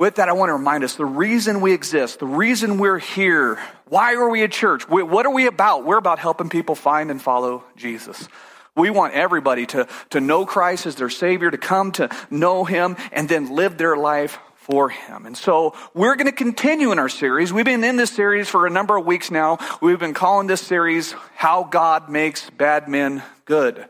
With 0.00 0.14
that, 0.14 0.30
I 0.30 0.32
want 0.32 0.48
to 0.48 0.54
remind 0.54 0.82
us 0.82 0.94
the 0.94 1.04
reason 1.04 1.60
we 1.60 1.74
exist, 1.74 2.20
the 2.20 2.26
reason 2.26 2.78
we're 2.78 2.98
here, 2.98 3.58
why 3.84 4.14
are 4.14 4.30
we 4.30 4.42
at 4.42 4.50
church? 4.50 4.88
What 4.88 5.26
are 5.26 5.34
we 5.34 5.46
about? 5.46 5.84
We're 5.84 5.98
about 5.98 6.18
helping 6.18 6.48
people 6.48 6.74
find 6.74 7.10
and 7.10 7.20
follow 7.20 7.64
Jesus. 7.76 8.26
We 8.74 8.88
want 8.88 9.12
everybody 9.12 9.66
to, 9.66 9.86
to 10.08 10.20
know 10.20 10.46
Christ 10.46 10.86
as 10.86 10.94
their 10.94 11.10
Savior, 11.10 11.50
to 11.50 11.58
come 11.58 11.92
to 11.92 12.08
know 12.30 12.64
Him, 12.64 12.96
and 13.12 13.28
then 13.28 13.54
live 13.54 13.76
their 13.76 13.94
life 13.94 14.38
for 14.54 14.88
Him. 14.88 15.26
And 15.26 15.36
so 15.36 15.74
we're 15.92 16.16
going 16.16 16.28
to 16.28 16.32
continue 16.32 16.92
in 16.92 16.98
our 16.98 17.10
series. 17.10 17.52
We've 17.52 17.66
been 17.66 17.84
in 17.84 17.98
this 17.98 18.10
series 18.10 18.48
for 18.48 18.66
a 18.66 18.70
number 18.70 18.96
of 18.96 19.04
weeks 19.04 19.30
now. 19.30 19.58
We've 19.82 19.98
been 19.98 20.14
calling 20.14 20.46
this 20.46 20.62
series 20.62 21.12
How 21.34 21.64
God 21.64 22.08
Makes 22.08 22.48
Bad 22.48 22.88
Men 22.88 23.22
Good 23.44 23.86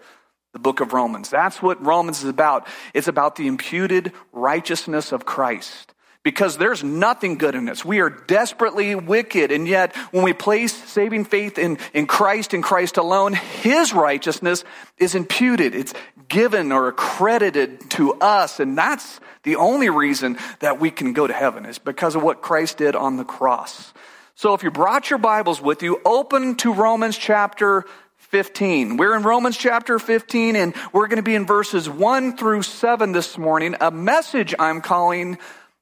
the 0.53 0.59
book 0.59 0.81
of 0.81 0.93
Romans. 0.93 1.31
That's 1.31 1.63
what 1.63 1.81
Romans 1.81 2.25
is 2.25 2.29
about. 2.29 2.67
It's 2.93 3.07
about 3.07 3.37
the 3.37 3.47
imputed 3.47 4.11
righteousness 4.33 5.13
of 5.13 5.25
Christ 5.25 5.95
because 6.23 6.59
there's 6.59 6.85
nothing 6.85 7.37
good 7.39 7.55
in 7.55 7.69
us. 7.69 7.85
We 7.85 8.01
are 8.01 8.11
desperately 8.11 8.95
wicked. 8.95 9.51
And 9.51 9.67
yet, 9.67 9.97
when 10.13 10.23
we 10.23 10.33
place 10.33 10.73
saving 10.73 11.25
faith 11.25 11.59
in, 11.59 11.79
in 11.95 12.07
Christ 12.07 12.53
and 12.53 12.63
Christ 12.63 12.99
alone, 12.99 13.33
His 13.33 13.93
righteousness 13.93 14.65
is 14.99 15.15
imputed. 15.15 15.75
It's 15.75 15.95
given 16.29 16.73
or 16.73 16.89
accredited 16.89 17.91
to 17.93 18.15
us. 18.15 18.61
And 18.61 18.77
that's 18.77 19.21
the 19.43 19.57
only 19.57 19.89
reason 19.89 20.39
that 20.61 20.79
we 20.79 20.91
can 20.91 21.13
go 21.13 21.27
to 21.27 21.33
heaven 21.33 21.65
is 21.65 21.79
because 21.79 22.15
of 22.15 22.23
what 22.23 22.43
Christ 22.43 22.79
did 22.79 22.95
on 22.95 23.17
the 23.17 23.25
cross. 23.25 23.93
So 24.35 24.55
if 24.55 24.63
you 24.63 24.71
brought 24.71 25.11
your 25.11 25.19
Bibles 25.19 25.61
with 25.61 25.83
you, 25.83 26.01
open 26.05 26.57
to 26.57 26.73
Romans 26.73 27.17
chapter 27.17 27.85
15. 28.31 28.97
We're 28.97 29.17
in 29.17 29.23
Romans 29.23 29.57
chapter 29.57 29.99
15 29.99 30.55
and 30.57 30.75
we're 30.93 31.09
going 31.09 31.17
to 31.17 31.23
be 31.23 31.35
in 31.35 31.47
verses 31.47 31.91
1 31.91 32.37
through 32.37 32.63
7 32.63 33.13
this 33.13 33.37
morning, 33.37 33.75
a 33.81 33.91
message 33.91 34.55
I'm 34.59 34.81
calling 34.81 35.37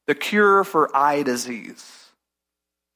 the 0.08 0.14
cure 0.14 0.64
for 0.64 0.94
eye 0.96 1.22
disease. 1.22 2.06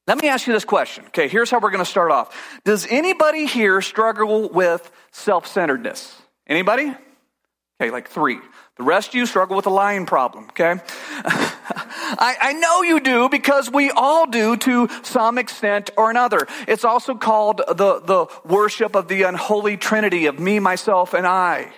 Let 0.07 0.21
me 0.21 0.27
ask 0.27 0.47
you 0.47 0.51
this 0.51 0.65
question. 0.65 1.05
Okay, 1.05 1.29
here's 1.29 1.49
how 1.49 1.59
we're 1.59 1.69
going 1.69 1.83
to 1.83 1.89
start 1.89 2.11
off. 2.11 2.59
Does 2.65 2.85
anybody 2.89 3.45
here 3.45 3.81
struggle 3.81 4.49
with 4.49 4.91
self 5.11 5.47
centeredness? 5.47 6.21
Anybody? 6.45 6.93
Okay, 7.79 7.91
like 7.91 8.09
three. 8.09 8.39
The 8.77 8.83
rest 8.83 9.09
of 9.09 9.15
you 9.15 9.25
struggle 9.27 9.55
with 9.55 9.67
a 9.67 9.69
lying 9.69 10.07
problem, 10.07 10.45
okay? 10.45 10.81
I, 11.25 12.35
I, 12.41 12.53
know 12.53 12.81
you 12.81 12.99
do 12.99 13.29
because 13.29 13.69
we 13.69 13.91
all 13.91 14.25
do 14.25 14.57
to 14.57 14.89
some 15.03 15.37
extent 15.37 15.91
or 15.95 16.09
another. 16.09 16.47
It's 16.67 16.83
also 16.83 17.13
called 17.13 17.59
the, 17.67 18.01
the 18.03 18.25
worship 18.43 18.95
of 18.95 19.07
the 19.07 19.23
unholy 19.23 19.77
trinity 19.77 20.25
of 20.25 20.39
me, 20.39 20.59
myself, 20.59 21.13
and 21.13 21.27
I. 21.27 21.71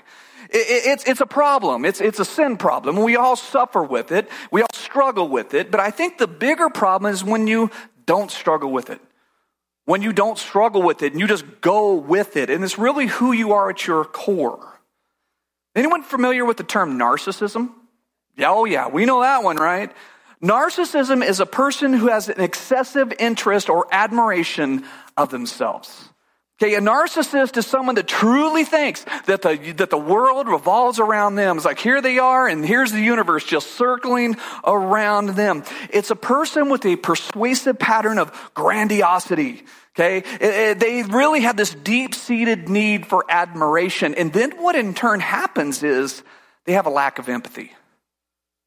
It's, 0.49 1.03
it's 1.05 1.21
a 1.21 1.25
problem. 1.25 1.85
It's, 1.85 2.01
it's 2.01 2.19
a 2.19 2.25
sin 2.25 2.57
problem. 2.57 2.97
We 2.97 3.15
all 3.15 3.35
suffer 3.35 3.83
with 3.83 4.11
it. 4.11 4.29
We 4.51 4.61
all 4.61 4.67
struggle 4.73 5.27
with 5.27 5.53
it. 5.53 5.71
But 5.71 5.79
I 5.79 5.91
think 5.91 6.17
the 6.17 6.27
bigger 6.27 6.69
problem 6.69 7.11
is 7.11 7.23
when 7.23 7.47
you 7.47 7.71
don't 8.05 8.31
struggle 8.31 8.71
with 8.71 8.89
it. 8.89 9.01
When 9.85 10.01
you 10.01 10.13
don't 10.13 10.37
struggle 10.37 10.81
with 10.81 11.03
it 11.03 11.11
and 11.11 11.19
you 11.19 11.27
just 11.27 11.45
go 11.61 11.95
with 11.95 12.37
it. 12.37 12.49
And 12.49 12.63
it's 12.63 12.77
really 12.77 13.07
who 13.07 13.31
you 13.31 13.53
are 13.53 13.69
at 13.69 13.85
your 13.85 14.03
core. 14.05 14.79
Anyone 15.75 16.03
familiar 16.03 16.45
with 16.45 16.57
the 16.57 16.63
term 16.63 16.97
narcissism? 16.97 17.71
Yeah, 18.37 18.51
oh 18.51 18.65
yeah, 18.65 18.87
we 18.87 19.05
know 19.05 19.21
that 19.21 19.43
one, 19.43 19.57
right? 19.57 19.91
Narcissism 20.41 21.25
is 21.25 21.39
a 21.39 21.45
person 21.45 21.93
who 21.93 22.07
has 22.07 22.29
an 22.29 22.39
excessive 22.41 23.13
interest 23.19 23.69
or 23.69 23.87
admiration 23.91 24.85
of 25.17 25.29
themselves. 25.29 26.09
Okay, 26.61 26.75
a 26.75 26.79
narcissist 26.79 27.57
is 27.57 27.67
someone 27.67 27.95
that 27.95 28.07
truly 28.07 28.63
thinks 28.63 29.03
that 29.25 29.41
the, 29.41 29.73
that 29.75 29.89
the 29.89 29.97
world 29.97 30.47
revolves 30.47 30.99
around 30.99 31.35
them. 31.35 31.57
It's 31.57 31.65
like 31.65 31.79
here 31.79 32.01
they 32.01 32.17
are 32.17 32.47
and 32.47 32.65
here's 32.65 32.93
the 32.93 33.01
universe 33.01 33.43
just 33.43 33.71
circling 33.71 34.37
around 34.63 35.31
them. 35.31 35.65
It's 35.89 36.11
a 36.11 36.15
person 36.15 36.69
with 36.69 36.85
a 36.85 36.95
persuasive 36.95 37.77
pattern 37.77 38.19
of 38.19 38.31
grandiosity. 38.53 39.63
Okay, 39.95 40.17
it, 40.17 40.41
it, 40.41 40.79
they 40.79 41.03
really 41.03 41.41
have 41.41 41.57
this 41.57 41.73
deep 41.73 42.15
seated 42.15 42.69
need 42.69 43.05
for 43.05 43.25
admiration. 43.27 44.15
And 44.15 44.31
then 44.31 44.51
what 44.51 44.75
in 44.75 44.93
turn 44.93 45.19
happens 45.19 45.83
is 45.83 46.23
they 46.63 46.73
have 46.73 46.85
a 46.85 46.89
lack 46.89 47.19
of 47.19 47.27
empathy. 47.27 47.73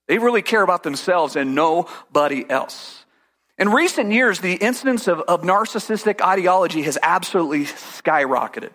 They 0.08 0.18
really 0.18 0.42
care 0.42 0.62
about 0.62 0.82
themselves 0.82 1.36
and 1.36 1.54
nobody 1.54 2.48
else. 2.50 2.97
In 3.58 3.70
recent 3.70 4.12
years, 4.12 4.40
the 4.40 4.54
incidence 4.54 5.08
of, 5.08 5.20
of 5.20 5.42
narcissistic 5.42 6.20
ideology 6.20 6.82
has 6.82 6.96
absolutely 7.02 7.64
skyrocketed. 7.64 8.70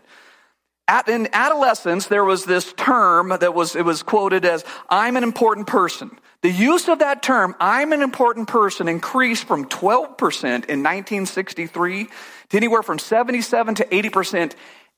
At, 0.87 1.07
in 1.07 1.29
adolescence, 1.31 2.07
there 2.07 2.25
was 2.25 2.43
this 2.43 2.73
term 2.73 3.29
that 3.29 3.53
was, 3.53 3.75
it 3.75 3.85
was 3.85 4.03
quoted 4.03 4.43
as, 4.43 4.65
I'm 4.89 5.15
an 5.15 5.23
important 5.23 5.67
person. 5.67 6.11
The 6.41 6.51
use 6.51 6.89
of 6.89 6.99
that 6.99 7.23
term, 7.23 7.55
I'm 7.61 7.93
an 7.93 8.01
important 8.01 8.49
person, 8.49 8.89
increased 8.89 9.45
from 9.45 9.69
12% 9.69 10.43
in 10.43 10.83
1963 10.83 12.09
to 12.49 12.57
anywhere 12.57 12.83
from 12.83 12.99
77 12.99 13.75
to 13.75 13.85
80% 13.85 14.35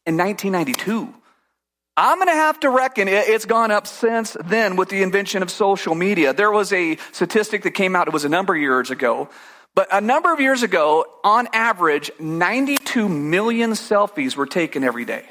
in 0.08 0.18
1992. 0.18 1.14
I'm 1.98 2.18
going 2.18 2.28
to 2.30 2.34
have 2.34 2.60
to 2.62 2.70
reckon 2.70 3.08
it's 3.08 3.46
gone 3.46 3.70
up 3.70 3.86
since 3.86 4.36
then 4.44 4.76
with 4.76 4.90
the 4.90 5.04
invention 5.04 5.44
of 5.44 5.52
social 5.52 5.94
media. 5.94 6.34
There 6.34 6.52
was 6.52 6.74
a 6.74 6.98
statistic 7.14 7.62
that 7.64 7.72
came 7.72 7.96
out, 7.96 8.08
it 8.08 8.14
was 8.14 8.26
a 8.26 8.30
number 8.30 8.56
of 8.56 8.60
years 8.60 8.90
ago, 8.90 9.30
but 9.76 9.90
a 9.92 10.00
number 10.00 10.32
of 10.34 10.40
years 10.40 10.64
ago, 10.64 11.06
on 11.24 11.50
average, 11.52 12.10
92 12.18 13.10
million 13.10 13.72
selfies 13.72 14.36
were 14.38 14.46
taken 14.46 14.86
every 14.86 15.04
day. 15.04 15.26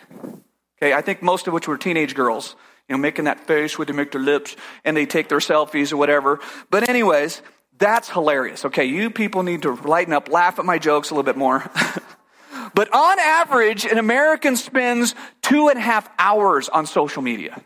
Okay, 0.79 0.93
I 0.93 1.01
think 1.01 1.23
most 1.23 1.47
of 1.47 1.55
which 1.55 1.67
were 1.67 1.79
teenage 1.79 2.15
girls, 2.15 2.55
you 2.87 2.95
know, 2.95 3.01
making 3.01 3.25
that 3.25 3.47
face 3.47 3.79
where 3.79 3.87
they 3.87 3.95
make 3.95 4.13
their 4.13 4.21
lips 4.21 4.55
and 4.85 4.95
they 4.95 5.07
take 5.07 5.31
their 5.31 5.39
selfies 5.39 5.93
or 5.93 5.97
whatever. 5.97 6.41
But 6.71 6.91
anyways, 6.91 7.41
that's 7.79 8.11
hilarious. 8.11 8.67
Okay, 8.67 8.85
you 8.85 9.09
people 9.09 9.43
need 9.45 9.63
to 9.63 9.75
lighten 9.75 10.13
up, 10.13 10.29
laugh 10.29 10.59
at 10.59 10.67
my 10.67 10.79
jokes 10.79 11.11
a 11.11 11.15
little 11.15 11.25
bit 11.25 11.39
more. 11.39 11.61
but 12.75 12.93
on 12.93 13.19
average, 13.19 13.87
an 13.87 13.97
American 13.97 14.57
spends 14.57 15.15
two 15.41 15.69
and 15.69 15.79
a 15.79 15.83
half 15.83 16.09
hours 16.19 16.69
on 16.69 16.87
social 16.87 17.23
media. 17.23 17.63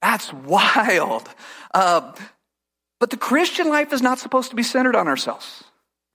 That's 0.00 0.32
wild. 0.32 1.28
Uh, 1.74 2.12
but 2.98 3.10
the 3.10 3.18
Christian 3.18 3.68
life 3.68 3.92
is 3.92 4.00
not 4.00 4.18
supposed 4.18 4.50
to 4.50 4.56
be 4.56 4.62
centered 4.62 4.96
on 4.96 5.06
ourselves. 5.06 5.64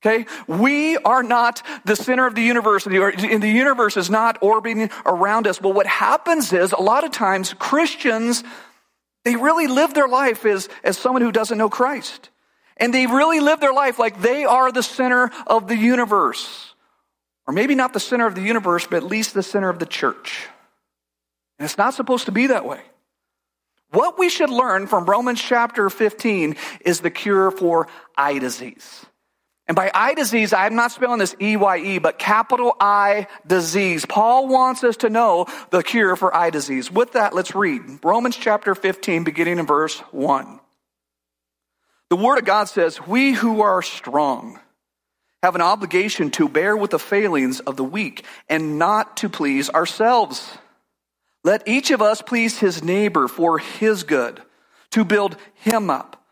Okay? 0.06 0.26
We 0.48 0.98
are 0.98 1.24
not 1.24 1.64
the 1.86 1.96
center 1.96 2.28
of 2.28 2.36
the 2.36 2.42
universe. 2.42 2.84
The, 2.84 3.38
the 3.40 3.50
universe 3.50 3.98
is 3.98 4.10
not 4.10 4.38
orbiting 4.42 4.92
around 5.06 5.48
us. 5.48 5.60
Well, 5.60 5.74
what 5.74 5.88
happens 5.88 6.54
is 6.54 6.72
a 6.72 6.82
lot 6.82 7.04
of 7.04 7.12
times 7.12 7.54
Christians, 7.54 8.44
they 9.26 9.36
really 9.36 9.68
live 9.68 9.94
their 9.94 10.08
life 10.08 10.46
as, 10.46 10.70
as 10.84 10.98
someone 10.98 11.22
who 11.22 11.32
doesn't 11.32 11.58
know 11.58 11.70
Christ. 11.70 12.30
And 12.78 12.94
they 12.94 13.08
really 13.08 13.40
live 13.40 13.60
their 13.60 13.74
life 13.74 13.98
like 13.98 14.22
they 14.22 14.46
are 14.46 14.72
the 14.72 14.84
center 14.84 15.32
of 15.48 15.68
the 15.68 15.76
universe. 15.76 16.76
Or 17.48 17.54
maybe 17.54 17.74
not 17.74 17.94
the 17.94 18.00
center 18.00 18.28
of 18.28 18.36
the 18.36 18.42
universe, 18.42 18.86
but 18.86 18.98
at 18.98 19.04
least 19.04 19.34
the 19.34 19.42
center 19.42 19.70
of 19.70 19.80
the 19.80 19.86
church. 19.86 20.48
And 21.58 21.66
it's 21.66 21.78
not 21.78 21.96
supposed 21.96 22.26
to 22.26 22.32
be 22.32 22.48
that 22.48 22.66
way. 22.66 22.82
What 23.92 24.20
we 24.20 24.30
should 24.30 24.50
learn 24.50 24.86
from 24.86 25.06
Romans 25.06 25.42
chapter 25.42 25.90
15 25.90 26.56
is 26.82 27.00
the 27.00 27.10
cure 27.10 27.50
for 27.52 27.88
eye 28.16 28.38
disease. 28.38 29.06
And 29.68 29.76
by 29.76 29.92
eye 29.94 30.14
disease, 30.14 30.54
I'm 30.54 30.76
not 30.76 30.94
spelling 30.94 31.20
this 31.20 31.36
E-Y-E, 31.42 32.00
but 32.00 32.18
capital 32.18 32.76
I 32.80 33.28
disease. 33.46 34.06
Paul 34.06 34.48
wants 34.48 34.84
us 34.84 34.98
to 34.98 35.10
know 35.10 35.48
the 35.72 35.84
cure 35.84 36.16
for 36.16 36.34
eye 36.34 36.52
disease. 36.52 36.90
With 36.90 37.14
that, 37.14 37.36
let's 37.36 37.54
read 37.54 37.82
Romans 38.02 38.38
chapter 38.38 38.74
15, 38.76 39.26
beginning 39.26 39.60
in 39.60 39.66
verse 39.66 40.00
1. 40.12 40.60
The 42.10 42.16
Word 42.16 42.38
of 42.38 42.46
God 42.46 42.66
says, 42.66 43.06
We 43.06 43.34
who 43.34 43.62
are 43.62 43.82
strong 43.82 44.58
have 45.44 45.56
an 45.56 45.62
obligation 45.62 46.32
to 46.32 46.48
bear 46.48 46.78
with 46.78 46.92
the 46.92 47.00
failings 47.00 47.60
of 47.60 47.76
the 47.76 47.84
weak 47.84 48.24
and 48.48 48.80
not 48.80 49.18
to 49.18 49.28
please 49.28 49.70
ourselves. 49.70 50.58
Let 51.44 51.68
each 51.68 51.92
of 51.92 52.02
us 52.02 52.22
please 52.22 52.58
his 52.58 52.82
neighbor 52.82 53.28
for 53.28 53.60
his 53.60 54.04
good, 54.04 54.42
to 54.92 55.04
build 55.04 55.36
him 55.56 55.90
up. 55.90 56.24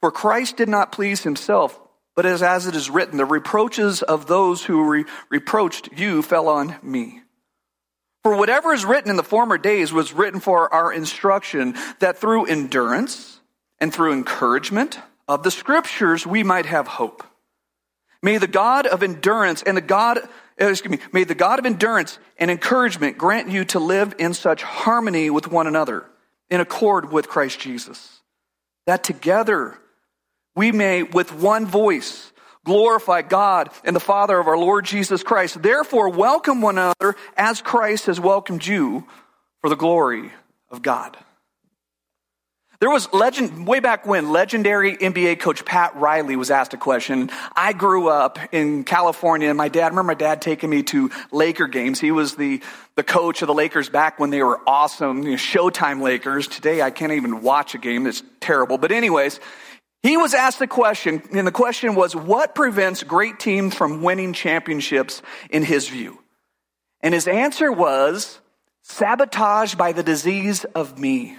For 0.00 0.10
Christ 0.10 0.56
did 0.56 0.70
not 0.70 0.92
please 0.92 1.22
himself 1.22 1.78
but 2.16 2.26
as, 2.26 2.42
as 2.42 2.66
it 2.66 2.74
is 2.74 2.90
written, 2.90 3.16
the 3.16 3.24
reproaches 3.24 4.02
of 4.02 4.26
those 4.26 4.64
who 4.64 4.88
re- 4.88 5.04
reproached 5.30 5.90
you 5.96 6.22
fell 6.22 6.48
on 6.48 6.76
me. 6.82 7.22
For 8.22 8.36
whatever 8.36 8.72
is 8.72 8.84
written 8.84 9.10
in 9.10 9.16
the 9.16 9.22
former 9.22 9.56
days 9.56 9.92
was 9.92 10.12
written 10.12 10.40
for 10.40 10.72
our 10.72 10.92
instruction, 10.92 11.74
that 12.00 12.18
through 12.18 12.46
endurance 12.46 13.40
and 13.78 13.92
through 13.92 14.12
encouragement 14.12 14.98
of 15.26 15.42
the 15.42 15.50
scriptures 15.50 16.26
we 16.26 16.42
might 16.42 16.66
have 16.66 16.86
hope. 16.86 17.24
May 18.22 18.36
the 18.36 18.46
God 18.46 18.86
of 18.86 19.02
endurance 19.02 19.62
and 19.62 19.76
the 19.76 19.80
God, 19.82 20.18
uh, 20.18 20.66
excuse 20.66 20.90
me, 20.90 20.98
may 21.12 21.24
the 21.24 21.34
God 21.34 21.58
of 21.58 21.64
endurance 21.64 22.18
and 22.36 22.50
encouragement 22.50 23.16
grant 23.16 23.48
you 23.48 23.64
to 23.66 23.78
live 23.78 24.14
in 24.18 24.34
such 24.34 24.62
harmony 24.62 25.30
with 25.30 25.48
one 25.48 25.66
another, 25.66 26.04
in 26.50 26.60
accord 26.60 27.10
with 27.10 27.28
Christ 27.28 27.60
Jesus, 27.60 28.20
that 28.86 29.02
together 29.02 29.78
we 30.54 30.72
may, 30.72 31.02
with 31.02 31.32
one 31.32 31.66
voice, 31.66 32.32
glorify 32.64 33.22
God 33.22 33.70
and 33.84 33.94
the 33.94 34.00
Father 34.00 34.38
of 34.38 34.46
our 34.46 34.58
Lord 34.58 34.84
Jesus 34.84 35.22
Christ. 35.22 35.62
Therefore, 35.62 36.08
welcome 36.08 36.60
one 36.60 36.78
another 36.78 37.16
as 37.36 37.62
Christ 37.62 38.06
has 38.06 38.20
welcomed 38.20 38.66
you 38.66 39.06
for 39.60 39.70
the 39.70 39.76
glory 39.76 40.32
of 40.70 40.82
God. 40.82 41.16
There 42.80 42.88
was 42.88 43.12
legend, 43.12 43.66
way 43.66 43.80
back 43.80 44.06
when, 44.06 44.32
legendary 44.32 44.96
NBA 44.96 45.40
coach 45.40 45.66
Pat 45.66 45.94
Riley 45.96 46.34
was 46.34 46.50
asked 46.50 46.72
a 46.72 46.78
question. 46.78 47.30
I 47.54 47.74
grew 47.74 48.08
up 48.08 48.38
in 48.52 48.84
California 48.84 49.50
and 49.50 49.58
my 49.58 49.68
dad, 49.68 49.88
remember 49.88 50.04
my 50.04 50.14
dad 50.14 50.40
taking 50.40 50.70
me 50.70 50.82
to 50.84 51.10
Laker 51.30 51.66
games. 51.66 52.00
He 52.00 52.10
was 52.10 52.36
the, 52.36 52.62
the 52.94 53.02
coach 53.02 53.42
of 53.42 53.48
the 53.48 53.54
Lakers 53.54 53.90
back 53.90 54.18
when 54.18 54.30
they 54.30 54.42
were 54.42 54.62
awesome, 54.66 55.24
you 55.24 55.32
know, 55.32 55.36
Showtime 55.36 56.00
Lakers. 56.00 56.48
Today 56.48 56.80
I 56.80 56.90
can't 56.90 57.12
even 57.12 57.42
watch 57.42 57.74
a 57.74 57.78
game. 57.78 58.06
It's 58.06 58.22
terrible. 58.40 58.78
But 58.78 58.92
anyways, 58.92 59.40
he 60.02 60.16
was 60.16 60.32
asked 60.32 60.58
the 60.58 60.66
question, 60.66 61.22
and 61.32 61.46
the 61.46 61.52
question 61.52 61.94
was, 61.94 62.16
what 62.16 62.54
prevents 62.54 63.02
great 63.02 63.38
teams 63.38 63.74
from 63.74 64.02
winning 64.02 64.32
championships 64.32 65.20
in 65.50 65.62
his 65.62 65.88
view? 65.88 66.18
And 67.02 67.12
his 67.12 67.28
answer 67.28 67.70
was, 67.70 68.40
sabotage 68.82 69.74
by 69.74 69.92
the 69.92 70.02
disease 70.02 70.64
of 70.64 70.98
me. 70.98 71.36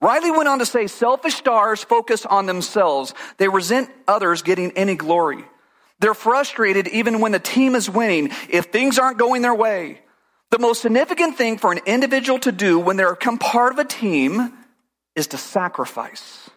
Riley 0.00 0.30
went 0.30 0.48
on 0.48 0.58
to 0.58 0.66
say 0.66 0.86
selfish 0.86 1.34
stars 1.34 1.82
focus 1.82 2.26
on 2.26 2.46
themselves. 2.46 3.14
They 3.38 3.48
resent 3.48 3.90
others 4.06 4.42
getting 4.42 4.72
any 4.72 4.94
glory. 4.94 5.44
They're 6.00 6.14
frustrated 6.14 6.88
even 6.88 7.20
when 7.20 7.32
the 7.32 7.38
team 7.38 7.74
is 7.74 7.88
winning 7.88 8.30
if 8.50 8.66
things 8.66 8.98
aren't 8.98 9.18
going 9.18 9.42
their 9.42 9.54
way. 9.54 10.02
The 10.50 10.58
most 10.58 10.82
significant 10.82 11.36
thing 11.36 11.58
for 11.58 11.72
an 11.72 11.80
individual 11.86 12.38
to 12.40 12.52
do 12.52 12.78
when 12.78 12.96
they 12.96 13.04
become 13.04 13.38
part 13.38 13.72
of 13.72 13.78
a 13.78 13.84
team 13.84 14.52
is 15.14 15.28
to 15.28 15.38
sacrifice. 15.38 16.50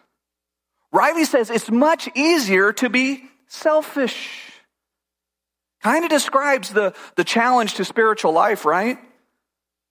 Riley 0.92 1.24
says 1.24 1.50
it's 1.50 1.70
much 1.70 2.08
easier 2.14 2.72
to 2.74 2.88
be 2.88 3.24
selfish. 3.46 4.52
Kind 5.82 6.04
of 6.04 6.10
describes 6.10 6.70
the, 6.70 6.94
the 7.16 7.24
challenge 7.24 7.74
to 7.74 7.84
spiritual 7.84 8.32
life, 8.32 8.64
right? 8.64 8.98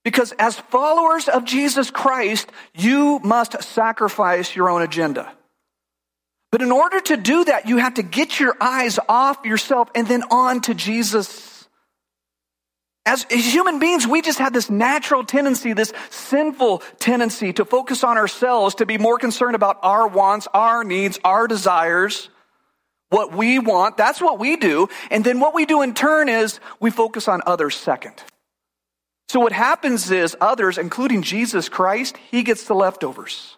Because 0.03 0.33
as 0.33 0.55
followers 0.55 1.27
of 1.27 1.45
Jesus 1.45 1.89
Christ, 1.91 2.49
you 2.73 3.19
must 3.23 3.61
sacrifice 3.63 4.55
your 4.55 4.69
own 4.69 4.81
agenda. 4.81 5.31
But 6.51 6.61
in 6.61 6.71
order 6.71 6.99
to 6.99 7.17
do 7.17 7.45
that, 7.45 7.67
you 7.67 7.77
have 7.77 7.95
to 7.95 8.03
get 8.03 8.39
your 8.39 8.55
eyes 8.59 8.99
off 9.07 9.45
yourself 9.45 9.89
and 9.93 10.07
then 10.07 10.23
on 10.31 10.61
to 10.61 10.73
Jesus. 10.73 11.58
As 13.09 13.25
human 13.27 13.79
beings, 13.79 14.06
we 14.06 14.21
just 14.21 14.38
have 14.38 14.53
this 14.53 14.69
natural 14.69 15.23
tendency, 15.23 15.73
this 15.73 15.91
sinful 16.11 16.83
tendency 17.00 17.51
to 17.53 17.65
focus 17.65 18.03
on 18.03 18.19
ourselves, 18.19 18.75
to 18.75 18.85
be 18.85 19.00
more 19.00 19.17
concerned 19.17 19.56
about 19.56 19.79
our 19.81 20.07
wants, 20.07 20.47
our 20.53 20.83
needs, 20.83 21.17
our 21.23 21.47
desires, 21.47 22.29
what 23.09 23.33
we 23.33 23.57
want. 23.57 23.97
That's 23.97 24.21
what 24.21 24.38
we 24.38 24.57
do. 24.57 24.89
And 25.09 25.25
then 25.25 25.39
what 25.39 25.56
we 25.56 25.65
do 25.65 25.81
in 25.81 25.95
turn 25.95 26.29
is 26.29 26.59
we 26.79 26.91
focus 26.91 27.27
on 27.27 27.41
others 27.47 27.75
second. 27.75 28.13
So 29.27 29.39
what 29.39 29.53
happens 29.53 30.11
is 30.11 30.38
others, 30.39 30.77
including 30.77 31.23
Jesus 31.23 31.67
Christ, 31.67 32.15
he 32.29 32.44
gets 32.44 32.65
the 32.65 32.75
leftovers. 32.75 33.57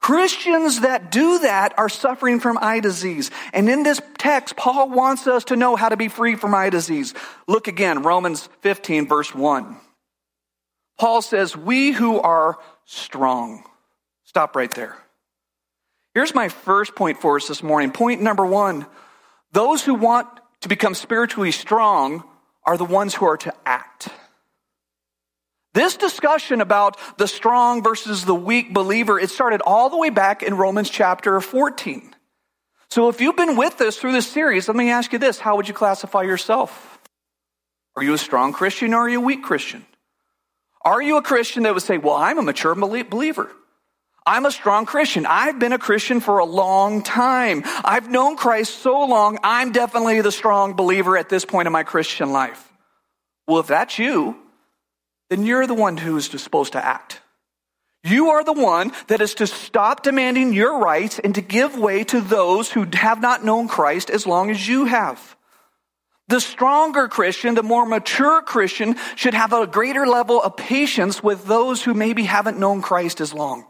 Christians 0.00 0.80
that 0.80 1.10
do 1.10 1.40
that 1.40 1.78
are 1.78 1.90
suffering 1.90 2.40
from 2.40 2.58
eye 2.60 2.80
disease. 2.80 3.30
And 3.52 3.68
in 3.68 3.82
this 3.82 4.00
text, 4.18 4.56
Paul 4.56 4.88
wants 4.88 5.26
us 5.26 5.44
to 5.44 5.56
know 5.56 5.76
how 5.76 5.90
to 5.90 5.96
be 5.96 6.08
free 6.08 6.36
from 6.36 6.54
eye 6.54 6.70
disease. 6.70 7.14
Look 7.46 7.68
again, 7.68 8.02
Romans 8.02 8.48
15, 8.60 9.06
verse 9.06 9.34
1. 9.34 9.76
Paul 10.98 11.22
says, 11.22 11.56
We 11.56 11.92
who 11.92 12.18
are 12.18 12.58
strong. 12.86 13.64
Stop 14.24 14.56
right 14.56 14.70
there. 14.70 14.96
Here's 16.14 16.34
my 16.34 16.48
first 16.48 16.94
point 16.94 17.20
for 17.20 17.36
us 17.36 17.48
this 17.48 17.62
morning. 17.62 17.92
Point 17.92 18.20
number 18.20 18.44
one 18.44 18.86
those 19.52 19.82
who 19.82 19.94
want 19.94 20.28
to 20.62 20.68
become 20.68 20.94
spiritually 20.94 21.52
strong 21.52 22.24
are 22.64 22.76
the 22.76 22.84
ones 22.84 23.14
who 23.14 23.26
are 23.26 23.36
to 23.38 23.54
act. 23.64 24.08
This 25.80 25.96
discussion 25.96 26.60
about 26.60 26.98
the 27.16 27.26
strong 27.26 27.82
versus 27.82 28.26
the 28.26 28.34
weak 28.34 28.74
believer, 28.74 29.18
it 29.18 29.30
started 29.30 29.62
all 29.62 29.88
the 29.88 29.96
way 29.96 30.10
back 30.10 30.42
in 30.42 30.52
Romans 30.52 30.90
chapter 30.90 31.40
14. 31.40 32.14
So 32.90 33.08
if 33.08 33.22
you've 33.22 33.34
been 33.34 33.56
with 33.56 33.80
us 33.80 33.96
through 33.96 34.12
this 34.12 34.26
series, 34.26 34.68
let 34.68 34.76
me 34.76 34.90
ask 34.90 35.10
you 35.10 35.18
this. 35.18 35.38
How 35.38 35.56
would 35.56 35.68
you 35.68 35.72
classify 35.72 36.20
yourself? 36.20 36.98
Are 37.96 38.02
you 38.02 38.12
a 38.12 38.18
strong 38.18 38.52
Christian 38.52 38.92
or 38.92 38.98
are 38.98 39.08
you 39.08 39.22
a 39.22 39.24
weak 39.24 39.42
Christian? 39.42 39.86
Are 40.82 41.00
you 41.00 41.16
a 41.16 41.22
Christian 41.22 41.62
that 41.62 41.72
would 41.72 41.82
say, 41.82 41.96
well, 41.96 42.16
I'm 42.16 42.38
a 42.38 42.42
mature 42.42 42.74
believer. 42.74 43.50
I'm 44.26 44.44
a 44.44 44.50
strong 44.50 44.84
Christian. 44.84 45.24
I've 45.24 45.58
been 45.58 45.72
a 45.72 45.78
Christian 45.78 46.20
for 46.20 46.40
a 46.40 46.44
long 46.44 47.02
time. 47.02 47.62
I've 47.64 48.10
known 48.10 48.36
Christ 48.36 48.80
so 48.80 49.06
long. 49.06 49.38
I'm 49.42 49.72
definitely 49.72 50.20
the 50.20 50.30
strong 50.30 50.74
believer 50.74 51.16
at 51.16 51.30
this 51.30 51.46
point 51.46 51.68
in 51.68 51.72
my 51.72 51.84
Christian 51.84 52.32
life. 52.32 52.70
Well, 53.48 53.60
if 53.60 53.68
that's 53.68 53.98
you, 53.98 54.36
then 55.30 55.46
you're 55.46 55.66
the 55.66 55.74
one 55.74 55.96
who 55.96 56.16
is 56.16 56.26
supposed 56.26 56.74
to 56.74 56.84
act. 56.84 57.20
You 58.02 58.30
are 58.30 58.44
the 58.44 58.52
one 58.52 58.92
that 59.08 59.20
is 59.20 59.34
to 59.34 59.46
stop 59.46 60.02
demanding 60.02 60.52
your 60.52 60.78
rights 60.78 61.18
and 61.18 61.34
to 61.34 61.42
give 61.42 61.78
way 61.78 62.04
to 62.04 62.20
those 62.20 62.70
who 62.70 62.86
have 62.94 63.20
not 63.20 63.44
known 63.44 63.68
Christ 63.68 64.10
as 64.10 64.26
long 64.26 64.50
as 64.50 64.66
you 64.66 64.86
have. 64.86 65.36
The 66.28 66.40
stronger 66.40 67.08
Christian, 67.08 67.54
the 67.54 67.62
more 67.62 67.84
mature 67.84 68.40
Christian 68.42 68.96
should 69.16 69.34
have 69.34 69.52
a 69.52 69.66
greater 69.66 70.06
level 70.06 70.40
of 70.40 70.56
patience 70.56 71.22
with 71.22 71.44
those 71.44 71.82
who 71.82 71.92
maybe 71.92 72.22
haven't 72.22 72.58
known 72.58 72.82
Christ 72.82 73.20
as 73.20 73.34
long. 73.34 73.66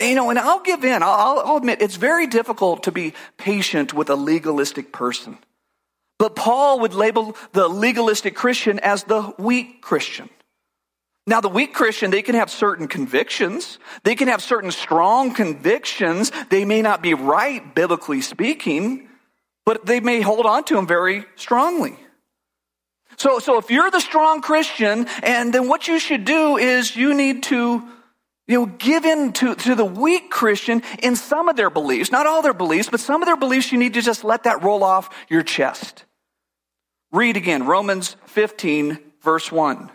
You 0.00 0.16
know, 0.16 0.28
and 0.30 0.38
I'll 0.38 0.60
give 0.60 0.84
in. 0.84 1.02
I'll, 1.02 1.40
I'll 1.44 1.56
admit 1.56 1.80
it's 1.80 1.96
very 1.96 2.26
difficult 2.26 2.82
to 2.82 2.92
be 2.92 3.14
patient 3.38 3.94
with 3.94 4.10
a 4.10 4.16
legalistic 4.16 4.92
person. 4.92 5.38
But 6.18 6.36
Paul 6.36 6.80
would 6.80 6.94
label 6.94 7.36
the 7.52 7.68
legalistic 7.68 8.34
Christian 8.34 8.78
as 8.80 9.04
the 9.04 9.34
weak 9.38 9.82
Christian. 9.82 10.30
Now, 11.26 11.40
the 11.40 11.48
weak 11.48 11.72
Christian, 11.72 12.10
they 12.10 12.22
can 12.22 12.34
have 12.34 12.50
certain 12.50 12.86
convictions. 12.86 13.78
They 14.02 14.14
can 14.14 14.28
have 14.28 14.42
certain 14.42 14.70
strong 14.70 15.32
convictions. 15.32 16.30
They 16.50 16.66
may 16.66 16.82
not 16.82 17.02
be 17.02 17.14
right, 17.14 17.74
biblically 17.74 18.20
speaking, 18.20 19.08
but 19.64 19.86
they 19.86 20.00
may 20.00 20.20
hold 20.20 20.44
on 20.44 20.64
to 20.64 20.74
them 20.74 20.86
very 20.86 21.24
strongly. 21.36 21.98
So, 23.16 23.38
so 23.38 23.58
if 23.58 23.70
you're 23.70 23.90
the 23.90 24.00
strong 24.00 24.42
Christian, 24.42 25.06
and 25.22 25.54
then 25.54 25.68
what 25.68 25.88
you 25.88 25.98
should 25.98 26.24
do 26.24 26.58
is 26.58 26.94
you 26.94 27.14
need 27.14 27.44
to, 27.44 27.82
you 28.46 28.58
know, 28.58 28.66
give 28.66 29.04
in 29.04 29.32
to, 29.34 29.54
to 29.54 29.74
the 29.74 29.84
weak 29.84 30.30
Christian 30.30 30.82
in 31.02 31.16
some 31.16 31.48
of 31.48 31.56
their 31.56 31.70
beliefs, 31.70 32.12
not 32.12 32.26
all 32.26 32.42
their 32.42 32.52
beliefs, 32.52 32.88
but 32.90 33.00
some 33.00 33.22
of 33.22 33.26
their 33.26 33.36
beliefs 33.36 33.72
you 33.72 33.78
need 33.78 33.94
to 33.94 34.02
just 34.02 34.24
let 34.24 34.44
that 34.44 34.62
roll 34.62 34.84
off 34.84 35.08
your 35.30 35.42
chest. 35.42 36.04
Read 37.10 37.36
again, 37.36 37.64
Romans 37.64 38.16
15, 38.26 38.98
verse 39.22 39.50
1. 39.50 39.90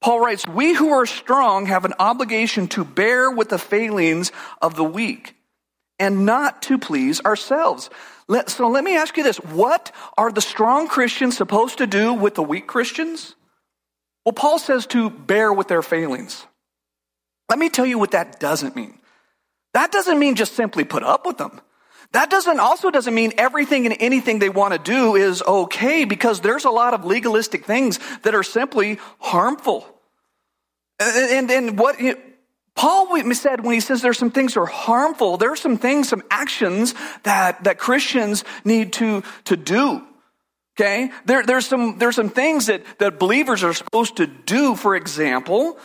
Paul 0.00 0.20
writes, 0.20 0.46
We 0.46 0.74
who 0.74 0.90
are 0.90 1.06
strong 1.06 1.66
have 1.66 1.84
an 1.84 1.94
obligation 1.98 2.66
to 2.68 2.84
bear 2.84 3.30
with 3.30 3.50
the 3.50 3.58
failings 3.58 4.32
of 4.60 4.74
the 4.74 4.84
weak 4.84 5.36
and 5.98 6.24
not 6.24 6.62
to 6.62 6.78
please 6.78 7.20
ourselves. 7.20 7.90
Let, 8.28 8.50
so 8.50 8.68
let 8.68 8.84
me 8.84 8.96
ask 8.96 9.16
you 9.16 9.22
this. 9.22 9.38
What 9.38 9.92
are 10.16 10.30
the 10.30 10.40
strong 10.40 10.88
Christians 10.88 11.36
supposed 11.36 11.78
to 11.78 11.86
do 11.86 12.12
with 12.12 12.34
the 12.34 12.42
weak 12.42 12.66
Christians? 12.66 13.34
Well, 14.24 14.32
Paul 14.32 14.58
says 14.58 14.86
to 14.88 15.10
bear 15.10 15.52
with 15.52 15.68
their 15.68 15.82
failings. 15.82 16.46
Let 17.48 17.58
me 17.58 17.68
tell 17.68 17.86
you 17.86 17.98
what 17.98 18.12
that 18.12 18.40
doesn't 18.40 18.76
mean. 18.76 18.98
That 19.74 19.92
doesn't 19.92 20.18
mean 20.18 20.34
just 20.34 20.54
simply 20.54 20.84
put 20.84 21.02
up 21.02 21.26
with 21.26 21.38
them. 21.38 21.60
That 22.12 22.30
doesn't 22.30 22.58
also 22.58 22.90
doesn't 22.90 23.14
mean 23.14 23.32
everything 23.36 23.84
and 23.84 23.94
anything 24.00 24.38
they 24.38 24.48
want 24.48 24.72
to 24.72 24.78
do 24.78 25.14
is 25.14 25.42
okay 25.42 26.04
because 26.04 26.40
there's 26.40 26.64
a 26.64 26.70
lot 26.70 26.94
of 26.94 27.04
legalistic 27.04 27.66
things 27.66 28.00
that 28.22 28.34
are 28.34 28.42
simply 28.42 28.98
harmful. 29.18 29.86
And, 30.98 31.50
and, 31.50 31.50
and 31.50 31.78
what 31.78 31.96
Paul 32.74 33.20
said 33.34 33.62
when 33.62 33.74
he 33.74 33.80
says 33.80 34.00
there's 34.00 34.18
some 34.18 34.30
things 34.30 34.54
that 34.54 34.60
are 34.60 34.66
harmful, 34.66 35.36
there 35.36 35.52
are 35.52 35.56
some 35.56 35.76
things, 35.76 36.08
some 36.08 36.22
actions 36.30 36.94
that, 37.24 37.64
that 37.64 37.78
Christians 37.78 38.42
need 38.64 38.94
to, 38.94 39.22
to 39.44 39.56
do. 39.56 40.02
Okay? 40.76 41.10
There, 41.26 41.42
there's 41.42 41.66
some, 41.66 41.98
there's 41.98 42.16
some 42.16 42.30
things 42.30 42.66
that, 42.66 42.84
that 42.98 43.18
believers 43.18 43.64
are 43.64 43.74
supposed 43.74 44.16
to 44.16 44.26
do. 44.26 44.76
For 44.76 44.96
example, 44.96 45.78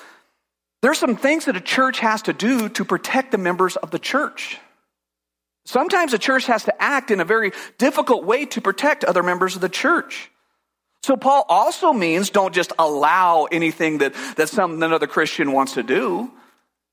there's 0.84 1.00
some 1.00 1.16
things 1.16 1.46
that 1.46 1.56
a 1.56 1.62
church 1.62 2.00
has 2.00 2.24
to 2.24 2.34
do 2.34 2.68
to 2.68 2.84
protect 2.84 3.32
the 3.32 3.38
members 3.38 3.78
of 3.78 3.90
the 3.90 3.98
church. 3.98 4.60
Sometimes 5.64 6.12
a 6.12 6.18
church 6.18 6.46
has 6.48 6.66
to 6.66 6.82
act 6.82 7.10
in 7.10 7.22
a 7.22 7.26
very 7.26 7.54
difficult 7.78 8.26
way 8.26 8.46
to 8.48 8.60
protect 8.60 9.06
other 9.06 9.24
members 9.24 9.56
of 9.56 9.62
the 9.62 9.70
church. 9.70 10.30
So 11.02 11.16
Paul 11.16 11.46
also 11.48 11.94
means 11.94 12.32
don't 12.32 12.54
just 12.54 12.74
allow 12.78 13.46
anything 13.46 14.00
that, 14.00 14.14
that 14.36 14.50
some 14.50 14.84
another 14.84 15.08
Christian 15.08 15.54
wants 15.54 15.76
to 15.76 15.84
do. 15.84 16.30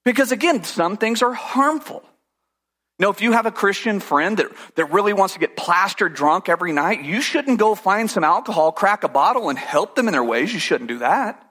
Because 0.04 0.30
again, 0.30 0.62
some 0.62 0.97
things 0.97 1.20
are 1.20 1.32
harmful. 1.32 2.04
Know, 3.00 3.11
if 3.11 3.20
you 3.23 3.32
have 3.32 3.47
a 3.47 3.50
Christian 3.50 3.99
friend 3.99 4.37
that, 4.37 4.52
that 4.76 4.92
really 4.92 5.14
wants 5.14 5.35
to 5.35 5.40
get 5.40 5.56
plastered 5.56 6.14
drunk 6.14 6.49
every 6.49 6.70
night, 6.70 7.02
you 7.02 7.20
shouldn't 7.20 7.59
go 7.59 7.75
find 7.75 8.09
some 8.09 8.23
alcohol, 8.23 8.70
crack 8.70 9.02
a 9.02 9.09
bottle, 9.09 9.49
and 9.49 9.59
help 9.59 9.97
them 9.97 10.06
in 10.06 10.12
their 10.12 10.23
ways. 10.23 10.54
You 10.54 10.61
shouldn't 10.61 10.87
do 10.87 10.99
that. 10.99 11.50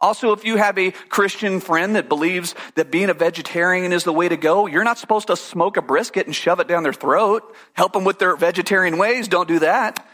Also, 0.00 0.32
if 0.32 0.44
you 0.44 0.56
have 0.56 0.78
a 0.78 0.90
Christian 0.90 1.60
friend 1.60 1.96
that 1.96 2.08
believes 2.08 2.54
that 2.74 2.90
being 2.90 3.08
a 3.08 3.14
vegetarian 3.14 3.92
is 3.92 4.04
the 4.04 4.12
way 4.12 4.28
to 4.28 4.36
go, 4.36 4.66
you're 4.66 4.84
not 4.84 4.98
supposed 4.98 5.28
to 5.28 5.36
smoke 5.36 5.76
a 5.76 5.82
brisket 5.82 6.26
and 6.26 6.34
shove 6.34 6.60
it 6.60 6.68
down 6.68 6.82
their 6.82 6.92
throat. 6.92 7.54
Help 7.72 7.92
them 7.92 8.04
with 8.04 8.18
their 8.18 8.36
vegetarian 8.36 8.98
ways. 8.98 9.28
Don't 9.28 9.48
do 9.48 9.60
that. 9.60 10.06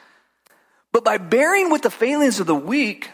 But 0.92 1.04
by 1.04 1.18
bearing 1.18 1.70
with 1.70 1.82
the 1.82 1.90
failings 1.90 2.40
of 2.40 2.46
the 2.46 2.54
weak, 2.54 3.10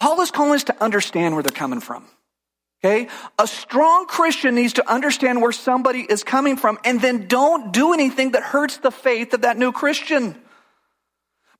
Paul 0.00 0.20
is 0.20 0.30
calling 0.30 0.54
us 0.54 0.64
to 0.64 0.82
understand 0.82 1.34
where 1.34 1.42
they're 1.42 1.56
coming 1.56 1.80
from. 1.80 2.04
Okay? 2.84 3.08
A 3.38 3.46
strong 3.46 4.06
Christian 4.06 4.54
needs 4.54 4.74
to 4.74 4.90
understand 4.90 5.40
where 5.40 5.52
somebody 5.52 6.00
is 6.00 6.22
coming 6.22 6.56
from 6.56 6.78
and 6.84 7.00
then 7.00 7.28
don't 7.28 7.72
do 7.72 7.94
anything 7.94 8.32
that 8.32 8.42
hurts 8.42 8.76
the 8.76 8.90
faith 8.90 9.32
of 9.32 9.42
that 9.42 9.56
new 9.56 9.72
Christian. 9.72 10.38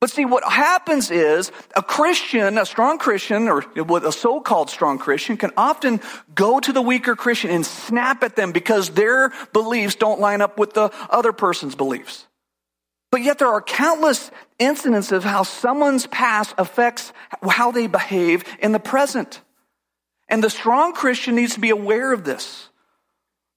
But 0.00 0.10
see, 0.10 0.24
what 0.24 0.44
happens 0.44 1.10
is 1.10 1.50
a 1.76 1.82
Christian, 1.82 2.58
a 2.58 2.66
strong 2.66 2.98
Christian, 2.98 3.48
or 3.48 3.64
a 3.76 4.12
so-called 4.12 4.68
strong 4.68 4.98
Christian 4.98 5.36
can 5.36 5.50
often 5.56 6.00
go 6.34 6.60
to 6.60 6.72
the 6.72 6.82
weaker 6.82 7.16
Christian 7.16 7.50
and 7.50 7.64
snap 7.64 8.22
at 8.22 8.36
them 8.36 8.52
because 8.52 8.90
their 8.90 9.32
beliefs 9.52 9.94
don't 9.94 10.20
line 10.20 10.42
up 10.42 10.58
with 10.58 10.74
the 10.74 10.90
other 11.08 11.32
person's 11.32 11.74
beliefs. 11.74 12.26
But 13.10 13.22
yet 13.22 13.38
there 13.38 13.48
are 13.48 13.62
countless 13.62 14.30
incidents 14.58 15.12
of 15.12 15.22
how 15.22 15.44
someone's 15.44 16.06
past 16.08 16.52
affects 16.58 17.12
how 17.48 17.70
they 17.70 17.86
behave 17.86 18.44
in 18.58 18.72
the 18.72 18.80
present. 18.80 19.40
And 20.28 20.42
the 20.42 20.50
strong 20.50 20.92
Christian 20.94 21.36
needs 21.36 21.54
to 21.54 21.60
be 21.60 21.70
aware 21.70 22.12
of 22.12 22.24
this. 22.24 22.68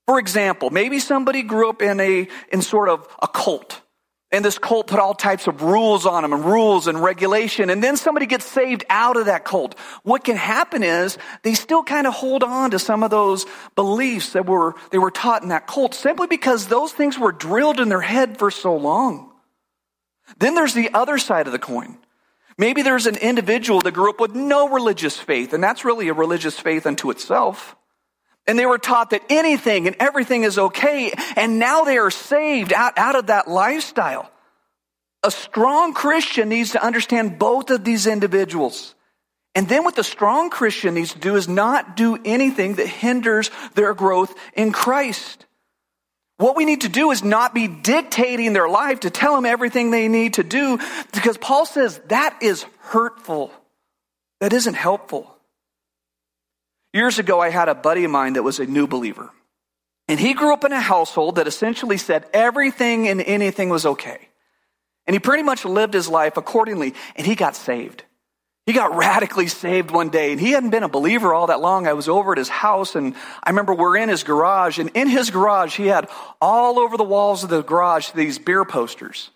For 0.06 0.20
example, 0.20 0.70
maybe 0.70 1.00
somebody 1.00 1.41
grew 1.41 1.70
up 1.70 1.82
in 1.82 2.00
a, 2.00 2.27
in 2.51 2.62
sort 2.62 2.89
of 2.89 3.08
a 3.22 3.27
cult. 3.27 3.82
And 4.29 4.43
this 4.43 4.57
cult 4.57 4.88
put 4.88 5.00
all 5.00 5.13
types 5.13 5.48
of 5.48 5.62
rules 5.62 6.05
on 6.05 6.24
them 6.24 6.34
and 6.34 6.43
rules 6.43 6.88
and 6.88 7.01
regulation. 7.01 7.69
And 7.69 7.81
then 7.81 7.96
somebody 7.96 8.25
gets 8.25 8.46
saved 8.46 8.84
out 8.89 9.15
of 9.15 9.27
that 9.27 9.46
cult. 9.46 9.79
What 10.03 10.25
can 10.25 10.36
happen 10.36 10.84
is 10.84 11.17
they 11.43 11.53
still 11.53 11.81
kind 11.81 12.05
of 12.05 12.13
hold 12.13 12.43
on 12.43 12.72
to 12.72 12.79
some 12.79 13.03
of 13.03 13.10
those 13.10 13.46
beliefs 13.75 14.34
that 14.34 14.46
were, 14.46 14.75
they 14.91 14.98
were 14.98 15.12
taught 15.12 15.43
in 15.43 15.50
that 15.50 15.65
cult 15.65 15.93
simply 15.93 16.27
because 16.27 16.67
those 16.67 16.91
things 16.91 17.17
were 17.17 17.31
drilled 17.31 17.79
in 17.79 17.88
their 17.88 18.01
head 18.01 18.38
for 18.38 18.51
so 18.51 18.75
long. 18.75 19.31
Then 20.39 20.55
there's 20.55 20.74
the 20.74 20.93
other 20.93 21.17
side 21.17 21.48
of 21.48 21.53
the 21.53 21.60
coin. 21.60 21.98
Maybe 22.57 22.81
there's 22.81 23.05
an 23.05 23.17
individual 23.17 23.79
that 23.81 23.93
grew 23.93 24.10
up 24.10 24.19
with 24.19 24.36
no 24.36 24.67
religious 24.67 25.17
faith, 25.17 25.53
and 25.53 25.63
that's 25.63 25.86
really 25.86 26.10
a 26.10 26.13
religious 26.13 26.60
faith 26.60 26.86
unto 26.86 27.12
itself. 27.12 27.75
And 28.47 28.57
they 28.57 28.65
were 28.65 28.77
taught 28.77 29.09
that 29.09 29.23
anything 29.29 29.87
and 29.87 29.95
everything 29.99 30.43
is 30.43 30.57
okay, 30.57 31.13
and 31.35 31.59
now 31.59 31.83
they 31.83 31.97
are 31.97 32.09
saved 32.09 32.71
out, 32.71 32.97
out 32.97 33.15
of 33.15 33.27
that 33.27 33.47
lifestyle. 33.47 34.31
A 35.23 35.31
strong 35.31 35.93
Christian 35.93 36.47
needs 36.47 36.71
to 36.71 36.83
understand 36.83 37.37
both 37.37 37.69
of 37.69 37.83
these 37.83 38.07
individuals. 38.07 38.95
And 39.53 39.67
then 39.67 39.83
what 39.83 39.95
the 39.95 40.03
strong 40.03 40.49
Christian 40.49 40.93
needs 40.93 41.13
to 41.13 41.19
do 41.19 41.35
is 41.35 41.47
not 41.47 41.97
do 41.97 42.17
anything 42.23 42.75
that 42.75 42.87
hinders 42.87 43.49
their 43.73 43.93
growth 43.93 44.33
in 44.53 44.71
Christ. 44.71 45.45
What 46.37 46.55
we 46.55 46.65
need 46.65 46.81
to 46.81 46.89
do 46.89 47.09
is 47.09 47.23
not 47.23 47.55
be 47.55 47.67
dictating 47.67 48.53
their 48.53 48.69
life 48.69 49.01
to 49.01 49.09
tell 49.09 49.35
them 49.35 49.45
everything 49.45 49.89
they 49.89 50.07
need 50.07 50.35
to 50.35 50.43
do 50.43 50.77
because 51.11 51.37
Paul 51.37 51.65
says 51.65 51.99
that 52.09 52.37
is 52.41 52.65
hurtful. 52.79 53.51
That 54.39 54.53
isn't 54.53 54.75
helpful. 54.75 55.35
Years 56.97 57.19
ago, 57.19 57.39
I 57.39 57.51
had 57.51 57.69
a 57.69 57.75
buddy 57.75 58.05
of 58.05 58.09
mine 58.09 58.33
that 58.33 58.41
was 58.41 58.59
a 58.59 58.65
new 58.65 58.87
believer. 58.87 59.29
And 60.07 60.19
he 60.19 60.33
grew 60.33 60.51
up 60.51 60.63
in 60.63 60.71
a 60.71 60.79
household 60.79 61.35
that 61.35 61.45
essentially 61.45 61.99
said 61.99 62.25
everything 62.33 63.07
and 63.07 63.21
anything 63.21 63.69
was 63.69 63.85
okay. 63.85 64.29
And 65.05 65.13
he 65.13 65.19
pretty 65.19 65.43
much 65.43 65.63
lived 65.63 65.93
his 65.93 66.09
life 66.09 66.37
accordingly, 66.37 66.95
and 67.15 67.27
he 67.27 67.35
got 67.35 67.55
saved. 67.55 68.03
He 68.65 68.73
got 68.73 68.95
radically 69.05 69.45
saved 69.45 69.91
one 69.91 70.09
day 70.09 70.31
and 70.31 70.41
he 70.41 70.53
hadn't 70.53 70.71
been 70.71 70.81
a 70.81 70.89
believer 70.89 71.35
all 71.35 71.45
that 71.47 71.61
long. 71.61 71.85
I 71.85 71.93
was 71.93 72.09
over 72.09 72.31
at 72.31 72.39
his 72.39 72.49
house 72.49 72.95
and 72.95 73.13
I 73.43 73.51
remember 73.51 73.75
we're 73.75 73.97
in 73.97 74.09
his 74.09 74.23
garage 74.23 74.79
and 74.79 74.89
in 74.95 75.07
his 75.07 75.29
garage 75.29 75.77
he 75.77 75.85
had 75.85 76.09
all 76.41 76.79
over 76.79 76.97
the 76.97 77.03
walls 77.03 77.43
of 77.43 77.51
the 77.51 77.61
garage 77.61 78.09
these 78.09 78.39
beer 78.39 78.65
posters. 78.65 79.29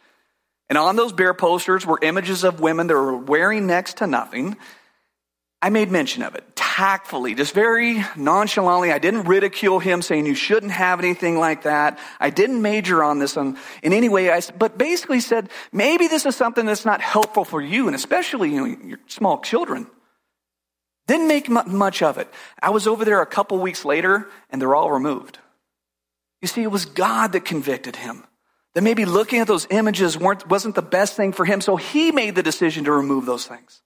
And 0.67 0.79
on 0.79 0.95
those 0.95 1.13
beer 1.13 1.35
posters 1.35 1.85
were 1.85 1.99
images 2.01 2.43
of 2.43 2.59
women 2.59 2.87
that 2.87 2.95
were 2.95 3.15
wearing 3.15 3.67
next 3.67 3.97
to 3.97 4.07
nothing. 4.07 4.57
I 5.61 5.69
made 5.69 5.91
mention 5.91 6.23
of 6.23 6.33
it 6.35 6.55
tactfully, 6.55 7.35
just 7.35 7.53
very 7.53 8.03
nonchalantly. 8.15 8.91
I 8.91 8.97
didn't 8.97 9.25
ridicule 9.25 9.79
him 9.79 10.01
saying 10.01 10.25
you 10.25 10.33
shouldn't 10.33 10.71
have 10.71 10.99
anything 10.99 11.37
like 11.37 11.63
that. 11.63 11.99
I 12.19 12.31
didn't 12.31 12.61
major 12.61 13.03
on 13.03 13.19
this 13.19 13.37
in 13.37 13.57
any 13.83 14.09
way, 14.09 14.31
I, 14.31 14.41
but 14.57 14.77
basically 14.77 15.19
said 15.19 15.49
maybe 15.71 16.07
this 16.07 16.25
is 16.25 16.35
something 16.35 16.65
that's 16.65 16.85
not 16.85 17.01
helpful 17.01 17.45
for 17.45 17.61
you 17.61 17.87
and 17.87 17.95
especially 17.95 18.51
you 18.51 18.67
know, 18.67 18.77
your 18.87 18.99
small 19.07 19.39
children. 19.41 19.85
Didn't 21.07 21.27
make 21.27 21.49
much 21.49 22.01
of 22.01 22.17
it. 22.17 22.27
I 22.61 22.69
was 22.69 22.87
over 22.87 23.05
there 23.05 23.21
a 23.21 23.25
couple 23.25 23.59
weeks 23.59 23.85
later 23.85 24.29
and 24.49 24.61
they're 24.61 24.75
all 24.75 24.91
removed. 24.91 25.39
You 26.41 26.47
see, 26.47 26.63
it 26.63 26.71
was 26.71 26.85
God 26.85 27.33
that 27.33 27.45
convicted 27.45 27.97
him. 27.97 28.23
That 28.73 28.81
maybe 28.81 29.03
looking 29.03 29.39
at 29.39 29.47
those 29.47 29.67
images 29.69 30.17
weren't, 30.17 30.47
wasn't 30.47 30.75
the 30.75 30.81
best 30.81 31.17
thing 31.17 31.33
for 31.33 31.43
him, 31.43 31.59
so 31.59 31.75
he 31.75 32.13
made 32.13 32.35
the 32.35 32.43
decision 32.43 32.85
to 32.85 32.91
remove 32.93 33.25
those 33.25 33.45
things. 33.45 33.81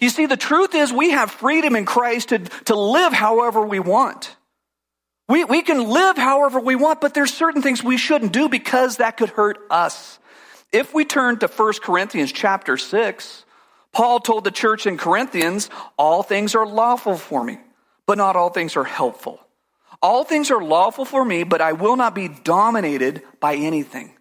You 0.00 0.08
see, 0.08 0.26
the 0.26 0.36
truth 0.36 0.74
is 0.74 0.92
we 0.92 1.10
have 1.10 1.30
freedom 1.30 1.76
in 1.76 1.84
Christ 1.84 2.30
to, 2.30 2.38
to 2.38 2.74
live 2.74 3.12
however 3.12 3.64
we 3.64 3.80
want. 3.80 4.36
We, 5.28 5.44
we 5.44 5.62
can 5.62 5.88
live 5.88 6.16
however 6.16 6.60
we 6.60 6.74
want, 6.74 7.00
but 7.00 7.14
there's 7.14 7.32
certain 7.32 7.62
things 7.62 7.82
we 7.82 7.96
shouldn't 7.96 8.32
do 8.32 8.48
because 8.48 8.96
that 8.96 9.16
could 9.16 9.30
hurt 9.30 9.58
us. 9.70 10.18
If 10.72 10.94
we 10.94 11.04
turn 11.04 11.38
to 11.38 11.46
1 11.46 11.72
Corinthians 11.82 12.32
chapter 12.32 12.76
6, 12.76 13.44
Paul 13.92 14.20
told 14.20 14.44
the 14.44 14.50
church 14.50 14.86
in 14.86 14.96
Corinthians, 14.96 15.68
all 15.98 16.22
things 16.22 16.54
are 16.54 16.66
lawful 16.66 17.16
for 17.16 17.44
me, 17.44 17.58
but 18.06 18.18
not 18.18 18.36
all 18.36 18.50
things 18.50 18.76
are 18.76 18.84
helpful. 18.84 19.40
All 20.00 20.24
things 20.24 20.50
are 20.50 20.62
lawful 20.62 21.04
for 21.04 21.24
me, 21.24 21.44
but 21.44 21.60
I 21.60 21.72
will 21.72 21.96
not 21.96 22.14
be 22.14 22.28
dominated 22.28 23.22
by 23.38 23.54
anything. 23.54 24.16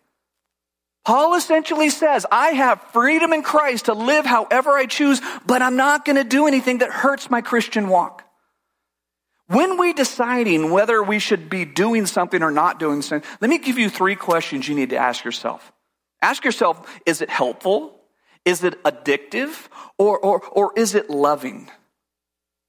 Paul 1.04 1.36
essentially 1.36 1.90
says, 1.90 2.26
I 2.32 2.50
have 2.50 2.82
freedom 2.94 3.34
in 3.34 3.42
Christ 3.42 3.86
to 3.86 3.94
live 3.94 4.26
however 4.26 4.72
I 4.72 4.86
choose, 4.86 5.20
but 5.46 5.62
I'm 5.62 5.76
not 5.76 6.06
going 6.06 6.18
to 6.18 6.24
do 6.24 6.46
anything 6.48 6.80
that 6.80 6.92
hurts 6.92 7.32
my 7.32 7.42
Christian 7.42 7.88
walk. 7.88 8.24
When 9.48 9.78
we 9.78 9.94
deciding 9.94 10.72
whether 10.72 11.04
we 11.04 11.20
should 11.20 11.50
be 11.50 11.66
doing 11.66 12.06
something 12.06 12.42
or 12.42 12.52
not 12.52 12.80
doing 12.80 13.02
something, 13.02 13.30
let 13.42 13.50
me 13.50 13.58
give 13.58 13.78
you 13.78 13.90
three 13.90 14.16
questions 14.16 14.68
you 14.68 14.76
need 14.76 14.92
to 14.92 14.98
ask 14.98 15.26
yourself. 15.26 15.74
Ask 16.22 16.46
yourself, 16.46 16.88
is 17.06 17.22
it 17.22 17.30
helpful? 17.30 18.00
Is 18.46 18.64
it 18.64 18.82
addictive? 18.84 19.68
Or, 19.98 20.20
or, 20.20 20.42
or 20.52 20.72
is 20.78 20.96
it 20.96 21.10
loving? 21.10 21.70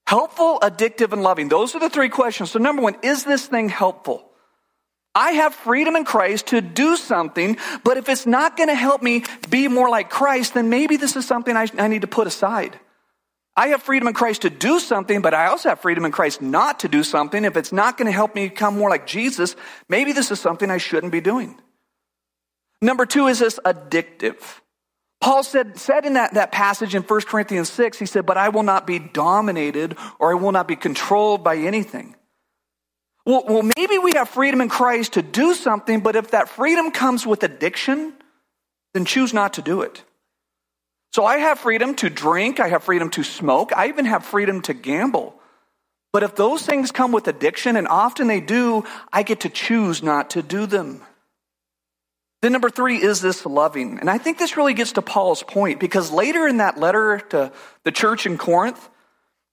Helpful, 0.07 0.59
addictive, 0.61 1.13
and 1.13 1.23
loving. 1.23 1.49
Those 1.49 1.75
are 1.75 1.79
the 1.79 1.89
three 1.89 2.09
questions. 2.09 2.51
So 2.51 2.59
number 2.59 2.81
one, 2.81 2.95
is 3.03 3.23
this 3.23 3.45
thing 3.45 3.69
helpful? 3.69 4.32
I 5.15 5.31
have 5.33 5.53
freedom 5.53 5.95
in 5.95 6.05
Christ 6.05 6.47
to 6.47 6.61
do 6.61 6.97
something, 6.97 7.57
but 7.83 7.97
if 7.97 8.09
it's 8.09 8.25
not 8.25 8.57
going 8.57 8.69
to 8.69 8.75
help 8.75 9.03
me 9.03 9.23
be 9.49 9.67
more 9.67 9.89
like 9.89 10.09
Christ, 10.09 10.55
then 10.55 10.69
maybe 10.69 10.97
this 10.97 11.15
is 11.15 11.25
something 11.25 11.55
I, 11.55 11.67
I, 11.77 11.87
need 11.87 12.01
to 12.01 12.07
put 12.07 12.25
aside. 12.25 12.79
I 13.55 13.67
have 13.67 13.83
freedom 13.83 14.07
in 14.07 14.15
Christ 14.15 14.41
to 14.41 14.49
do 14.49 14.79
something, 14.79 15.21
but 15.21 15.35
I 15.35 15.47
also 15.47 15.69
have 15.69 15.81
freedom 15.81 16.05
in 16.05 16.11
Christ 16.11 16.41
not 16.41 16.79
to 16.79 16.87
do 16.87 17.03
something. 17.03 17.45
If 17.45 17.55
it's 17.55 17.71
not 17.71 17.97
going 17.97 18.07
to 18.07 18.11
help 18.11 18.33
me 18.33 18.47
become 18.47 18.75
more 18.75 18.89
like 18.89 19.05
Jesus, 19.05 19.55
maybe 19.87 20.13
this 20.13 20.31
is 20.31 20.39
something 20.39 20.71
I 20.71 20.79
shouldn't 20.79 21.11
be 21.11 21.21
doing. 21.21 21.59
Number 22.81 23.05
two 23.05 23.27
is 23.27 23.37
this 23.37 23.59
addictive. 23.63 24.41
Paul 25.21 25.43
said, 25.43 25.77
said 25.77 26.05
in 26.05 26.13
that, 26.13 26.33
that 26.33 26.51
passage 26.51 26.95
in 26.95 27.03
1 27.03 27.21
Corinthians 27.21 27.69
6, 27.69 27.99
he 27.99 28.07
said, 28.07 28.25
But 28.25 28.37
I 28.37 28.49
will 28.49 28.63
not 28.63 28.87
be 28.87 28.97
dominated 28.97 29.95
or 30.19 30.31
I 30.31 30.33
will 30.33 30.51
not 30.51 30.67
be 30.67 30.75
controlled 30.75 31.43
by 31.43 31.57
anything. 31.57 32.15
Well, 33.25 33.45
well, 33.47 33.69
maybe 33.77 33.97
we 33.97 34.13
have 34.15 34.29
freedom 34.29 34.59
in 34.61 34.69
Christ 34.69 35.13
to 35.13 35.21
do 35.21 35.53
something, 35.53 36.01
but 36.01 36.15
if 36.15 36.31
that 36.31 36.49
freedom 36.49 36.91
comes 36.91 37.25
with 37.25 37.43
addiction, 37.43 38.13
then 38.93 39.05
choose 39.05 39.33
not 39.33 39.53
to 39.53 39.61
do 39.61 39.81
it. 39.81 40.03
So 41.13 41.25
I 41.25 41.37
have 41.37 41.59
freedom 41.59 41.95
to 41.95 42.09
drink, 42.09 42.59
I 42.59 42.69
have 42.69 42.83
freedom 42.83 43.09
to 43.11 43.23
smoke, 43.23 43.71
I 43.75 43.87
even 43.87 44.05
have 44.05 44.25
freedom 44.25 44.61
to 44.63 44.73
gamble. 44.73 45.35
But 46.11 46.23
if 46.23 46.35
those 46.35 46.65
things 46.65 46.91
come 46.91 47.11
with 47.11 47.27
addiction, 47.27 47.75
and 47.75 47.87
often 47.87 48.27
they 48.27 48.41
do, 48.41 48.83
I 49.11 49.23
get 49.23 49.41
to 49.41 49.49
choose 49.49 50.03
not 50.03 50.31
to 50.31 50.41
do 50.41 50.65
them. 50.65 51.01
Then 52.41 52.51
number 52.51 52.69
three 52.69 53.01
is 53.01 53.21
this 53.21 53.45
loving. 53.45 53.99
And 53.99 54.09
I 54.09 54.17
think 54.17 54.37
this 54.37 54.57
really 54.57 54.73
gets 54.73 54.91
to 54.93 55.01
Paul's 55.01 55.43
point 55.43 55.79
because 55.79 56.11
later 56.11 56.45
in 56.45 56.57
that 56.57 56.77
letter 56.77 57.19
to 57.29 57.53
the 57.83 57.91
church 57.91 58.25
in 58.25 58.37
Corinth, 58.37 58.89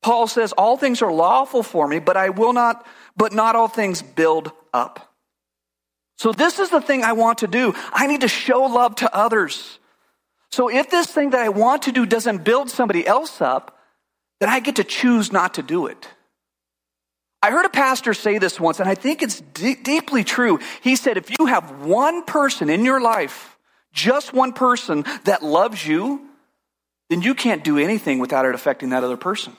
Paul 0.02 0.26
says, 0.26 0.52
All 0.52 0.76
things 0.76 1.02
are 1.02 1.12
lawful 1.12 1.62
for 1.62 1.87
me, 1.87 1.99
but 1.99 2.16
I 2.16 2.30
will 2.30 2.52
not 2.52 2.87
but 3.16 3.33
not 3.33 3.57
all 3.57 3.69
things 3.69 4.02
build 4.02 4.52
up. 4.73 5.14
So 6.16 6.33
this 6.33 6.59
is 6.59 6.71
the 6.71 6.80
thing 6.80 7.02
I 7.02 7.12
want 7.12 7.38
to 7.38 7.47
do. 7.47 7.75
I 7.92 8.07
need 8.07 8.23
to 8.23 8.28
show 8.28 8.62
love 8.62 8.97
to 8.97 9.14
others. 9.14 9.78
So 10.50 10.69
if 10.69 10.90
this 10.90 11.07
thing 11.07 11.30
that 11.30 11.40
I 11.40 11.49
want 11.49 11.83
to 11.83 11.92
do 11.92 12.07
doesn't 12.07 12.45
build 12.45 12.71
somebody 12.71 13.07
else 13.07 13.40
up, 13.40 13.78
then 14.38 14.49
I 14.49 14.61
get 14.61 14.76
to 14.76 14.85
choose 14.85 15.33
not 15.33 15.54
to 15.54 15.62
do 15.62 15.87
it. 15.87 16.09
I 17.42 17.50
heard 17.50 17.64
a 17.64 17.71
pastor 17.71 18.12
say 18.12 18.38
this 18.38 18.61
once, 18.61 18.80
and 18.80 18.88
I 18.88 18.95
think 18.95 19.23
it's 19.23 19.40
d- 19.40 19.76
deeply 19.76 20.25
true. 20.25 20.59
He 20.83 20.97
said, 20.97 21.16
if 21.16 21.30
you 21.38 21.47
have 21.47 21.85
one 21.87 22.25
person 22.25 22.69
in 22.69 22.85
your 22.85 23.00
life, 23.00 23.59
just 23.92 24.35
one 24.35 24.52
person 24.52 25.04
that 25.25 25.42
loves 25.42 25.87
you, 25.87 26.26
then 27.09 27.23
you 27.23 27.35
can't 27.35 27.64
do 27.64 27.78
anything 27.78 28.19
without 28.19 28.45
it 28.45 28.54
affecting 28.54 28.90
that 28.90 29.04
other 29.04 29.16
person. 29.16 29.57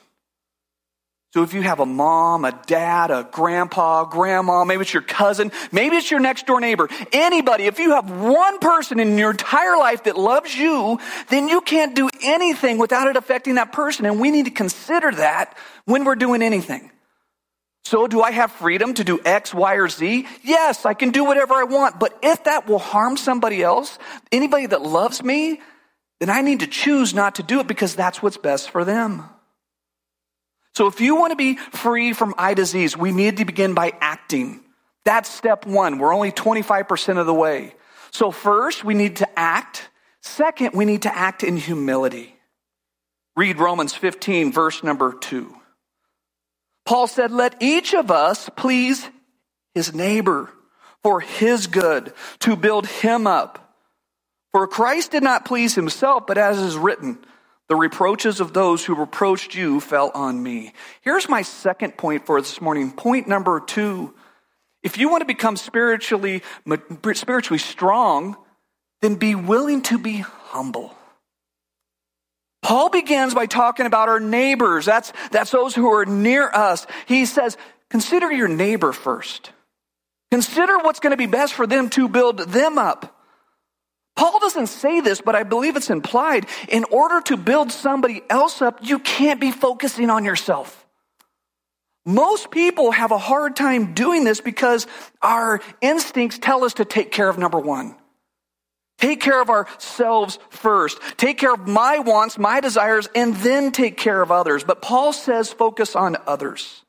So 1.33 1.43
if 1.43 1.53
you 1.53 1.61
have 1.61 1.79
a 1.79 1.85
mom, 1.85 2.43
a 2.43 2.51
dad, 2.65 3.09
a 3.09 3.25
grandpa, 3.31 4.03
grandma, 4.03 4.65
maybe 4.65 4.81
it's 4.81 4.93
your 4.93 5.01
cousin, 5.01 5.53
maybe 5.71 5.95
it's 5.95 6.11
your 6.11 6.19
next 6.19 6.45
door 6.45 6.59
neighbor, 6.59 6.89
anybody, 7.13 7.65
if 7.65 7.79
you 7.79 7.91
have 7.91 8.11
one 8.11 8.59
person 8.59 9.00
in 9.00 9.17
your 9.17 9.31
entire 9.31 9.77
life 9.77 10.03
that 10.03 10.17
loves 10.17 10.53
you, 10.53 11.00
then 11.29 11.47
you 11.47 11.61
can't 11.61 11.95
do 11.95 12.09
anything 12.21 12.77
without 12.77 13.07
it 13.07 13.15
affecting 13.15 13.55
that 13.55 13.71
person. 13.71 14.05
And 14.05 14.19
we 14.19 14.29
need 14.29 14.45
to 14.45 14.51
consider 14.51 15.09
that 15.11 15.57
when 15.85 16.03
we're 16.03 16.15
doing 16.15 16.41
anything. 16.41 16.91
So, 17.83 18.07
do 18.07 18.21
I 18.21 18.31
have 18.31 18.51
freedom 18.51 18.93
to 18.95 19.03
do 19.03 19.19
X, 19.25 19.53
Y, 19.53 19.75
or 19.75 19.88
Z? 19.88 20.27
Yes, 20.43 20.85
I 20.85 20.93
can 20.93 21.09
do 21.09 21.23
whatever 21.23 21.55
I 21.55 21.63
want. 21.63 22.00
But 22.00 22.15
if 22.21 22.43
that 22.43 22.67
will 22.67 22.77
harm 22.77 23.17
somebody 23.17 23.63
else, 23.63 23.97
anybody 24.31 24.67
that 24.67 24.81
loves 24.81 25.23
me, 25.23 25.61
then 26.19 26.29
I 26.29 26.41
need 26.41 26.59
to 26.59 26.67
choose 26.67 27.13
not 27.13 27.35
to 27.35 27.43
do 27.43 27.59
it 27.59 27.67
because 27.67 27.95
that's 27.95 28.21
what's 28.21 28.38
best 28.38 28.69
for 28.69 28.85
them. 28.85 29.23
So, 30.74 30.88
if 30.88 31.01
you 31.01 31.16
want 31.16 31.32
to 31.32 31.36
be 31.36 31.58
free 31.58 32.13
from 32.13 32.34
eye 32.38 32.54
disease, 32.54 32.96
we 32.96 33.12
need 33.12 33.38
to 33.38 33.46
begin 33.46 33.74
by 33.74 33.94
acting. 34.00 34.62
That's 35.04 35.30
step 35.30 35.66
one. 35.66 35.98
We're 35.98 36.13
only 36.13 36.32
25% 36.32 37.18
of 37.18 37.25
the 37.25 37.34
way. 37.34 37.74
So, 38.12 38.32
first, 38.32 38.84
we 38.84 38.94
need 38.94 39.18
to 39.18 39.40
act. 39.40 39.90
Second, 40.22 40.72
we 40.74 40.86
need 40.86 41.04
to 41.04 41.16
act 41.16 41.44
in 41.44 41.58
humility. 41.58 42.36
Read 43.36 43.60
Romans 43.60 43.94
15, 43.94 44.51
verse 44.51 44.84
number 44.84 45.13
2. 45.13 45.56
Paul 46.86 47.08
said, 47.08 47.32
Let 47.32 47.62
each 47.62 47.94
of 47.94 48.12
us 48.12 48.50
please 48.56 49.08
his 49.74 49.94
neighbor 49.94 50.50
for 51.04 51.20
his 51.20 51.68
good, 51.68 52.13
to 52.40 52.56
build 52.56 52.86
him 52.86 53.25
up. 53.25 53.75
For 54.51 54.68
Christ 54.68 55.12
did 55.12 55.24
not 55.24 55.46
please 55.46 55.74
himself, 55.74 56.28
but 56.28 56.38
as 56.38 56.60
is 56.60 56.78
written, 56.78 57.18
the 57.72 57.78
reproaches 57.78 58.42
of 58.42 58.51
those 58.51 58.84
who 58.84 58.94
reproached 58.94 59.56
you 59.56 59.80
fell 59.80 60.12
on 60.13 60.44
me. 60.44 60.74
Here's 61.04 61.30
my 61.30 61.42
second 61.42 61.96
point 61.96 62.25
for 62.25 62.42
this 62.42 62.60
morning. 62.60 62.92
Point 62.92 63.30
number 63.30 63.62
two. 63.62 64.13
If 64.84 64.98
you 64.98 65.08
want 65.08 65.22
to 65.22 65.25
become 65.25 65.56
spiritually, 65.56 66.44
spiritually 67.13 67.60
strong, 67.60 68.36
then 69.01 69.16
be 69.16 69.36
willing 69.36 69.84
to 69.84 69.98
be 69.98 70.18
humble. 70.18 70.94
Paul 72.62 72.90
begins 72.90 73.34
by 73.34 73.46
talking 73.46 73.86
about 73.86 74.10
our 74.10 74.20
neighbors. 74.20 74.84
That's, 74.84 75.13
that's 75.32 75.51
those 75.51 75.74
who 75.74 75.94
are 75.94 76.06
near 76.06 76.50
us. 76.50 76.86
He 77.06 77.25
says, 77.25 77.56
consider 77.90 78.30
your 78.30 78.50
neighbor 78.50 78.92
first. 78.92 79.51
Consider 80.30 80.78
what's 80.80 81.00
going 81.00 81.12
to 81.12 81.18
be 81.18 81.25
best 81.25 81.54
for 81.54 81.66
them 81.66 81.90
to 81.92 82.10
build 82.10 82.40
them 82.40 82.78
up. 82.78 83.21
Paul 84.15 84.39
doesn't 84.39 84.68
say 84.68 85.01
this, 85.01 85.22
but 85.22 85.36
I 85.36 85.44
believe 85.44 85.75
it's 85.75 85.89
implied. 85.89 86.46
In 86.70 86.84
order 86.86 87.22
to 87.22 87.38
build 87.38 87.72
somebody 87.72 88.22
else 88.30 88.62
up, 88.62 88.80
you 88.82 89.00
can't 89.00 89.39
be 89.39 89.51
focusing 89.51 90.10
on 90.10 90.25
yourself. 90.25 90.86
Most 92.06 92.50
people 92.50 92.91
have 92.91 93.12
a 93.12 93.18
hard 93.18 93.56
time 93.56 93.94
doing 93.94 94.24
this 94.24 94.41
because 94.41 94.88
our 95.22 95.62
instincts 95.82 96.39
tell 96.39 96.63
us 96.63 96.75
to 96.75 96.86
take 96.86 97.12
care 97.12 97.30
of 97.30 97.38
number 97.38 97.60
one. 97.60 97.96
Take 98.98 99.20
care 99.20 99.41
of 99.41 99.50
ourselves 99.50 100.38
first. 100.50 101.00
Take 101.18 101.38
care 101.39 101.53
of 101.53 101.68
my 101.68 102.00
wants, 102.00 102.38
my 102.38 102.60
desires, 102.60 103.10
and 103.15 103.36
then 103.38 103.72
take 103.72 103.98
care 103.98 104.22
of 104.22 104.32
others. 104.32 104.63
But 104.63 104.82
Paul 104.82 105.13
says 105.13 105.51
focus 105.51 105.96
on 105.96 106.18
others. 106.27 106.84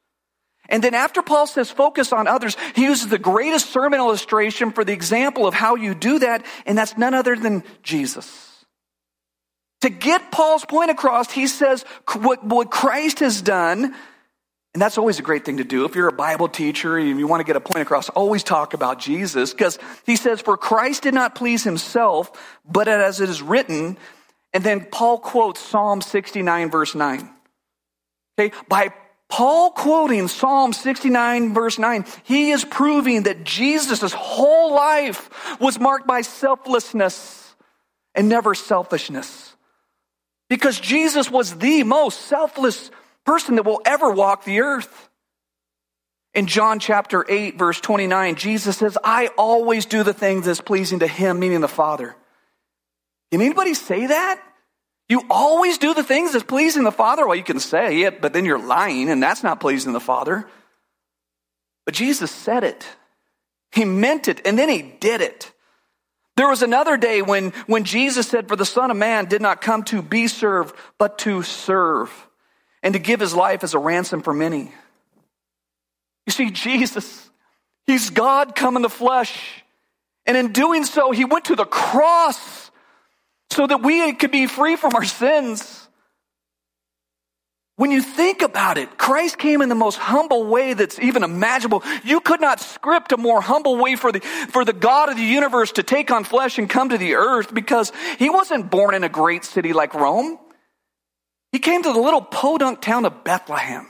And 0.73 0.83
then 0.83 0.95
after 0.95 1.23
Paul 1.23 1.47
says 1.47 1.71
focus 1.71 2.13
on 2.13 2.27
others, 2.27 2.57
he 2.75 2.83
uses 2.83 3.09
the 3.09 3.19
greatest 3.19 3.71
sermon 3.71 4.01
illustration 4.01 4.73
for 4.73 4.85
the 4.85 4.93
example 4.93 5.47
of 5.47 5.55
how 5.55 5.77
you 5.77 5.95
do 5.95 6.19
that, 6.19 6.45
and 6.67 6.77
that's 6.77 6.99
none 6.99 7.15
other 7.15 7.37
than 7.37 7.63
Jesus. 7.85 8.49
To 9.83 9.91
get 9.91 10.33
Paul's 10.33 10.65
point 10.65 10.91
across, 10.91 11.31
he 11.31 11.47
says 11.47 11.85
what, 12.15 12.45
what 12.45 12.71
Christ 12.71 13.21
has 13.21 13.41
done 13.41 13.95
and 14.75 14.81
that's 14.81 14.97
always 14.97 15.19
a 15.19 15.23
great 15.23 15.45
thing 15.45 15.59
to 15.59 15.65
do. 15.65 15.85
If 15.85 15.95
you're 15.95 16.09
a 16.09 16.13
Bible 16.13 16.49
teacher 16.49 16.97
and 16.97 17.19
you 17.19 17.27
want 17.27 17.41
to 17.41 17.45
get 17.45 17.57
a 17.57 17.61
point 17.61 17.83
across, 17.83 18.09
always 18.09 18.43
talk 18.43 18.73
about 18.73 18.99
Jesus 18.99 19.53
because 19.53 19.79
he 20.07 20.17
says, 20.17 20.41
For 20.41 20.57
Christ 20.57 21.03
did 21.03 21.13
not 21.13 21.35
please 21.35 21.63
himself, 21.63 22.33
but 22.65 22.89
as 22.89 23.21
it 23.21 23.29
is 23.29 23.43
written, 23.43 23.99
and 24.55 24.65
then 24.65 24.87
Paul 24.87 25.19
quotes 25.19 25.61
Psalm 25.61 26.01
69, 26.01 26.71
verse 26.71 26.95
9. 26.95 27.31
Okay, 28.39 28.57
by 28.67 28.95
Paul 29.33 29.71
quoting 29.71 30.29
Psalm 30.29 30.75
69, 30.75 31.55
verse 31.55 31.79
9, 31.79 32.05
he 32.23 32.51
is 32.51 32.67
proving 32.67 33.23
that 33.23 33.45
Jesus' 33.45 34.13
whole 34.13 34.75
life 34.75 35.59
was 35.59 35.81
marked 35.81 36.07
by 36.07 36.21
selflessness 36.21 37.55
and 38.15 38.29
never 38.29 38.55
selfishness. 38.55 39.57
Because 40.51 40.79
Jesus 40.79 41.31
was 41.31 41.57
the 41.57 41.83
most 41.83 42.21
selfless 42.27 42.91
person 43.25 43.55
that 43.55 43.65
will 43.65 43.81
ever 43.87 44.11
walk 44.11 44.45
the 44.45 44.61
earth. 44.61 45.09
In 46.35 46.47
John 46.47 46.79
chapter 46.79 47.25
8, 47.27 47.57
verse 47.57 47.81
29, 47.81 48.35
Jesus 48.35 48.77
says, 48.77 48.99
I 49.03 49.29
always 49.39 49.87
do 49.87 50.03
the 50.03 50.13
things 50.13 50.45
that's 50.45 50.61
pleasing 50.61 50.99
to 50.99 51.07
him, 51.07 51.39
meaning 51.39 51.63
the 51.63 51.69
Father. 51.69 52.15
Can 53.31 53.41
anybody 53.41 53.73
say 53.73 54.09
that? 54.09 54.43
You 55.13 55.27
always 55.29 55.77
do 55.77 55.93
the 55.93 56.03
things 56.03 56.33
that's 56.33 56.43
pleasing 56.43 56.85
the 56.85 56.91
Father? 56.91 57.27
Well, 57.27 57.37
you 57.37 57.45
can 57.45 57.61
say 57.61 58.05
it, 58.05 58.23
but 58.23 58.33
then 58.33 58.47
you're 58.47 58.59
lying, 58.59 59.11
and 59.11 59.23
that's 59.23 59.43
not 59.43 59.61
pleasing 59.61 59.93
the 59.93 60.01
Father. 60.01 60.49
But 61.85 61.93
Jesus 61.93 62.31
said 62.31 62.65
it. 62.65 62.87
He 63.73 63.85
meant 63.85 64.27
it, 64.27 64.41
and 64.47 64.59
then 64.59 64.71
he 64.71 64.81
did 64.81 65.21
it. 65.21 65.53
There 66.39 66.49
was 66.49 66.63
another 66.63 66.97
day 66.97 67.21
when, 67.21 67.51
when 67.67 67.85
Jesus 67.85 68.27
said, 68.27 68.49
For 68.49 68.57
the 68.57 68.65
Son 68.65 68.91
of 68.91 68.97
Man 68.97 69.27
did 69.27 69.43
not 69.43 69.61
come 69.61 69.83
to 69.85 70.01
be 70.01 70.29
served, 70.29 70.75
but 70.97 71.19
to 71.19 71.43
serve 71.43 72.11
and 72.83 72.95
to 72.95 72.99
give 72.99 73.21
his 73.21 73.35
life 73.35 73.63
as 73.63 73.75
a 73.75 73.79
ransom 73.79 74.23
for 74.23 74.33
many. 74.33 74.73
You 76.25 76.33
see, 76.33 76.51
Jesus, 76.51 77.29
he's 77.85 78.09
God 78.09 78.55
come 78.55 78.77
in 78.77 78.83
the 78.83 78.89
flesh. 78.89 79.63
And 80.25 80.39
in 80.39 80.53
doing 80.53 80.87
so, 80.87 81.11
he 81.11 81.27
went 81.27 81.45
to 81.47 81.55
the 81.55 81.67
cross 81.67 82.62
so 83.53 83.67
that 83.67 83.83
we 83.83 84.13
could 84.15 84.31
be 84.31 84.47
free 84.47 84.77
from 84.77 84.95
our 84.95 85.05
sins. 85.05 85.89
When 87.77 87.91
you 87.91 88.03
think 88.03 88.43
about 88.43 88.79
it, 88.79 88.99
Christ 88.99 89.39
came 89.39 89.63
in 89.63 89.69
the 89.69 89.75
most 89.75 89.97
humble 89.97 90.45
way 90.45 90.75
that's 90.75 90.99
even 90.99 91.25
imaginable. 91.25 91.83
You 92.05 92.21
could 92.21 92.41
not 92.41 92.61
script 92.61 93.13
a 93.13 93.17
more 93.17 93.41
humble 93.41 93.77
way 93.77 93.97
for 93.97 94.13
the, 94.13 94.21
for 94.21 94.65
the 94.65 94.73
God 94.73 95.09
of 95.09 95.17
the 95.17 95.23
universe 95.23 95.73
to 95.73 95.83
take 95.83 96.11
on 96.11 96.25
flesh 96.25 96.59
and 96.59 96.69
come 96.69 96.91
to 96.91 96.99
the 96.99 97.15
earth 97.15 97.53
because 97.53 97.91
he 98.19 98.29
wasn't 98.29 98.71
born 98.71 98.95
in 98.95 99.05
a 99.05 99.09
great 99.09 99.45
city 99.45 99.73
like 99.73 99.95
Rome. 99.95 100.39
He 101.51 101.59
came 101.59 101.83
to 101.83 101.93
the 101.93 102.01
little 102.01 102.23
podunk 102.23 102.81
town 102.83 103.05
of 103.05 103.25
Bethlehem. 103.25 103.89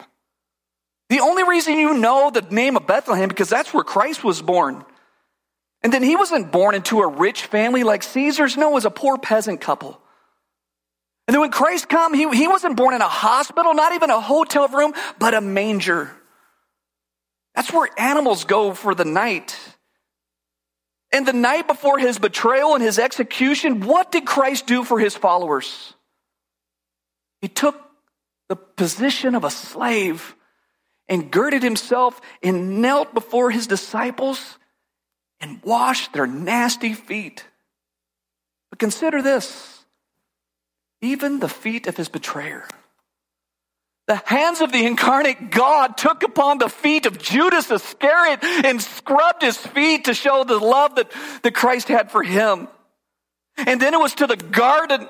The 1.09 1.21
only 1.21 1.45
reason 1.45 1.75
you 1.75 1.95
know 1.95 2.31
the 2.31 2.41
name 2.41 2.77
of 2.77 2.87
Bethlehem 2.87 3.29
because 3.29 3.51
that's 3.51 3.75
where 3.75 3.85
Christ 3.85 4.25
was 4.25 4.41
born. 4.41 4.85
And 5.83 5.93
then 5.93 6.03
he 6.03 6.17
wasn't 6.17 6.53
born 6.53 6.75
into 6.75 7.01
a 7.01 7.09
rich 7.09 7.43
family 7.47 7.83
like 7.83 8.03
Caesar's. 8.03 8.57
No, 8.57 8.71
it 8.71 8.75
was 8.75 8.85
a 8.85 8.91
poor 8.91 9.19
peasant 9.19 9.61
couple. 9.61 10.01
And 11.27 11.35
then 11.35 11.41
when 11.41 11.51
Christ 11.51 11.89
came, 11.89 12.15
he, 12.15 12.29
he 12.37 12.49
wasn't 12.49 12.77
born 12.77 12.95
in 12.95 13.01
a 13.01 13.09
hospital, 13.09 13.75
not 13.75 13.93
even 13.93 14.11
a 14.11 14.21
hotel 14.21 14.69
room, 14.69 14.93
but 15.19 15.35
a 15.35 15.41
manger. 15.41 16.11
That's 17.55 17.73
where 17.73 17.89
animals 17.99 18.45
go 18.45 18.75
for 18.75 18.95
the 18.95 19.05
night. 19.05 19.59
And 21.13 21.27
the 21.27 21.33
night 21.33 21.67
before 21.67 21.99
his 21.99 22.19
betrayal 22.19 22.75
and 22.75 22.83
his 22.83 22.99
execution, 22.99 23.81
what 23.81 24.11
did 24.11 24.25
Christ 24.25 24.67
do 24.67 24.83
for 24.83 24.99
his 24.99 25.15
followers? 25.15 25.95
He 27.41 27.49
took 27.49 27.79
the 28.49 28.57
position 28.57 29.35
of 29.35 29.45
a 29.45 29.51
slave 29.51 30.35
and 31.09 31.31
girded 31.31 31.63
himself 31.63 32.21
and 32.43 32.81
knelt 32.81 33.13
before 33.13 33.51
his 33.51 33.67
disciples 33.67 34.59
and 35.43 35.61
wash 35.63 36.09
their 36.13 36.27
nasty 36.27 36.95
feet. 36.95 37.45
But 38.71 38.79
consider 38.79 39.21
this 39.21 39.85
even 41.03 41.41
the 41.41 41.49
feet 41.49 41.89
of 41.89 41.97
his 41.97 42.09
betrayer. 42.09 42.67
The 44.07 44.23
hands 44.25 44.61
of 44.61 44.73
the 44.73 44.87
incarnate 44.87 45.51
God 45.51 45.97
took 45.97 46.23
upon 46.23 46.59
the 46.59 46.69
feet 46.69 47.07
of 47.07 47.19
Judas 47.19 47.71
Iscariot 47.71 48.43
and 48.43 48.81
scrubbed 48.81 49.43
his 49.43 49.57
feet 49.57 50.07
to 50.07 50.15
show 50.15 50.45
the 50.45 50.59
love 50.59 50.95
that, 50.95 51.13
that 51.43 51.55
Christ 51.55 51.89
had 51.89 52.11
for 52.11 52.23
him. 52.23 52.69
And 53.57 53.81
then 53.81 53.95
it 53.95 54.01
was 54.01 54.15
to 54.17 54.27
the 54.27 54.37
garden 54.37 55.09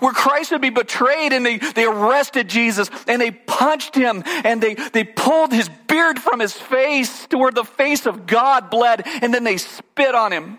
where 0.00 0.12
Christ 0.12 0.52
would 0.52 0.60
be 0.60 0.70
betrayed 0.70 1.32
and 1.32 1.44
they, 1.44 1.58
they 1.58 1.84
arrested 1.84 2.48
Jesus 2.48 2.90
and 3.06 3.20
they 3.20 3.30
punched 3.30 3.94
him 3.94 4.22
and 4.26 4.62
they, 4.62 4.74
they 4.74 5.04
pulled 5.04 5.52
his 5.52 5.68
beard 5.88 6.18
from 6.18 6.40
his 6.40 6.52
face 6.52 7.26
to 7.28 7.38
where 7.38 7.52
the 7.52 7.64
face 7.64 8.06
of 8.06 8.26
God 8.26 8.70
bled 8.70 9.02
and 9.06 9.32
then 9.32 9.44
they 9.44 9.56
spit 9.56 10.14
on 10.14 10.32
him. 10.32 10.58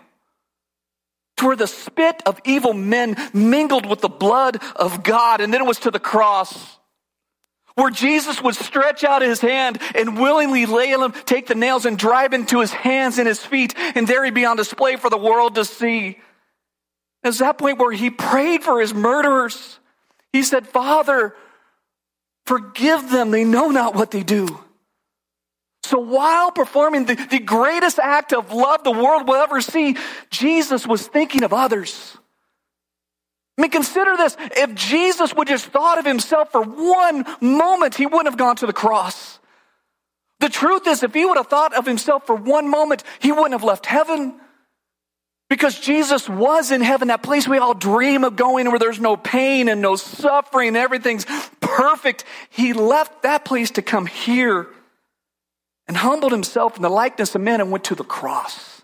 To 1.38 1.48
where 1.48 1.56
the 1.56 1.66
spit 1.66 2.22
of 2.26 2.40
evil 2.44 2.72
men 2.72 3.16
mingled 3.32 3.86
with 3.86 4.00
the 4.00 4.08
blood 4.08 4.62
of 4.76 5.02
God 5.02 5.40
and 5.40 5.52
then 5.52 5.60
it 5.62 5.66
was 5.66 5.80
to 5.80 5.90
the 5.90 5.98
cross 5.98 6.78
where 7.74 7.90
Jesus 7.90 8.40
would 8.40 8.54
stretch 8.54 9.02
out 9.02 9.22
his 9.22 9.40
hand 9.40 9.80
and 9.96 10.18
willingly 10.18 10.64
lay 10.66 10.90
him, 10.90 11.12
take 11.26 11.48
the 11.48 11.54
nails 11.54 11.86
and 11.86 11.98
drive 11.98 12.32
into 12.32 12.60
his 12.60 12.72
hands 12.72 13.18
and 13.18 13.26
his 13.26 13.44
feet 13.44 13.74
and 13.76 14.06
there 14.06 14.24
he'd 14.24 14.34
be 14.34 14.44
on 14.44 14.56
display 14.56 14.96
for 14.96 15.10
the 15.10 15.18
world 15.18 15.56
to 15.56 15.64
see. 15.64 16.18
It's 17.24 17.38
that 17.38 17.58
point 17.58 17.78
where 17.78 17.90
he 17.92 18.10
prayed 18.10 18.62
for 18.62 18.80
his 18.80 18.92
murderers. 18.92 19.78
He 20.32 20.42
said, 20.42 20.66
Father, 20.66 21.34
forgive 22.44 23.10
them. 23.10 23.30
They 23.30 23.44
know 23.44 23.68
not 23.68 23.94
what 23.94 24.10
they 24.10 24.22
do. 24.22 24.60
So 25.84 25.98
while 25.98 26.50
performing 26.50 27.06
the, 27.06 27.14
the 27.14 27.38
greatest 27.38 27.98
act 27.98 28.32
of 28.32 28.52
love 28.52 28.84
the 28.84 28.90
world 28.90 29.26
will 29.26 29.34
ever 29.34 29.60
see, 29.60 29.96
Jesus 30.30 30.86
was 30.86 31.06
thinking 31.06 31.42
of 31.44 31.52
others. 31.52 32.16
I 33.56 33.62
mean, 33.62 33.70
consider 33.70 34.16
this. 34.16 34.36
If 34.56 34.74
Jesus 34.74 35.34
would 35.34 35.48
just 35.48 35.66
thought 35.66 35.98
of 35.98 36.04
himself 36.04 36.52
for 36.52 36.62
one 36.62 37.24
moment, 37.40 37.94
he 37.94 38.06
wouldn't 38.06 38.26
have 38.26 38.36
gone 38.36 38.56
to 38.56 38.66
the 38.66 38.72
cross. 38.72 39.38
The 40.40 40.48
truth 40.48 40.86
is, 40.86 41.02
if 41.02 41.14
he 41.14 41.24
would 41.24 41.36
have 41.36 41.46
thought 41.46 41.74
of 41.74 41.86
himself 41.86 42.26
for 42.26 42.34
one 42.34 42.68
moment, 42.68 43.04
he 43.20 43.30
wouldn't 43.30 43.52
have 43.52 43.62
left 43.62 43.86
heaven. 43.86 44.40
Because 45.54 45.78
Jesus 45.78 46.28
was 46.28 46.72
in 46.72 46.80
heaven, 46.80 47.06
that 47.06 47.22
place 47.22 47.46
we 47.46 47.58
all 47.58 47.74
dream 47.74 48.24
of 48.24 48.34
going 48.34 48.68
where 48.70 48.78
there's 48.80 48.98
no 48.98 49.16
pain 49.16 49.68
and 49.68 49.80
no 49.80 49.94
suffering 49.94 50.66
and 50.66 50.76
everything's 50.76 51.26
perfect. 51.60 52.24
He 52.50 52.72
left 52.72 53.22
that 53.22 53.44
place 53.44 53.70
to 53.70 53.80
come 53.80 54.06
here 54.06 54.66
and 55.86 55.96
humbled 55.96 56.32
himself 56.32 56.74
in 56.74 56.82
the 56.82 56.90
likeness 56.90 57.36
of 57.36 57.40
men 57.40 57.60
and 57.60 57.70
went 57.70 57.84
to 57.84 57.94
the 57.94 58.02
cross. 58.02 58.82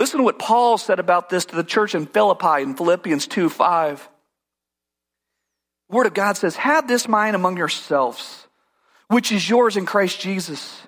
Listen 0.00 0.18
to 0.18 0.24
what 0.24 0.40
Paul 0.40 0.76
said 0.76 0.98
about 0.98 1.30
this 1.30 1.44
to 1.44 1.54
the 1.54 1.62
church 1.62 1.94
in 1.94 2.06
Philippi 2.06 2.62
in 2.62 2.74
Philippians 2.74 3.28
2 3.28 3.48
5. 3.48 4.08
The 5.88 5.96
Word 5.96 6.06
of 6.08 6.14
God 6.14 6.36
says, 6.36 6.56
Have 6.56 6.88
this 6.88 7.06
mind 7.06 7.36
among 7.36 7.58
yourselves, 7.58 8.48
which 9.06 9.30
is 9.30 9.48
yours 9.48 9.76
in 9.76 9.86
Christ 9.86 10.18
Jesus 10.18 10.87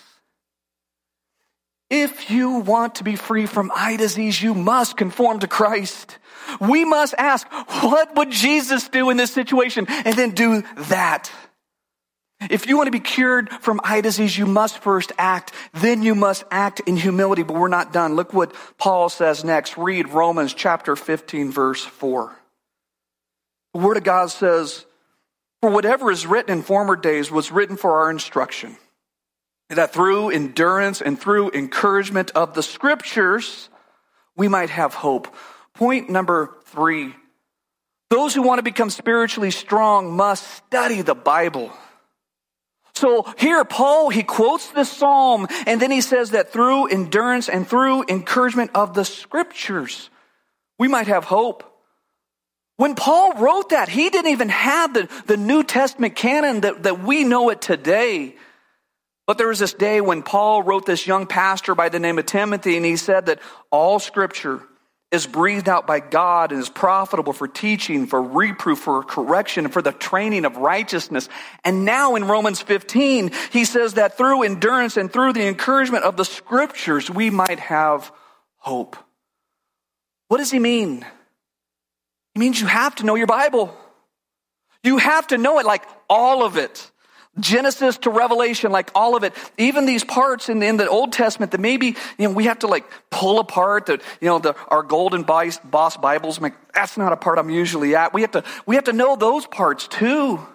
If 1.91 2.31
you 2.31 2.59
want 2.59 2.95
to 2.95 3.03
be 3.03 3.17
free 3.17 3.45
from 3.45 3.69
eye 3.75 3.97
disease, 3.97 4.41
you 4.41 4.53
must 4.53 4.95
conform 4.95 5.39
to 5.39 5.47
Christ. 5.47 6.17
We 6.61 6.85
must 6.85 7.13
ask, 7.17 7.45
what 7.83 8.15
would 8.15 8.31
Jesus 8.31 8.87
do 8.87 9.09
in 9.09 9.17
this 9.17 9.33
situation? 9.33 9.85
And 9.89 10.15
then 10.15 10.31
do 10.31 10.63
that. 10.77 11.29
If 12.49 12.65
you 12.65 12.77
want 12.77 12.87
to 12.87 12.91
be 12.91 13.01
cured 13.01 13.49
from 13.49 13.81
eye 13.83 13.99
disease, 13.99 14.37
you 14.37 14.45
must 14.45 14.79
first 14.79 15.11
act. 15.17 15.51
Then 15.73 16.01
you 16.01 16.15
must 16.15 16.45
act 16.49 16.79
in 16.87 16.95
humility, 16.95 17.43
but 17.43 17.57
we're 17.57 17.67
not 17.67 17.91
done. 17.91 18.15
Look 18.15 18.33
what 18.33 18.55
Paul 18.77 19.09
says 19.09 19.43
next. 19.43 19.77
Read 19.77 20.07
Romans 20.07 20.53
chapter 20.53 20.95
15, 20.95 21.51
verse 21.51 21.83
4. 21.83 22.33
The 23.73 23.79
Word 23.81 23.97
of 23.97 24.03
God 24.03 24.31
says, 24.31 24.85
For 25.59 25.69
whatever 25.69 26.09
is 26.09 26.25
written 26.25 26.57
in 26.57 26.63
former 26.63 26.95
days 26.95 27.29
was 27.29 27.51
written 27.51 27.75
for 27.75 27.99
our 27.99 28.09
instruction, 28.09 28.77
that 29.75 29.93
through 29.93 30.29
endurance 30.29 31.01
and 31.01 31.19
through 31.19 31.51
encouragement 31.51 32.31
of 32.31 32.53
the 32.53 32.63
Scriptures, 32.63 33.69
we 34.35 34.47
might 34.47 34.69
have 34.69 34.93
hope. 34.93 35.33
Point 35.73 36.09
number 36.09 36.57
three 36.65 37.15
those 38.11 38.35
who 38.35 38.41
want 38.41 38.59
to 38.59 38.63
become 38.63 38.89
spiritually 38.89 39.51
strong 39.51 40.11
must 40.17 40.45
study 40.55 41.01
the 41.01 41.15
Bible. 41.15 41.71
So 42.93 43.25
here, 43.37 43.63
Paul, 43.63 44.09
he 44.09 44.21
quotes 44.21 44.69
this 44.71 44.91
psalm, 44.91 45.47
and 45.65 45.81
then 45.81 45.91
he 45.91 46.01
says 46.01 46.31
that 46.31 46.51
through 46.51 46.87
endurance 46.87 47.47
and 47.47 47.65
through 47.65 48.03
encouragement 48.09 48.71
of 48.75 48.93
the 48.93 49.05
scriptures, 49.05 50.09
we 50.77 50.89
might 50.89 51.07
have 51.07 51.23
hope. 51.23 51.63
When 52.75 52.95
Paul 52.95 53.33
wrote 53.35 53.69
that, 53.69 53.87
he 53.87 54.09
didn't 54.09 54.31
even 54.31 54.49
have 54.49 54.93
the, 54.93 55.07
the 55.27 55.37
New 55.37 55.63
Testament 55.63 56.15
canon 56.15 56.61
that, 56.61 56.83
that 56.83 56.99
we 56.99 57.23
know 57.23 57.49
it 57.49 57.61
today. 57.61 58.35
But 59.31 59.37
there 59.37 59.47
was 59.47 59.59
this 59.59 59.73
day 59.73 60.01
when 60.01 60.23
Paul 60.23 60.61
wrote 60.61 60.85
this 60.85 61.07
young 61.07 61.25
pastor 61.25 61.73
by 61.73 61.87
the 61.87 62.01
name 62.01 62.19
of 62.19 62.25
Timothy, 62.25 62.75
and 62.75 62.85
he 62.85 62.97
said 62.97 63.27
that 63.27 63.39
all 63.69 63.97
scripture 63.97 64.61
is 65.09 65.25
breathed 65.25 65.69
out 65.69 65.87
by 65.87 66.01
God 66.01 66.51
and 66.51 66.59
is 66.59 66.67
profitable 66.67 67.31
for 67.31 67.47
teaching, 67.47 68.07
for 68.07 68.21
reproof, 68.21 68.79
for 68.79 69.01
correction, 69.03 69.69
for 69.69 69.81
the 69.81 69.93
training 69.93 70.43
of 70.43 70.57
righteousness. 70.57 71.29
And 71.63 71.85
now 71.85 72.15
in 72.15 72.25
Romans 72.25 72.61
15, 72.61 73.31
he 73.53 73.63
says 73.63 73.93
that 73.93 74.17
through 74.17 74.43
endurance 74.43 74.97
and 74.97 75.09
through 75.09 75.31
the 75.31 75.47
encouragement 75.47 76.03
of 76.03 76.17
the 76.17 76.25
scriptures, 76.25 77.09
we 77.09 77.29
might 77.29 77.59
have 77.61 78.11
hope. 78.57 78.97
What 80.27 80.39
does 80.39 80.51
he 80.51 80.59
mean? 80.59 81.05
He 82.33 82.39
means 82.41 82.59
you 82.59 82.67
have 82.67 82.95
to 82.95 83.05
know 83.05 83.15
your 83.15 83.27
Bible. 83.27 83.73
You 84.83 84.97
have 84.97 85.27
to 85.27 85.37
know 85.37 85.57
it 85.59 85.65
like 85.65 85.85
all 86.09 86.43
of 86.43 86.57
it. 86.57 86.91
Genesis 87.39 87.97
to 87.99 88.09
Revelation, 88.09 88.71
like 88.71 88.91
all 88.93 89.15
of 89.15 89.23
it, 89.23 89.33
even 89.57 89.85
these 89.85 90.03
parts 90.03 90.49
in, 90.49 90.61
in 90.61 90.75
the 90.75 90.89
Old 90.89 91.13
Testament 91.13 91.53
that 91.53 91.61
maybe, 91.61 91.95
you 92.17 92.27
know, 92.27 92.31
we 92.31 92.45
have 92.45 92.59
to 92.59 92.67
like 92.67 92.85
pull 93.09 93.39
apart 93.39 93.85
that, 93.85 94.01
you 94.19 94.27
know, 94.27 94.39
the, 94.39 94.53
our 94.67 94.83
golden 94.83 95.23
boss 95.23 95.57
Bibles, 95.97 96.41
like, 96.41 96.55
that's 96.73 96.97
not 96.97 97.13
a 97.13 97.17
part 97.17 97.39
I'm 97.39 97.49
usually 97.49 97.95
at. 97.95 98.13
We 98.13 98.21
have 98.21 98.31
to, 98.31 98.43
we 98.65 98.75
have 98.75 98.83
to 98.85 98.93
know 98.93 99.15
those 99.15 99.45
parts 99.45 99.87
too. 99.87 100.45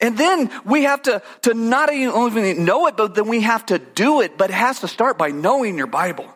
And 0.00 0.18
then 0.18 0.50
we 0.64 0.82
have 0.82 1.02
to, 1.02 1.22
to 1.42 1.54
not 1.54 1.92
even 1.92 2.64
know 2.64 2.88
it, 2.88 2.96
but 2.96 3.14
then 3.14 3.28
we 3.28 3.42
have 3.42 3.64
to 3.66 3.78
do 3.78 4.20
it, 4.20 4.36
but 4.36 4.50
it 4.50 4.54
has 4.54 4.80
to 4.80 4.88
start 4.88 5.16
by 5.16 5.28
knowing 5.28 5.78
your 5.78 5.86
Bible. 5.86 6.28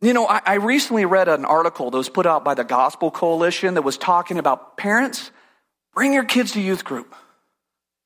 You 0.00 0.12
know, 0.12 0.26
I, 0.26 0.40
I 0.44 0.54
recently 0.54 1.04
read 1.04 1.28
an 1.28 1.44
article 1.44 1.92
that 1.92 1.96
was 1.96 2.08
put 2.08 2.26
out 2.26 2.44
by 2.44 2.54
the 2.54 2.64
Gospel 2.64 3.12
Coalition 3.12 3.74
that 3.74 3.82
was 3.82 3.96
talking 3.96 4.38
about 4.38 4.76
parents, 4.76 5.30
bring 5.94 6.12
your 6.12 6.24
kids 6.24 6.52
to 6.52 6.60
youth 6.60 6.84
group. 6.84 7.14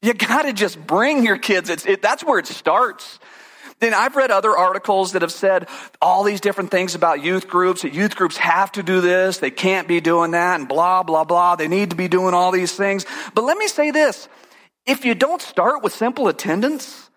You 0.02 0.14
got 0.14 0.42
to 0.42 0.52
just 0.52 0.84
bring 0.84 1.24
your 1.24 1.38
kids. 1.38 1.70
It's, 1.70 1.86
it, 1.86 2.02
that's 2.02 2.24
where 2.24 2.38
it 2.38 2.46
starts. 2.46 3.20
Then 3.78 3.94
I've 3.94 4.14
read 4.14 4.30
other 4.30 4.56
articles 4.56 5.12
that 5.12 5.22
have 5.22 5.32
said 5.32 5.68
all 6.00 6.22
these 6.22 6.40
different 6.40 6.70
things 6.70 6.94
about 6.94 7.22
youth 7.22 7.48
groups, 7.48 7.82
that 7.82 7.94
youth 7.94 8.14
groups 8.14 8.36
have 8.36 8.70
to 8.72 8.82
do 8.82 9.00
this, 9.00 9.38
they 9.38 9.50
can't 9.50 9.88
be 9.88 10.00
doing 10.00 10.32
that, 10.32 10.60
and 10.60 10.68
blah, 10.68 11.02
blah, 11.02 11.24
blah. 11.24 11.56
They 11.56 11.66
need 11.66 11.90
to 11.90 11.96
be 11.96 12.06
doing 12.06 12.34
all 12.34 12.52
these 12.52 12.72
things. 12.72 13.06
But 13.34 13.42
let 13.42 13.56
me 13.56 13.66
say 13.66 13.90
this 13.90 14.28
if 14.86 15.04
you 15.04 15.14
don't 15.14 15.42
start 15.42 15.82
with 15.82 15.92
simple 15.92 16.28
attendance, 16.28 17.10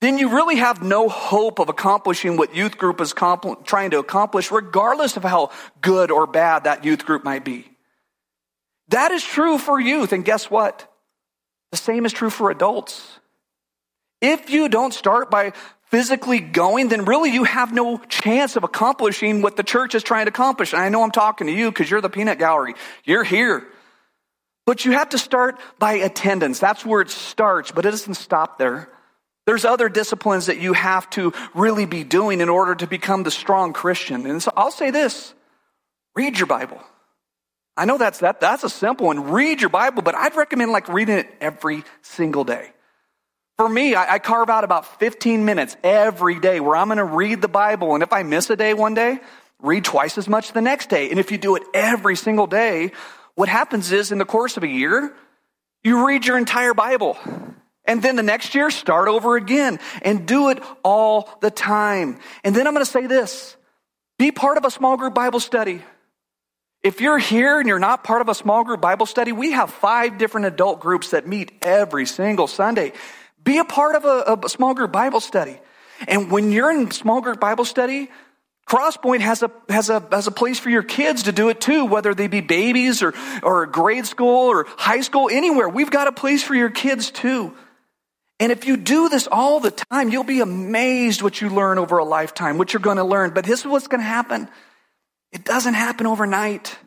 then 0.00 0.18
you 0.18 0.30
really 0.30 0.56
have 0.56 0.82
no 0.82 1.08
hope 1.08 1.58
of 1.58 1.68
accomplishing 1.68 2.36
what 2.36 2.56
youth 2.56 2.78
group 2.78 3.00
is 3.00 3.12
trying 3.12 3.90
to 3.90 3.98
accomplish, 3.98 4.50
regardless 4.50 5.16
of 5.16 5.22
how 5.22 5.50
good 5.80 6.10
or 6.10 6.26
bad 6.26 6.64
that 6.64 6.84
youth 6.84 7.04
group 7.04 7.22
might 7.22 7.44
be. 7.44 7.70
That 8.88 9.12
is 9.12 9.22
true 9.22 9.58
for 9.58 9.80
youth, 9.80 10.12
and 10.12 10.24
guess 10.24 10.50
what? 10.50 10.89
The 11.70 11.76
same 11.76 12.04
is 12.04 12.12
true 12.12 12.30
for 12.30 12.50
adults. 12.50 13.18
If 14.20 14.50
you 14.50 14.68
don't 14.68 14.92
start 14.92 15.30
by 15.30 15.52
physically 15.84 16.40
going, 16.40 16.88
then 16.88 17.04
really 17.04 17.30
you 17.30 17.44
have 17.44 17.72
no 17.72 17.98
chance 17.98 18.56
of 18.56 18.64
accomplishing 18.64 19.42
what 19.42 19.56
the 19.56 19.62
church 19.62 19.94
is 19.94 20.02
trying 20.02 20.26
to 20.26 20.30
accomplish. 20.30 20.72
And 20.72 20.82
I 20.82 20.88
know 20.88 21.02
I'm 21.02 21.10
talking 21.10 21.46
to 21.46 21.52
you 21.52 21.70
because 21.70 21.90
you're 21.90 22.00
the 22.00 22.10
peanut 22.10 22.38
gallery. 22.38 22.74
You're 23.04 23.24
here. 23.24 23.66
But 24.66 24.84
you 24.84 24.92
have 24.92 25.08
to 25.10 25.18
start 25.18 25.58
by 25.78 25.94
attendance. 25.94 26.60
That's 26.60 26.84
where 26.84 27.00
it 27.00 27.10
starts, 27.10 27.72
but 27.72 27.86
it 27.86 27.90
doesn't 27.90 28.14
stop 28.14 28.58
there. 28.58 28.88
There's 29.46 29.64
other 29.64 29.88
disciplines 29.88 30.46
that 30.46 30.60
you 30.60 30.74
have 30.74 31.10
to 31.10 31.32
really 31.54 31.86
be 31.86 32.04
doing 32.04 32.40
in 32.40 32.48
order 32.48 32.74
to 32.76 32.86
become 32.86 33.24
the 33.24 33.30
strong 33.32 33.72
Christian. 33.72 34.26
And 34.26 34.40
so 34.40 34.52
I'll 34.56 34.70
say 34.70 34.90
this 34.90 35.34
read 36.14 36.38
your 36.38 36.46
Bible. 36.46 36.80
I 37.80 37.86
know 37.86 37.96
that's 37.96 38.18
that 38.18 38.40
that's 38.40 38.62
a 38.62 38.68
simple 38.68 39.06
one. 39.06 39.30
Read 39.30 39.62
your 39.62 39.70
Bible, 39.70 40.02
but 40.02 40.14
I'd 40.14 40.36
recommend 40.36 40.70
like 40.70 40.86
reading 40.88 41.16
it 41.16 41.34
every 41.40 41.82
single 42.02 42.44
day. 42.44 42.72
For 43.56 43.66
me, 43.66 43.94
I, 43.94 44.16
I 44.16 44.18
carve 44.18 44.50
out 44.50 44.64
about 44.64 45.00
15 45.00 45.46
minutes 45.46 45.78
every 45.82 46.38
day 46.40 46.60
where 46.60 46.76
I'm 46.76 46.88
going 46.88 46.98
to 46.98 47.04
read 47.04 47.40
the 47.40 47.48
Bible, 47.48 47.94
and 47.94 48.02
if 48.02 48.12
I 48.12 48.22
miss 48.22 48.50
a 48.50 48.56
day 48.56 48.74
one 48.74 48.92
day, 48.92 49.18
read 49.62 49.86
twice 49.86 50.18
as 50.18 50.28
much 50.28 50.52
the 50.52 50.60
next 50.60 50.90
day. 50.90 51.08
And 51.08 51.18
if 51.18 51.30
you 51.30 51.38
do 51.38 51.56
it 51.56 51.62
every 51.72 52.16
single 52.16 52.46
day, 52.46 52.92
what 53.34 53.48
happens 53.48 53.92
is 53.92 54.12
in 54.12 54.18
the 54.18 54.26
course 54.26 54.58
of 54.58 54.62
a 54.62 54.68
year, 54.68 55.14
you 55.82 56.06
read 56.06 56.26
your 56.26 56.36
entire 56.36 56.74
Bible. 56.74 57.16
And 57.86 58.02
then 58.02 58.16
the 58.16 58.22
next 58.22 58.54
year, 58.54 58.68
start 58.68 59.08
over 59.08 59.36
again 59.36 59.80
and 60.02 60.26
do 60.26 60.50
it 60.50 60.62
all 60.84 61.30
the 61.40 61.50
time. 61.50 62.18
And 62.44 62.54
then 62.54 62.66
I'm 62.66 62.74
going 62.74 62.84
to 62.84 62.90
say 62.90 63.06
this 63.06 63.56
be 64.18 64.32
part 64.32 64.58
of 64.58 64.66
a 64.66 64.70
small 64.70 64.98
group 64.98 65.14
Bible 65.14 65.40
study. 65.40 65.82
If 66.82 67.02
you're 67.02 67.18
here 67.18 67.58
and 67.58 67.68
you're 67.68 67.78
not 67.78 68.04
part 68.04 68.22
of 68.22 68.28
a 68.28 68.34
small 68.34 68.64
group 68.64 68.80
Bible 68.80 69.04
study, 69.06 69.32
we 69.32 69.52
have 69.52 69.70
five 69.70 70.16
different 70.16 70.46
adult 70.46 70.80
groups 70.80 71.10
that 71.10 71.26
meet 71.26 71.52
every 71.60 72.06
single 72.06 72.46
Sunday. 72.46 72.92
Be 73.44 73.58
a 73.58 73.64
part 73.64 73.96
of 73.96 74.04
a, 74.04 74.38
a 74.44 74.48
small 74.48 74.72
group 74.72 74.90
Bible 74.90 75.20
study. 75.20 75.58
And 76.08 76.30
when 76.30 76.50
you're 76.50 76.70
in 76.70 76.90
small 76.90 77.20
group 77.20 77.38
Bible 77.38 77.66
study, 77.66 78.10
Crosspoint 78.66 79.20
has 79.20 79.42
a, 79.42 79.50
has 79.68 79.90
a, 79.90 80.06
has 80.10 80.26
a 80.26 80.30
place 80.30 80.58
for 80.58 80.70
your 80.70 80.82
kids 80.82 81.24
to 81.24 81.32
do 81.32 81.50
it 81.50 81.60
too, 81.60 81.84
whether 81.84 82.14
they 82.14 82.28
be 82.28 82.40
babies 82.40 83.02
or, 83.02 83.12
or 83.42 83.66
grade 83.66 84.06
school 84.06 84.48
or 84.48 84.64
high 84.76 85.00
school, 85.00 85.28
anywhere. 85.30 85.68
We've 85.68 85.90
got 85.90 86.06
a 86.06 86.12
place 86.12 86.42
for 86.42 86.54
your 86.54 86.70
kids 86.70 87.10
too. 87.10 87.54
And 88.38 88.50
if 88.50 88.64
you 88.64 88.78
do 88.78 89.10
this 89.10 89.28
all 89.30 89.60
the 89.60 89.70
time, 89.70 90.08
you'll 90.08 90.24
be 90.24 90.40
amazed 90.40 91.20
what 91.20 91.42
you 91.42 91.50
learn 91.50 91.76
over 91.76 91.98
a 91.98 92.04
lifetime, 92.04 92.56
what 92.56 92.72
you're 92.72 92.80
going 92.80 92.96
to 92.96 93.04
learn. 93.04 93.32
But 93.34 93.44
this 93.44 93.60
is 93.60 93.66
what's 93.66 93.86
going 93.86 94.00
to 94.00 94.06
happen. 94.06 94.48
It 95.32 95.44
doesn't 95.44 95.74
happen 95.74 96.06
overnight. 96.06 96.78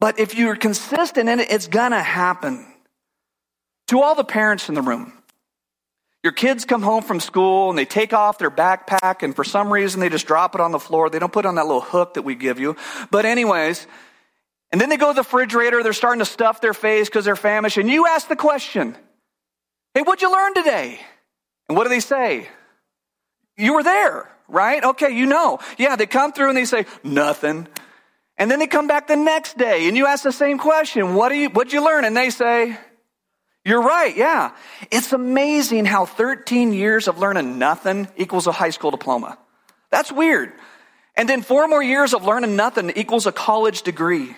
But 0.00 0.18
if 0.18 0.34
you're 0.34 0.56
consistent 0.56 1.28
in 1.28 1.40
it, 1.40 1.50
it's 1.50 1.68
gonna 1.68 2.02
happen. 2.02 2.66
To 3.88 4.00
all 4.00 4.14
the 4.14 4.24
parents 4.24 4.68
in 4.68 4.74
the 4.74 4.82
room, 4.82 5.12
your 6.22 6.32
kids 6.32 6.64
come 6.64 6.82
home 6.82 7.02
from 7.02 7.20
school 7.20 7.68
and 7.68 7.78
they 7.78 7.84
take 7.84 8.12
off 8.12 8.38
their 8.38 8.50
backpack 8.50 9.22
and 9.22 9.34
for 9.34 9.44
some 9.44 9.72
reason 9.72 10.00
they 10.00 10.08
just 10.08 10.26
drop 10.26 10.54
it 10.54 10.60
on 10.60 10.70
the 10.72 10.78
floor. 10.78 11.10
They 11.10 11.18
don't 11.18 11.32
put 11.32 11.44
it 11.44 11.48
on 11.48 11.56
that 11.56 11.66
little 11.66 11.80
hook 11.80 12.14
that 12.14 12.22
we 12.22 12.34
give 12.34 12.60
you. 12.60 12.76
But 13.10 13.24
anyways, 13.24 13.86
And 14.72 14.80
then 14.80 14.88
they 14.88 14.96
go 14.96 15.08
to 15.08 15.14
the 15.14 15.20
refrigerator, 15.20 15.82
they're 15.82 15.92
starting 15.92 16.20
to 16.20 16.24
stuff 16.24 16.62
their 16.62 16.72
face 16.72 17.06
because 17.08 17.26
they're 17.26 17.36
famished, 17.36 17.76
and 17.76 17.90
you 17.90 18.06
ask 18.06 18.26
the 18.26 18.36
question, 18.36 18.96
Hey, 19.94 20.00
what'd 20.00 20.22
you 20.22 20.32
learn 20.32 20.54
today? 20.54 20.98
And 21.68 21.76
what 21.76 21.84
do 21.84 21.90
they 21.90 22.00
say? 22.00 22.48
You 23.58 23.74
were 23.74 23.82
there, 23.82 24.30
right? 24.52 24.84
Okay, 24.84 25.10
you 25.10 25.26
know. 25.26 25.58
Yeah, 25.78 25.96
they 25.96 26.06
come 26.06 26.32
through 26.32 26.50
and 26.50 26.56
they 26.56 26.64
say, 26.64 26.86
Nothing. 27.02 27.66
And 28.38 28.50
then 28.50 28.58
they 28.58 28.66
come 28.66 28.86
back 28.86 29.08
the 29.08 29.16
next 29.16 29.58
day 29.58 29.88
and 29.88 29.96
you 29.96 30.06
ask 30.06 30.24
the 30.24 30.32
same 30.32 30.58
question. 30.58 31.14
What 31.14 31.28
do 31.28 31.36
you, 31.36 31.48
what'd 31.50 31.72
you 31.72 31.84
learn? 31.84 32.04
And 32.04 32.16
they 32.16 32.30
say, 32.30 32.76
you're 33.64 33.82
right. 33.82 34.16
Yeah. 34.16 34.52
It's 34.90 35.12
amazing 35.12 35.84
how 35.84 36.06
13 36.06 36.72
years 36.72 37.06
of 37.06 37.18
learning 37.18 37.58
nothing 37.58 38.08
equals 38.16 38.46
a 38.46 38.52
high 38.52 38.70
school 38.70 38.90
diploma. 38.90 39.38
That's 39.90 40.10
weird. 40.10 40.52
And 41.14 41.28
then 41.28 41.42
four 41.42 41.68
more 41.68 41.82
years 41.82 42.14
of 42.14 42.24
learning 42.24 42.56
nothing 42.56 42.90
equals 42.96 43.26
a 43.26 43.32
college 43.32 43.82
degree. 43.82 44.34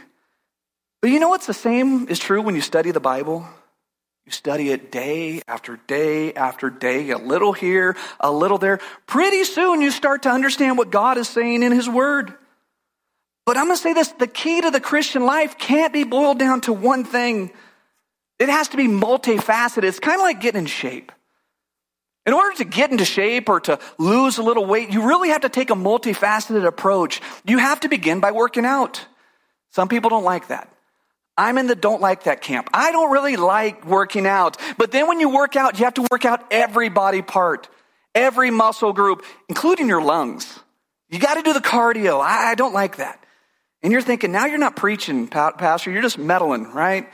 But 1.01 1.11
you 1.11 1.21
know 1.21 1.29
what's 1.29 1.47
the 1.47 1.55
same 1.55 2.09
is 2.09 2.19
true 2.19 2.43
when 2.43 2.55
you 2.55 2.61
study 2.61 2.91
the 2.91 3.01
Bible? 3.01 3.49
You 4.27 4.33
study 4.33 4.71
it 4.71 4.91
day 4.91 5.43
after 5.47 5.79
day 5.87 6.33
after 6.33 6.71
day, 6.71 7.11
a 7.11 7.19
little 7.19 7.53
here, 7.53 7.95
a 8.19 8.33
little 8.33 8.57
there. 8.57 8.81
Pretty 9.07 9.45
soon 9.45 9.83
you 9.83 9.91
start 9.91 10.23
to 10.23 10.31
understand 10.31 10.79
what 10.79 10.91
God 10.91 11.19
is 11.19 11.29
saying 11.29 11.63
in 11.63 11.73
His 11.73 11.89
Word. 11.89 12.33
But 13.45 13.59
I'm 13.59 13.67
going 13.67 13.77
to 13.77 13.83
say 13.83 13.93
this 13.93 14.09
the 14.13 14.27
key 14.27 14.63
to 14.63 14.71
the 14.71 14.81
Christian 14.81 15.27
life 15.27 15.59
can't 15.59 15.93
be 15.93 16.05
boiled 16.05 16.39
down 16.39 16.63
to 16.63 16.73
one 16.73 17.05
thing. 17.05 17.53
It 18.39 18.49
has 18.49 18.69
to 18.69 18.79
be 18.79 18.87
multifaceted. 18.87 19.85
It's 19.85 20.01
kind 20.01 20.19
of 20.19 20.23
like 20.23 20.41
getting 20.41 20.63
in 20.63 20.67
shape. 20.67 21.13
In 22.27 22.33
order 22.33 22.57
to 22.57 22.65
get 22.65 22.91
into 22.91 23.05
shape 23.05 23.51
or 23.51 23.61
to 23.61 23.79
lose 23.99 24.39
a 24.39 24.43
little 24.43 24.65
weight, 24.65 24.91
you 24.91 25.07
really 25.07 25.29
have 25.29 25.43
to 25.43 25.51
take 25.51 25.69
a 25.69 25.75
multifaceted 25.75 26.67
approach. 26.67 27.21
You 27.45 27.59
have 27.59 27.81
to 27.81 27.89
begin 27.91 28.21
by 28.21 28.33
working 28.33 28.65
out. 28.65 29.07
Some 29.73 29.89
people 29.89 30.09
don't 30.09 30.25
like 30.25 30.49
that. 30.49 30.74
I'm 31.37 31.59
in 31.59 31.67
the 31.67 31.75
don't 31.75 32.01
like 32.01 32.25
that 32.25 32.43
camp. 32.43 32.71
I 32.73 32.93
don't 32.93 33.11
really 33.11 33.37
like 33.37 33.85
working 33.85 34.27
out. 34.27 34.57
But 34.79 34.93
then 34.93 35.09
when 35.09 35.21
you 35.21 35.29
work 35.29 35.57
out, 35.57 35.79
you 35.79 35.85
have 35.85 35.95
to 35.95 36.07
work 36.11 36.25
out 36.25 36.45
every 36.53 36.89
body 36.89 37.23
part, 37.23 37.69
every 38.15 38.51
muscle 38.51 38.93
group, 38.93 39.25
including 39.49 39.89
your 39.89 40.03
lungs. 40.03 40.61
You 41.11 41.19
got 41.19 41.35
to 41.35 41.43
do 41.43 41.53
the 41.53 41.61
cardio. 41.61 42.21
I 42.21 42.55
don't 42.55 42.73
like 42.73 42.97
that. 42.97 43.25
And 43.83 43.93
you're 43.93 44.03
thinking, 44.03 44.33
now 44.33 44.47
you're 44.47 44.59
not 44.59 44.77
preaching, 44.77 45.29
Pastor, 45.29 45.91
you're 45.91 46.03
just 46.03 46.19
meddling, 46.19 46.73
right? 46.73 47.09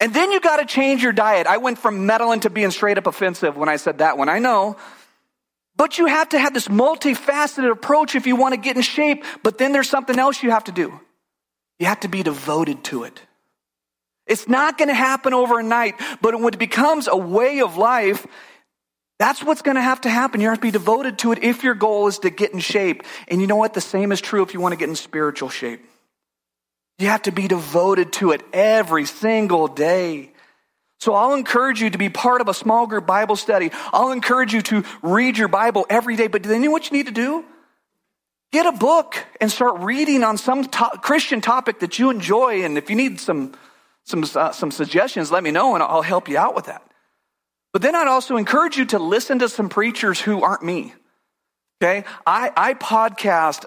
And 0.00 0.14
then 0.14 0.30
you 0.30 0.40
got 0.40 0.58
to 0.58 0.64
change 0.64 1.02
your 1.02 1.12
diet. 1.12 1.46
I 1.46 1.56
went 1.56 1.78
from 1.78 2.06
meddling 2.06 2.40
to 2.40 2.50
being 2.50 2.70
straight 2.70 2.98
up 2.98 3.06
offensive 3.06 3.56
when 3.56 3.68
I 3.68 3.76
said 3.76 3.98
that 3.98 4.16
one. 4.16 4.28
I 4.28 4.38
know. 4.38 4.76
But 5.74 5.98
you 5.98 6.06
have 6.06 6.28
to 6.30 6.38
have 6.38 6.54
this 6.54 6.68
multifaceted 6.68 7.70
approach 7.70 8.14
if 8.14 8.26
you 8.26 8.36
want 8.36 8.54
to 8.54 8.60
get 8.60 8.76
in 8.76 8.82
shape. 8.82 9.24
But 9.42 9.58
then 9.58 9.72
there's 9.72 9.88
something 9.88 10.18
else 10.18 10.42
you 10.42 10.50
have 10.50 10.64
to 10.64 10.72
do. 10.72 11.00
You 11.78 11.86
have 11.86 12.00
to 12.00 12.08
be 12.08 12.22
devoted 12.22 12.84
to 12.84 13.04
it. 13.04 13.20
It's 14.28 14.46
not 14.46 14.78
going 14.78 14.88
to 14.88 14.94
happen 14.94 15.34
overnight, 15.34 15.94
but 16.20 16.38
when 16.38 16.54
it 16.54 16.58
becomes 16.58 17.08
a 17.08 17.16
way 17.16 17.60
of 17.60 17.76
life, 17.76 18.26
that's 19.18 19.42
what's 19.42 19.62
going 19.62 19.76
to 19.76 19.82
have 19.82 20.02
to 20.02 20.10
happen. 20.10 20.40
You 20.40 20.48
have 20.48 20.58
to 20.58 20.62
be 20.62 20.70
devoted 20.70 21.18
to 21.20 21.32
it 21.32 21.42
if 21.42 21.64
your 21.64 21.74
goal 21.74 22.06
is 22.06 22.20
to 22.20 22.30
get 22.30 22.52
in 22.52 22.60
shape. 22.60 23.02
And 23.26 23.40
you 23.40 23.46
know 23.46 23.56
what? 23.56 23.74
The 23.74 23.80
same 23.80 24.12
is 24.12 24.20
true 24.20 24.42
if 24.42 24.54
you 24.54 24.60
want 24.60 24.72
to 24.72 24.76
get 24.76 24.88
in 24.88 24.94
spiritual 24.94 25.48
shape. 25.48 25.84
You 26.98 27.08
have 27.08 27.22
to 27.22 27.32
be 27.32 27.48
devoted 27.48 28.12
to 28.14 28.32
it 28.32 28.42
every 28.52 29.06
single 29.06 29.66
day. 29.66 30.30
So 31.00 31.14
I'll 31.14 31.34
encourage 31.34 31.80
you 31.80 31.90
to 31.90 31.98
be 31.98 32.08
part 32.08 32.40
of 32.40 32.48
a 32.48 32.54
small 32.54 32.86
group 32.86 33.06
Bible 33.06 33.36
study. 33.36 33.70
I'll 33.92 34.10
encourage 34.10 34.52
you 34.52 34.62
to 34.62 34.84
read 35.02 35.38
your 35.38 35.48
Bible 35.48 35.86
every 35.88 36.16
day. 36.16 36.26
But 36.26 36.42
do 36.42 36.50
you 36.50 36.58
know 36.58 36.70
what 36.70 36.90
you 36.90 36.96
need 36.96 37.06
to 37.06 37.12
do? 37.12 37.44
Get 38.52 38.66
a 38.66 38.72
book 38.72 39.16
and 39.40 39.50
start 39.50 39.80
reading 39.80 40.24
on 40.24 40.38
some 40.38 40.64
to- 40.64 40.98
Christian 41.02 41.40
topic 41.40 41.80
that 41.80 41.98
you 41.98 42.10
enjoy. 42.10 42.64
And 42.64 42.76
if 42.78 42.90
you 42.90 42.96
need 42.96 43.20
some, 43.20 43.54
some, 44.08 44.24
uh, 44.34 44.52
some 44.52 44.70
suggestions, 44.70 45.30
let 45.30 45.42
me 45.42 45.50
know 45.50 45.74
and 45.74 45.82
I'll 45.82 46.02
help 46.02 46.28
you 46.28 46.38
out 46.38 46.54
with 46.54 46.66
that. 46.66 46.82
But 47.72 47.82
then 47.82 47.94
I'd 47.94 48.08
also 48.08 48.36
encourage 48.36 48.78
you 48.78 48.86
to 48.86 48.98
listen 48.98 49.40
to 49.40 49.48
some 49.48 49.68
preachers 49.68 50.18
who 50.18 50.42
aren't 50.42 50.62
me. 50.62 50.94
Okay? 51.80 52.04
I, 52.26 52.50
I 52.56 52.74
podcast 52.74 53.66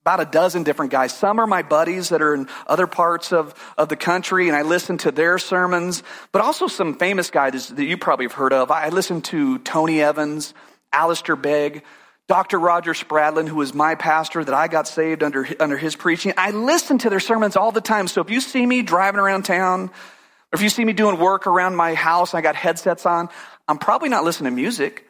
about 0.00 0.20
a 0.20 0.24
dozen 0.24 0.62
different 0.62 0.92
guys. 0.92 1.12
Some 1.12 1.40
are 1.40 1.46
my 1.46 1.62
buddies 1.62 2.08
that 2.08 2.22
are 2.22 2.34
in 2.34 2.48
other 2.66 2.86
parts 2.86 3.32
of, 3.32 3.54
of 3.76 3.88
the 3.88 3.96
country, 3.96 4.48
and 4.48 4.56
I 4.56 4.62
listen 4.62 4.98
to 4.98 5.10
their 5.10 5.36
sermons, 5.36 6.02
but 6.32 6.42
also 6.42 6.68
some 6.68 6.96
famous 6.96 7.30
guys 7.30 7.68
that 7.68 7.84
you 7.84 7.98
probably 7.98 8.26
have 8.26 8.32
heard 8.32 8.52
of. 8.52 8.70
I 8.70 8.88
listen 8.88 9.20
to 9.22 9.58
Tony 9.58 10.00
Evans, 10.00 10.54
Alistair 10.92 11.36
Begg, 11.36 11.82
Dr. 12.28 12.58
Roger 12.58 12.92
Spradlin, 12.92 13.46
who 13.46 13.56
was 13.56 13.72
my 13.72 13.94
pastor 13.94 14.44
that 14.44 14.54
I 14.54 14.66
got 14.66 14.88
saved 14.88 15.22
under, 15.22 15.46
under 15.60 15.76
his 15.76 15.94
preaching. 15.94 16.32
I 16.36 16.50
listen 16.50 16.98
to 16.98 17.10
their 17.10 17.20
sermons 17.20 17.56
all 17.56 17.70
the 17.70 17.80
time. 17.80 18.08
So 18.08 18.20
if 18.20 18.30
you 18.30 18.40
see 18.40 18.66
me 18.66 18.82
driving 18.82 19.20
around 19.20 19.44
town, 19.44 19.84
or 19.84 20.54
if 20.54 20.62
you 20.62 20.68
see 20.68 20.84
me 20.84 20.92
doing 20.92 21.18
work 21.18 21.46
around 21.46 21.76
my 21.76 21.94
house, 21.94 22.34
I 22.34 22.40
got 22.40 22.56
headsets 22.56 23.06
on, 23.06 23.28
I'm 23.68 23.78
probably 23.78 24.08
not 24.08 24.24
listening 24.24 24.52
to 24.52 24.56
music. 24.56 25.06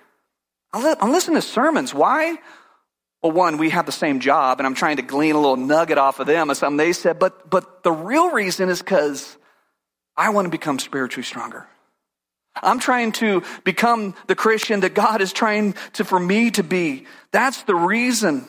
I'm 0.72 1.10
listening 1.10 1.36
to 1.36 1.42
sermons. 1.42 1.94
Why? 1.94 2.36
Well, 3.22 3.32
one, 3.32 3.56
we 3.56 3.70
have 3.70 3.86
the 3.86 3.92
same 3.92 4.20
job, 4.20 4.60
and 4.60 4.66
I'm 4.66 4.74
trying 4.74 4.96
to 4.96 5.02
glean 5.02 5.36
a 5.36 5.40
little 5.40 5.56
nugget 5.56 5.96
off 5.96 6.20
of 6.20 6.26
them 6.26 6.50
of 6.50 6.56
something 6.58 6.76
they 6.76 6.92
said, 6.92 7.18
but, 7.18 7.48
but 7.48 7.82
the 7.82 7.92
real 7.92 8.30
reason 8.30 8.68
is 8.68 8.80
because 8.80 9.38
I 10.16 10.30
want 10.30 10.44
to 10.44 10.50
become 10.50 10.78
spiritually 10.78 11.24
stronger. 11.24 11.66
I'm 12.62 12.78
trying 12.78 13.12
to 13.12 13.42
become 13.64 14.14
the 14.26 14.34
Christian 14.34 14.80
that 14.80 14.94
God 14.94 15.20
is 15.20 15.32
trying 15.32 15.74
to, 15.94 16.04
for 16.04 16.18
me 16.18 16.50
to 16.52 16.62
be. 16.62 17.06
That's 17.32 17.62
the 17.62 17.74
reason. 17.74 18.46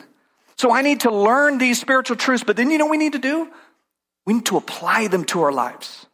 So 0.56 0.72
I 0.72 0.82
need 0.82 1.00
to 1.00 1.10
learn 1.10 1.58
these 1.58 1.80
spiritual 1.80 2.16
truths, 2.16 2.44
but 2.44 2.56
then 2.56 2.70
you 2.70 2.78
know 2.78 2.86
we 2.86 2.96
need 2.96 3.12
to 3.12 3.18
do? 3.18 3.48
We 4.26 4.34
need 4.34 4.46
to 4.46 4.56
apply 4.56 5.08
them 5.08 5.24
to 5.26 5.42
our 5.42 5.52
lives. 5.52 6.06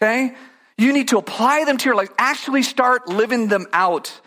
Okay? 0.00 0.34
You 0.76 0.92
need 0.92 1.08
to 1.08 1.18
apply 1.18 1.64
them 1.64 1.76
to 1.78 1.84
your 1.84 1.94
life. 1.94 2.10
Actually 2.18 2.62
start 2.62 3.08
living 3.08 3.48
them 3.48 3.66
out. 3.72 4.20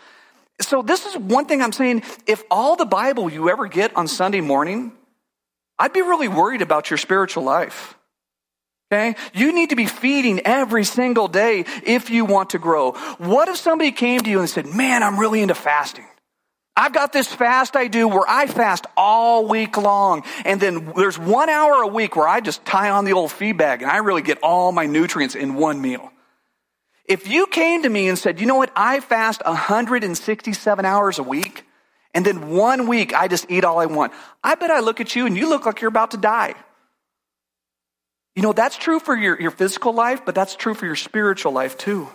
So 0.60 0.82
this 0.82 1.06
is 1.06 1.16
one 1.16 1.46
thing 1.46 1.62
I'm 1.62 1.72
saying. 1.72 2.02
If 2.26 2.42
all 2.50 2.76
the 2.76 2.86
Bible 2.86 3.30
you 3.30 3.50
ever 3.50 3.66
get 3.66 3.96
on 3.96 4.08
Sunday 4.08 4.40
morning, 4.40 4.92
I'd 5.78 5.92
be 5.92 6.02
really 6.02 6.28
worried 6.28 6.62
about 6.62 6.90
your 6.90 6.98
spiritual 6.98 7.44
life. 7.44 7.97
Okay? 8.90 9.16
You 9.34 9.52
need 9.52 9.70
to 9.70 9.76
be 9.76 9.86
feeding 9.86 10.40
every 10.40 10.84
single 10.84 11.28
day 11.28 11.64
if 11.84 12.10
you 12.10 12.24
want 12.24 12.50
to 12.50 12.58
grow. 12.58 12.92
What 13.18 13.48
if 13.48 13.56
somebody 13.56 13.92
came 13.92 14.20
to 14.20 14.30
you 14.30 14.40
and 14.40 14.48
said, 14.48 14.66
man, 14.66 15.02
I'm 15.02 15.18
really 15.18 15.42
into 15.42 15.54
fasting. 15.54 16.06
I've 16.74 16.92
got 16.92 17.12
this 17.12 17.26
fast 17.26 17.74
I 17.74 17.88
do 17.88 18.06
where 18.06 18.24
I 18.28 18.46
fast 18.46 18.86
all 18.96 19.46
week 19.46 19.76
long. 19.76 20.22
And 20.44 20.60
then 20.60 20.92
there's 20.96 21.18
one 21.18 21.50
hour 21.50 21.82
a 21.82 21.88
week 21.88 22.16
where 22.16 22.28
I 22.28 22.40
just 22.40 22.64
tie 22.64 22.90
on 22.90 23.04
the 23.04 23.12
old 23.12 23.32
feed 23.32 23.58
bag 23.58 23.82
and 23.82 23.90
I 23.90 23.98
really 23.98 24.22
get 24.22 24.38
all 24.42 24.72
my 24.72 24.86
nutrients 24.86 25.34
in 25.34 25.54
one 25.54 25.80
meal. 25.80 26.10
If 27.04 27.26
you 27.26 27.46
came 27.46 27.82
to 27.82 27.88
me 27.88 28.08
and 28.08 28.18
said, 28.18 28.38
you 28.38 28.46
know 28.46 28.56
what, 28.56 28.70
I 28.76 29.00
fast 29.00 29.42
167 29.44 30.84
hours 30.84 31.18
a 31.18 31.22
week, 31.22 31.64
and 32.14 32.24
then 32.24 32.50
one 32.50 32.86
week 32.86 33.14
I 33.14 33.28
just 33.28 33.50
eat 33.50 33.64
all 33.64 33.78
I 33.80 33.86
want, 33.86 34.12
I 34.44 34.54
bet 34.54 34.70
I 34.70 34.80
look 34.80 35.00
at 35.00 35.16
you 35.16 35.26
and 35.26 35.36
you 35.36 35.48
look 35.48 35.66
like 35.66 35.80
you're 35.80 35.88
about 35.88 36.12
to 36.12 36.16
die. 36.16 36.54
You 38.38 38.42
know, 38.42 38.52
that's 38.52 38.76
true 38.76 39.00
for 39.00 39.16
your, 39.16 39.40
your 39.40 39.50
physical 39.50 39.92
life, 39.92 40.24
but 40.24 40.32
that's 40.32 40.54
true 40.54 40.72
for 40.72 40.86
your 40.86 40.94
spiritual 40.94 41.50
life 41.50 41.76
too. 41.76 42.08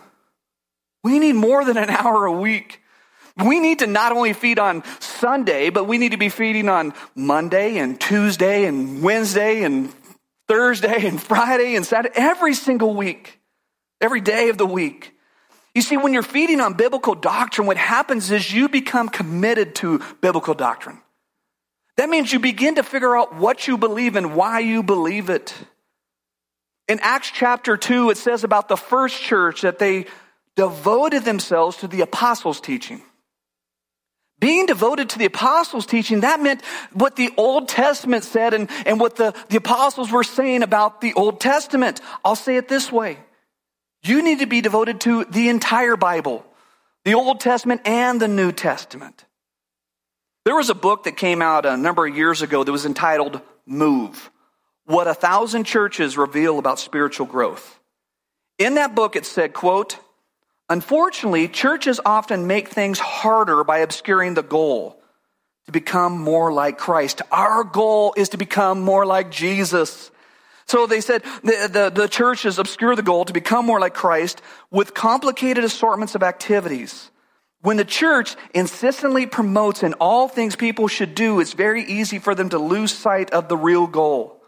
We 1.03 1.19
need 1.19 1.33
more 1.33 1.65
than 1.65 1.75
an 1.75 1.89
hour 1.89 2.23
a 2.23 2.31
week. 2.31 2.79
We 3.43 3.59
need 3.59 3.79
to 3.79 3.87
not 3.87 4.13
only 4.13 4.31
feed 4.31 4.57
on 4.57 4.85
Sunday, 5.01 5.69
but 5.69 5.83
we 5.83 5.97
need 5.97 6.13
to 6.13 6.17
be 6.17 6.29
feeding 6.29 6.69
on 6.69 6.93
Monday 7.13 7.77
and 7.77 7.99
Tuesday 7.99 8.63
and 8.63 9.03
Wednesday 9.03 9.63
and 9.63 9.93
Thursday 10.47 11.05
and 11.05 11.21
Friday 11.21 11.75
and 11.75 11.85
Saturday, 11.85 12.15
every 12.15 12.53
single 12.53 12.93
week 12.93 13.41
every 13.99 14.21
day 14.21 14.47
of 14.47 14.57
the 14.57 14.65
week. 14.65 15.13
You 15.75 15.81
see, 15.81 15.97
when 15.97 16.13
you're 16.13 16.23
feeding 16.23 16.61
on 16.61 16.75
biblical 16.75 17.15
doctrine, 17.15 17.67
what 17.67 17.75
happens 17.75 18.31
is 18.31 18.49
you 18.49 18.69
become 18.69 19.09
committed 19.09 19.75
to 19.75 19.99
biblical 20.21 20.53
doctrine. 20.53 21.01
That 21.97 22.09
means 22.09 22.31
you 22.31 22.39
begin 22.39 22.75
to 22.75 22.83
figure 22.83 23.17
out 23.17 23.35
what 23.35 23.67
you 23.67 23.77
believe 23.77 24.15
and 24.15 24.37
why 24.37 24.59
you 24.59 24.83
believe 24.83 25.29
it. 25.29 25.53
In 26.87 26.99
Acts 27.01 27.31
chapter 27.31 27.77
2, 27.77 28.09
it 28.09 28.17
says 28.17 28.43
about 28.43 28.67
the 28.67 28.77
first 28.77 29.21
church 29.21 29.61
that 29.61 29.79
they 29.79 30.05
devoted 30.55 31.23
themselves 31.23 31.77
to 31.77 31.87
the 31.87 32.01
apostles' 32.01 32.59
teaching. 32.59 33.01
Being 34.39 34.65
devoted 34.65 35.09
to 35.11 35.19
the 35.19 35.25
apostles' 35.25 35.85
teaching, 35.85 36.21
that 36.21 36.41
meant 36.41 36.61
what 36.91 37.15
the 37.15 37.31
Old 37.37 37.69
Testament 37.69 38.25
said 38.25 38.53
and, 38.53 38.69
and 38.85 38.99
what 38.99 39.15
the, 39.15 39.33
the 39.47 39.57
apostles 39.57 40.11
were 40.11 40.23
saying 40.23 40.63
about 40.63 40.99
the 40.99 41.13
Old 41.13 41.39
Testament. 41.39 42.01
I'll 42.25 42.35
say 42.35 42.57
it 42.57 42.67
this 42.67 42.91
way 42.91 43.19
you 44.03 44.21
need 44.21 44.39
to 44.39 44.45
be 44.45 44.59
devoted 44.59 44.99
to 45.01 45.23
the 45.23 45.47
entire 45.47 45.95
Bible, 45.95 46.45
the 47.05 47.13
Old 47.13 47.39
Testament 47.39 47.81
and 47.85 48.19
the 48.19 48.27
New 48.27 48.51
Testament. 48.51 49.23
There 50.43 50.55
was 50.55 50.69
a 50.69 50.75
book 50.75 51.05
that 51.05 51.15
came 51.15 51.41
out 51.41 51.65
a 51.65 51.77
number 51.77 52.05
of 52.05 52.17
years 52.17 52.41
ago 52.41 52.65
that 52.65 52.71
was 52.71 52.85
entitled 52.85 53.39
Move 53.65 54.29
What 54.85 55.07
a 55.07 55.13
Thousand 55.13 55.63
Churches 55.63 56.17
Reveal 56.17 56.59
About 56.59 56.79
Spiritual 56.79 57.25
Growth. 57.25 57.79
In 58.57 58.75
that 58.75 58.95
book, 58.95 59.15
it 59.15 59.25
said, 59.25 59.53
quote, 59.53 59.97
Unfortunately, 60.69 61.47
churches 61.47 61.99
often 62.05 62.47
make 62.47 62.69
things 62.69 62.99
harder 62.99 63.63
by 63.63 63.79
obscuring 63.79 64.33
the 64.33 64.43
goal 64.43 65.01
to 65.65 65.71
become 65.71 66.17
more 66.17 66.51
like 66.51 66.77
Christ. 66.77 67.21
Our 67.31 67.63
goal 67.63 68.13
is 68.17 68.29
to 68.29 68.37
become 68.37 68.81
more 68.81 69.05
like 69.05 69.31
Jesus. 69.31 70.11
So 70.65 70.87
they 70.87 71.01
said 71.01 71.23
the, 71.43 71.69
the, 71.71 72.01
the 72.01 72.07
churches 72.07 72.59
obscure 72.59 72.95
the 72.95 73.03
goal 73.03 73.25
to 73.25 73.33
become 73.33 73.65
more 73.65 73.79
like 73.79 73.93
Christ 73.93 74.41
with 74.71 74.93
complicated 74.93 75.63
assortments 75.63 76.15
of 76.15 76.23
activities. 76.23 77.11
When 77.61 77.77
the 77.77 77.85
church 77.85 78.35
insistently 78.53 79.25
promotes 79.25 79.83
in 79.83 79.93
all 79.93 80.27
things 80.27 80.55
people 80.55 80.89
should 80.89 81.15
do, 81.15 81.39
it's 81.39 81.53
very 81.53 81.83
easy 81.83 82.19
for 82.19 82.35
them 82.35 82.49
to 82.49 82.59
lose 82.59 82.93
sight 82.93 83.31
of 83.31 83.47
the 83.47 83.55
real 83.55 83.87
goal, 83.87 84.42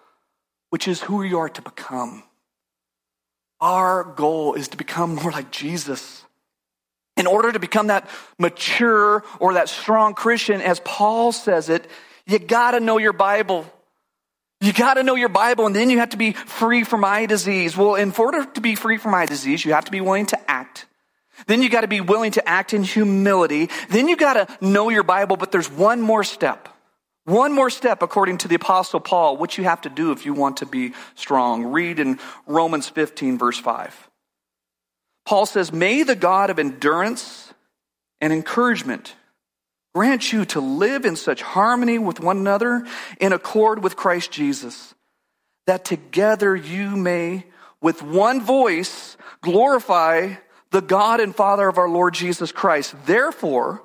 which 0.75 0.89
is 0.89 0.99
who 0.99 1.23
you 1.23 1.39
are 1.39 1.47
to 1.47 1.61
become. 1.61 2.21
Our 3.61 4.03
goal 4.03 4.55
is 4.55 4.67
to 4.67 4.75
become 4.75 5.15
more 5.15 5.31
like 5.31 5.49
Jesus. 5.49 6.25
In 7.15 7.27
order 7.27 7.49
to 7.49 7.59
become 7.59 7.88
that 7.88 8.09
mature 8.38 9.23
or 9.39 9.53
that 9.53 9.69
strong 9.69 10.15
Christian, 10.15 10.59
as 10.59 10.81
Paul 10.81 11.31
says 11.31 11.69
it, 11.69 11.88
you 12.27 12.39
gotta 12.39 12.81
know 12.81 12.97
your 12.97 13.13
Bible. 13.13 13.65
You 14.59 14.73
gotta 14.73 15.01
know 15.01 15.15
your 15.15 15.29
Bible, 15.29 15.65
and 15.65 15.73
then 15.73 15.89
you 15.89 15.99
have 15.99 16.09
to 16.09 16.17
be 16.17 16.33
free 16.33 16.83
from 16.83 17.05
eye 17.05 17.25
disease. 17.25 17.77
Well, 17.77 17.95
in 17.95 18.11
order 18.11 18.43
to 18.43 18.59
be 18.59 18.75
free 18.75 18.97
from 18.97 19.15
eye 19.15 19.27
disease, 19.27 19.63
you 19.63 19.71
have 19.71 19.85
to 19.85 19.91
be 19.91 20.01
willing 20.01 20.25
to 20.25 20.51
act. 20.51 20.88
Then 21.47 21.61
you 21.61 21.69
gotta 21.69 21.88
be 21.88 22.01
willing 22.01 22.31
to 22.31 22.45
act 22.45 22.73
in 22.73 22.83
humility. 22.83 23.69
Then 23.88 24.09
you 24.09 24.17
gotta 24.17 24.45
know 24.59 24.89
your 24.89 25.03
Bible, 25.03 25.38
but 25.38 25.53
there's 25.53 25.71
one 25.71 26.01
more 26.01 26.25
step. 26.25 26.67
One 27.25 27.53
more 27.53 27.71
step, 27.71 28.03
according 28.03 28.38
to 28.39 28.47
the 28.47 28.55
Apostle 28.55 28.99
Paul, 28.99 29.38
what 29.38 29.57
you 29.57 29.63
have 29.63 29.81
to 29.81 29.89
do 29.89 30.11
if 30.11 30.25
you 30.25 30.33
want 30.33 30.57
to 30.57 30.67
be 30.67 30.93
strong. 31.15 31.65
Read 31.65 31.99
in 31.99 32.19
Romans 32.45 32.88
15, 32.88 33.39
verse 33.39 33.57
5. 33.57 34.09
Paul 35.25 35.47
says, 35.47 35.73
May 35.73 36.03
the 36.03 36.15
God 36.15 36.51
of 36.51 36.59
endurance 36.59 37.51
and 38.21 38.31
encouragement 38.31 39.15
grant 39.95 40.31
you 40.31 40.45
to 40.45 40.59
live 40.59 41.03
in 41.03 41.15
such 41.15 41.41
harmony 41.41 41.97
with 41.97 42.19
one 42.19 42.38
another 42.38 42.85
in 43.19 43.33
accord 43.33 43.81
with 43.81 43.95
Christ 43.95 44.29
Jesus, 44.29 44.93
that 45.65 45.83
together 45.83 46.55
you 46.55 46.91
may, 46.91 47.45
with 47.81 48.03
one 48.03 48.39
voice, 48.39 49.17
glorify 49.41 50.35
the 50.69 50.81
God 50.81 51.19
and 51.19 51.35
Father 51.35 51.67
of 51.67 51.79
our 51.79 51.89
Lord 51.89 52.13
Jesus 52.13 52.51
Christ. 52.51 52.93
Therefore, 53.07 53.81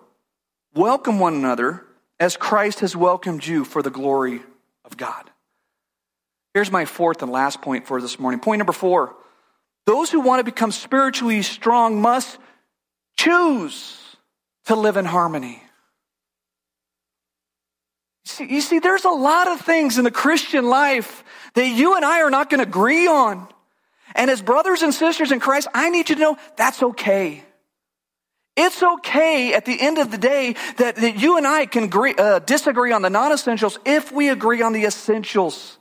welcome 0.74 1.18
one 1.18 1.34
another 1.34 1.86
as 2.20 2.36
Christ 2.36 2.80
has 2.80 2.94
welcomed 2.94 3.44
you 3.44 3.64
for 3.64 3.82
the 3.82 3.90
glory 3.90 4.42
of 4.84 4.96
God. 4.96 5.30
Here's 6.52 6.70
my 6.70 6.84
fourth 6.84 7.22
and 7.22 7.32
last 7.32 7.62
point 7.62 7.86
for 7.86 8.00
this 8.00 8.18
morning. 8.18 8.40
Point 8.40 8.58
number 8.58 8.72
four. 8.72 9.16
Those 9.86 10.10
who 10.10 10.20
want 10.20 10.40
to 10.40 10.44
become 10.44 10.70
spiritually 10.70 11.42
strong 11.42 12.00
must 12.00 12.38
choose 13.16 13.98
to 14.66 14.76
live 14.76 14.98
in 14.98 15.06
harmony. 15.06 15.62
See, 18.26 18.52
you 18.52 18.60
see, 18.60 18.78
there's 18.78 19.04
a 19.04 19.10
lot 19.10 19.48
of 19.48 19.62
things 19.62 19.96
in 19.96 20.04
the 20.04 20.10
Christian 20.10 20.68
life 20.68 21.24
that 21.54 21.66
you 21.66 21.96
and 21.96 22.04
I 22.04 22.20
are 22.20 22.30
not 22.30 22.50
going 22.50 22.62
to 22.62 22.68
agree 22.68 23.06
on. 23.06 23.48
And 24.14 24.30
as 24.30 24.42
brothers 24.42 24.82
and 24.82 24.92
sisters 24.92 25.32
in 25.32 25.40
Christ, 25.40 25.68
I 25.72 25.88
need 25.88 26.10
you 26.10 26.16
to 26.16 26.20
know 26.20 26.36
that's 26.56 26.82
okay. 26.82 27.44
It's 28.62 28.82
okay 28.82 29.54
at 29.54 29.64
the 29.64 29.80
end 29.80 29.96
of 29.96 30.10
the 30.10 30.18
day 30.18 30.54
that, 30.76 30.96
that 30.96 31.16
you 31.16 31.38
and 31.38 31.46
I 31.46 31.64
can 31.64 31.84
agree, 31.84 32.14
uh, 32.14 32.40
disagree 32.40 32.92
on 32.92 33.00
the 33.00 33.08
non 33.08 33.32
essentials 33.32 33.78
if 33.86 34.12
we 34.12 34.28
agree 34.28 34.60
on 34.60 34.74
the 34.74 34.84
essentials. 34.84 35.78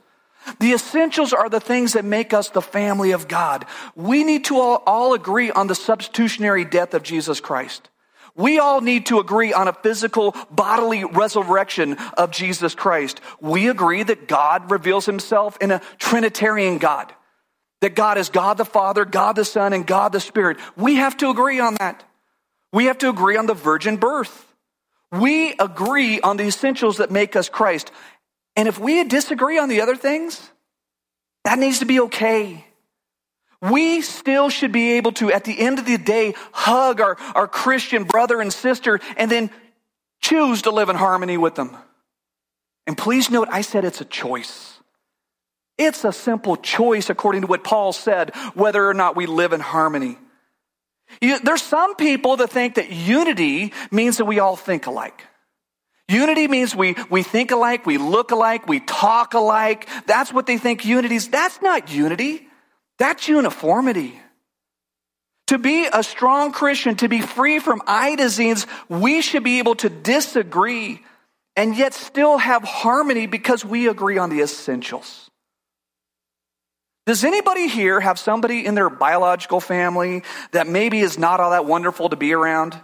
The 0.60 0.72
essentials 0.72 1.34
are 1.34 1.50
the 1.50 1.60
things 1.60 1.92
that 1.92 2.06
make 2.06 2.32
us 2.32 2.48
the 2.48 2.62
family 2.62 3.10
of 3.10 3.28
God. 3.28 3.66
We 3.94 4.24
need 4.24 4.46
to 4.46 4.58
all, 4.58 4.82
all 4.86 5.12
agree 5.12 5.50
on 5.50 5.66
the 5.66 5.74
substitutionary 5.74 6.64
death 6.64 6.94
of 6.94 7.02
Jesus 7.02 7.38
Christ. 7.38 7.90
We 8.34 8.58
all 8.58 8.80
need 8.80 9.04
to 9.06 9.18
agree 9.18 9.52
on 9.52 9.68
a 9.68 9.74
physical 9.74 10.34
bodily 10.50 11.04
resurrection 11.04 11.98
of 12.16 12.30
Jesus 12.30 12.74
Christ. 12.74 13.20
We 13.42 13.68
agree 13.68 14.04
that 14.04 14.26
God 14.26 14.70
reveals 14.70 15.04
himself 15.04 15.58
in 15.60 15.70
a 15.70 15.82
Trinitarian 15.98 16.78
God. 16.78 17.12
That 17.82 17.94
God 17.94 18.16
is 18.16 18.30
God 18.30 18.56
the 18.56 18.64
Father, 18.64 19.04
God 19.04 19.36
the 19.36 19.44
Son, 19.44 19.74
and 19.74 19.86
God 19.86 20.12
the 20.12 20.20
Spirit. 20.20 20.56
We 20.76 20.94
have 20.94 21.18
to 21.18 21.28
agree 21.28 21.60
on 21.60 21.74
that. 21.74 22.04
We 22.72 22.86
have 22.86 22.98
to 22.98 23.08
agree 23.08 23.36
on 23.36 23.46
the 23.46 23.54
virgin 23.54 23.96
birth. 23.96 24.46
We 25.12 25.54
agree 25.58 26.20
on 26.20 26.36
the 26.36 26.44
essentials 26.44 26.98
that 26.98 27.10
make 27.10 27.34
us 27.34 27.48
Christ. 27.48 27.90
And 28.56 28.68
if 28.68 28.78
we 28.78 29.02
disagree 29.04 29.58
on 29.58 29.68
the 29.68 29.80
other 29.80 29.96
things, 29.96 30.50
that 31.44 31.58
needs 31.58 31.80
to 31.80 31.84
be 31.86 32.00
okay. 32.00 32.64
We 33.62 34.00
still 34.00 34.48
should 34.48 34.72
be 34.72 34.92
able 34.92 35.12
to, 35.12 35.32
at 35.32 35.44
the 35.44 35.58
end 35.58 35.78
of 35.78 35.86
the 35.86 35.98
day, 35.98 36.34
hug 36.52 37.00
our, 37.00 37.16
our 37.34 37.48
Christian 37.48 38.04
brother 38.04 38.40
and 38.40 38.52
sister 38.52 39.00
and 39.16 39.30
then 39.30 39.50
choose 40.20 40.62
to 40.62 40.70
live 40.70 40.88
in 40.88 40.96
harmony 40.96 41.36
with 41.36 41.56
them. 41.56 41.76
And 42.86 42.96
please 42.96 43.30
note, 43.30 43.48
I 43.50 43.60
said 43.60 43.84
it's 43.84 44.00
a 44.00 44.06
choice. 44.06 44.78
It's 45.76 46.04
a 46.04 46.12
simple 46.12 46.56
choice 46.56 47.10
according 47.10 47.42
to 47.42 47.46
what 47.46 47.64
Paul 47.64 47.92
said, 47.92 48.34
whether 48.54 48.86
or 48.86 48.94
not 48.94 49.16
we 49.16 49.26
live 49.26 49.52
in 49.52 49.60
harmony. 49.60 50.18
You, 51.20 51.38
there's 51.40 51.62
some 51.62 51.94
people 51.96 52.36
that 52.38 52.50
think 52.50 52.76
that 52.76 52.90
unity 52.90 53.72
means 53.90 54.18
that 54.18 54.24
we 54.24 54.38
all 54.38 54.56
think 54.56 54.86
alike. 54.86 55.26
Unity 56.08 56.48
means 56.48 56.74
we, 56.74 56.96
we 57.08 57.22
think 57.22 57.52
alike, 57.52 57.86
we 57.86 57.96
look 57.96 58.32
alike, 58.32 58.66
we 58.66 58.80
talk 58.80 59.34
alike. 59.34 59.88
That's 60.06 60.32
what 60.32 60.46
they 60.46 60.58
think 60.58 60.84
unity 60.84 61.14
is. 61.14 61.28
That's 61.28 61.62
not 61.62 61.92
unity. 61.92 62.48
That's 62.98 63.28
uniformity. 63.28 64.20
To 65.46 65.58
be 65.58 65.88
a 65.92 66.02
strong 66.02 66.52
Christian, 66.52 66.96
to 66.96 67.08
be 67.08 67.20
free 67.20 67.60
from 67.60 67.80
disease, 68.16 68.66
we 68.88 69.22
should 69.22 69.44
be 69.44 69.58
able 69.58 69.76
to 69.76 69.88
disagree 69.88 71.00
and 71.56 71.76
yet 71.76 71.94
still 71.94 72.38
have 72.38 72.64
harmony 72.64 73.26
because 73.26 73.64
we 73.64 73.88
agree 73.88 74.18
on 74.18 74.30
the 74.30 74.40
essentials. 74.40 75.29
Does 77.06 77.24
anybody 77.24 77.66
here 77.66 78.00
have 78.00 78.18
somebody 78.18 78.66
in 78.66 78.74
their 78.74 78.90
biological 78.90 79.60
family 79.60 80.22
that 80.52 80.66
maybe 80.66 81.00
is 81.00 81.18
not 81.18 81.40
all 81.40 81.50
that 81.50 81.64
wonderful 81.64 82.08
to 82.10 82.16
be 82.16 82.32
around? 82.32 82.78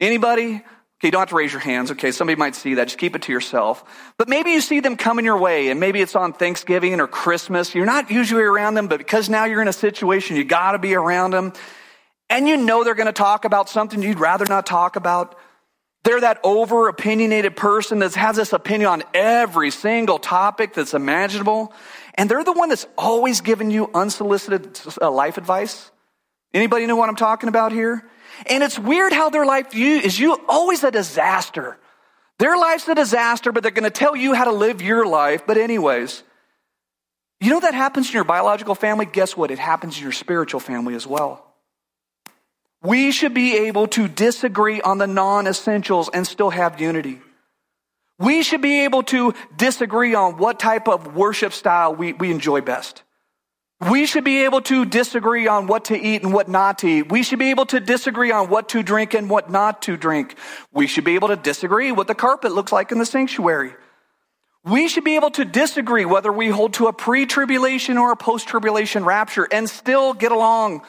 Anybody? 0.00 0.62
Okay, 1.04 1.08
you 1.08 1.10
don't 1.10 1.20
have 1.20 1.28
to 1.28 1.34
raise 1.34 1.52
your 1.52 1.60
hands. 1.60 1.90
Okay, 1.90 2.12
somebody 2.12 2.38
might 2.38 2.54
see 2.54 2.74
that. 2.74 2.84
Just 2.84 2.98
keep 2.98 3.14
it 3.14 3.22
to 3.22 3.32
yourself. 3.32 3.84
But 4.16 4.28
maybe 4.28 4.52
you 4.52 4.60
see 4.60 4.80
them 4.80 4.96
coming 4.96 5.24
your 5.24 5.36
way, 5.36 5.68
and 5.68 5.78
maybe 5.78 6.00
it's 6.00 6.16
on 6.16 6.32
Thanksgiving 6.32 6.98
or 7.00 7.06
Christmas. 7.06 7.74
You're 7.74 7.84
not 7.84 8.10
usually 8.10 8.42
around 8.42 8.74
them, 8.74 8.88
but 8.88 8.98
because 8.98 9.28
now 9.28 9.44
you're 9.44 9.60
in 9.60 9.68
a 9.68 9.72
situation, 9.72 10.36
you 10.36 10.44
got 10.44 10.72
to 10.72 10.78
be 10.78 10.94
around 10.94 11.32
them. 11.32 11.52
And 12.30 12.48
you 12.48 12.56
know 12.56 12.84
they're 12.84 12.94
going 12.94 13.06
to 13.06 13.12
talk 13.12 13.44
about 13.44 13.68
something 13.68 14.02
you'd 14.02 14.18
rather 14.18 14.46
not 14.46 14.66
talk 14.66 14.96
about. 14.96 15.36
They're 16.04 16.20
that 16.20 16.38
over 16.44 16.88
opinionated 16.88 17.56
person 17.56 17.98
that 18.00 18.14
has 18.14 18.36
this 18.36 18.52
opinion 18.52 18.88
on 18.88 19.02
every 19.14 19.70
single 19.70 20.18
topic 20.18 20.74
that's 20.74 20.94
imaginable. 20.94 21.72
And 22.14 22.30
they're 22.30 22.44
the 22.44 22.52
one 22.52 22.68
that's 22.68 22.86
always 22.96 23.40
giving 23.40 23.70
you 23.70 23.90
unsolicited 23.92 24.78
uh, 25.00 25.10
life 25.10 25.36
advice. 25.36 25.90
Anybody 26.52 26.86
know 26.86 26.96
what 26.96 27.08
I'm 27.08 27.16
talking 27.16 27.48
about 27.48 27.72
here? 27.72 28.08
And 28.46 28.62
it's 28.62 28.78
weird 28.78 29.12
how 29.12 29.30
their 29.30 29.44
life 29.44 29.72
view 29.72 29.96
is 29.96 30.18
you 30.18 30.38
always 30.48 30.84
a 30.84 30.90
disaster. 30.90 31.76
Their 32.38 32.56
life's 32.56 32.88
a 32.88 32.94
disaster, 32.94 33.52
but 33.52 33.62
they're 33.62 33.72
going 33.72 33.84
to 33.84 33.90
tell 33.90 34.16
you 34.16 34.34
how 34.34 34.44
to 34.44 34.52
live 34.52 34.80
your 34.80 35.06
life. 35.06 35.46
But 35.46 35.56
anyways, 35.56 36.22
you 37.40 37.50
know 37.50 37.60
that 37.60 37.74
happens 37.74 38.08
in 38.08 38.14
your 38.14 38.24
biological 38.24 38.74
family? 38.74 39.06
Guess 39.06 39.36
what? 39.36 39.50
It 39.50 39.58
happens 39.58 39.96
in 39.96 40.02
your 40.02 40.12
spiritual 40.12 40.60
family 40.60 40.94
as 40.94 41.06
well. 41.06 41.44
We 42.82 43.12
should 43.12 43.34
be 43.34 43.56
able 43.66 43.88
to 43.88 44.08
disagree 44.08 44.80
on 44.80 44.98
the 44.98 45.06
non-essentials 45.06 46.10
and 46.12 46.26
still 46.26 46.50
have 46.50 46.80
unity. 46.80 47.20
We 48.18 48.42
should 48.42 48.62
be 48.62 48.84
able 48.84 49.02
to 49.04 49.34
disagree 49.56 50.14
on 50.14 50.36
what 50.36 50.60
type 50.60 50.88
of 50.88 51.16
worship 51.16 51.52
style 51.52 51.94
we, 51.94 52.12
we 52.12 52.30
enjoy 52.30 52.60
best. 52.60 53.02
We 53.90 54.06
should 54.06 54.24
be 54.24 54.44
able 54.44 54.60
to 54.62 54.84
disagree 54.84 55.48
on 55.48 55.66
what 55.66 55.86
to 55.86 55.98
eat 55.98 56.22
and 56.22 56.32
what 56.32 56.48
not 56.48 56.78
to 56.78 56.88
eat. 56.88 57.10
We 57.10 57.22
should 57.22 57.40
be 57.40 57.50
able 57.50 57.66
to 57.66 57.80
disagree 57.80 58.30
on 58.30 58.48
what 58.48 58.68
to 58.70 58.82
drink 58.82 59.14
and 59.14 59.28
what 59.28 59.50
not 59.50 59.82
to 59.82 59.96
drink. 59.96 60.36
We 60.72 60.86
should 60.86 61.04
be 61.04 61.16
able 61.16 61.28
to 61.28 61.36
disagree 61.36 61.90
what 61.90 62.06
the 62.06 62.14
carpet 62.14 62.52
looks 62.52 62.70
like 62.70 62.92
in 62.92 62.98
the 62.98 63.06
sanctuary. 63.06 63.74
We 64.64 64.88
should 64.88 65.04
be 65.04 65.16
able 65.16 65.30
to 65.32 65.44
disagree 65.44 66.04
whether 66.04 66.32
we 66.32 66.48
hold 66.48 66.74
to 66.74 66.86
a 66.86 66.92
pre-tribulation 66.92 67.98
or 67.98 68.12
a 68.12 68.16
post-tribulation 68.16 69.04
rapture 69.04 69.46
and 69.50 69.68
still 69.68 70.14
get 70.14 70.32
along. 70.32 70.82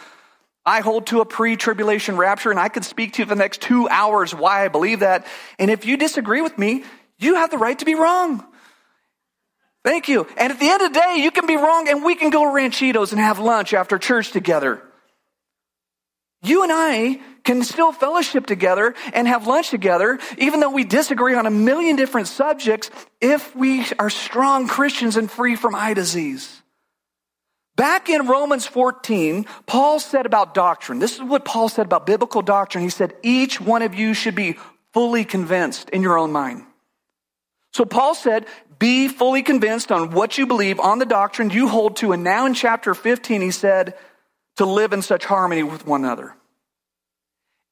I 0.66 0.80
hold 0.80 1.08
to 1.08 1.20
a 1.20 1.26
pre-tribulation 1.26 2.16
rapture 2.16 2.52
and 2.52 2.60
I 2.60 2.70
could 2.70 2.86
speak 2.86 3.14
to 3.14 3.24
you 3.24 3.26
for 3.26 3.36
the 3.36 3.39
next 3.39 3.62
two 3.62 3.89
hours 3.89 4.34
why 4.34 4.64
I 4.64 4.70
believe 4.70 5.02
that. 5.02 5.28
And 5.60 5.70
if 5.70 5.86
you 5.86 5.97
disagree 5.97 6.41
with 6.41 6.58
me, 6.58 6.84
you 7.18 7.36
have 7.36 7.51
the 7.51 7.57
right 7.57 7.78
to 7.80 7.86
be 7.86 7.95
wrong. 7.95 8.45
Thank 9.84 10.07
you. 10.07 10.28
And 10.38 10.51
at 10.51 10.59
the 10.59 10.68
end 10.68 10.82
of 10.82 10.93
the 10.93 10.99
day, 10.99 11.18
you 11.20 11.30
can 11.30 11.45
be 11.45 11.57
wrong 11.57 11.88
and 11.88 12.03
we 12.03 12.16
can 12.16 12.32
go 12.32 12.43
to 12.43 12.49
Ranchitos 12.49 13.11
and 13.11 13.22
have 13.22 13.38
lunch 13.38 13.74
after 13.74 13.99
church 13.99 14.32
together. 14.32 14.82
You 16.41 16.63
and 16.63 16.72
I 16.72 17.20
can 17.43 17.63
still 17.63 17.91
fellowship 17.91 18.45
together 18.45 18.95
and 19.13 19.28
have 19.28 19.47
lunch 19.47 19.70
together, 19.70 20.20
even 20.38 20.59
though 20.59 20.72
we 20.72 20.84
disagree 20.84 21.36
on 21.36 21.45
a 21.45 21.51
million 21.51 21.95
different 21.95 22.28
subjects, 22.28 22.89
if 23.22 23.55
we 23.55 23.86
are 23.99 24.09
strong 24.09 24.68
Christians 24.68 25.18
and 25.18 25.30
free 25.30 25.55
from 25.55 25.76
eye 25.76 25.93
disease. 25.93 26.61
Back 27.76 28.09
in 28.09 28.28
Romans 28.28 28.66
14, 28.66 29.45
Paul 29.66 29.99
said 29.99 30.26
about 30.26 30.53
doctrine. 30.53 30.99
This 30.99 31.16
is 31.16 31.22
what 31.22 31.45
Paul 31.45 31.68
said 31.70 31.86
about 31.86 32.05
biblical 32.05 32.41
doctrine. 32.41 32.84
He 32.84 32.89
said, 32.89 33.13
each 33.22 33.59
one 33.59 33.82
of 33.82 33.93
you 33.93 34.13
should 34.13 34.36
be 34.36 34.57
fully 34.93 35.26
convinced 35.26 35.89
in 35.89 36.01
your 36.01 36.18
own 36.18 36.32
mind. 36.32 36.63
So 37.76 37.84
Paul 37.84 38.15
said, 38.15 38.45
be 38.80 39.09
fully 39.09 39.43
convinced 39.43 39.91
on 39.91 40.11
what 40.11 40.38
you 40.38 40.47
believe, 40.47 40.80
on 40.80 40.97
the 40.97 41.05
doctrine 41.05 41.49
you 41.49 41.67
hold 41.67 41.97
to. 41.97 42.13
And 42.13 42.23
now 42.23 42.45
in 42.45 42.53
chapter 42.53 42.93
15, 42.95 43.41
he 43.41 43.51
said 43.51 43.95
to 44.55 44.65
live 44.65 44.93
in 44.93 45.01
such 45.01 45.26
harmony 45.26 45.61
with 45.61 45.86
one 45.86 46.05
another. 46.05 46.38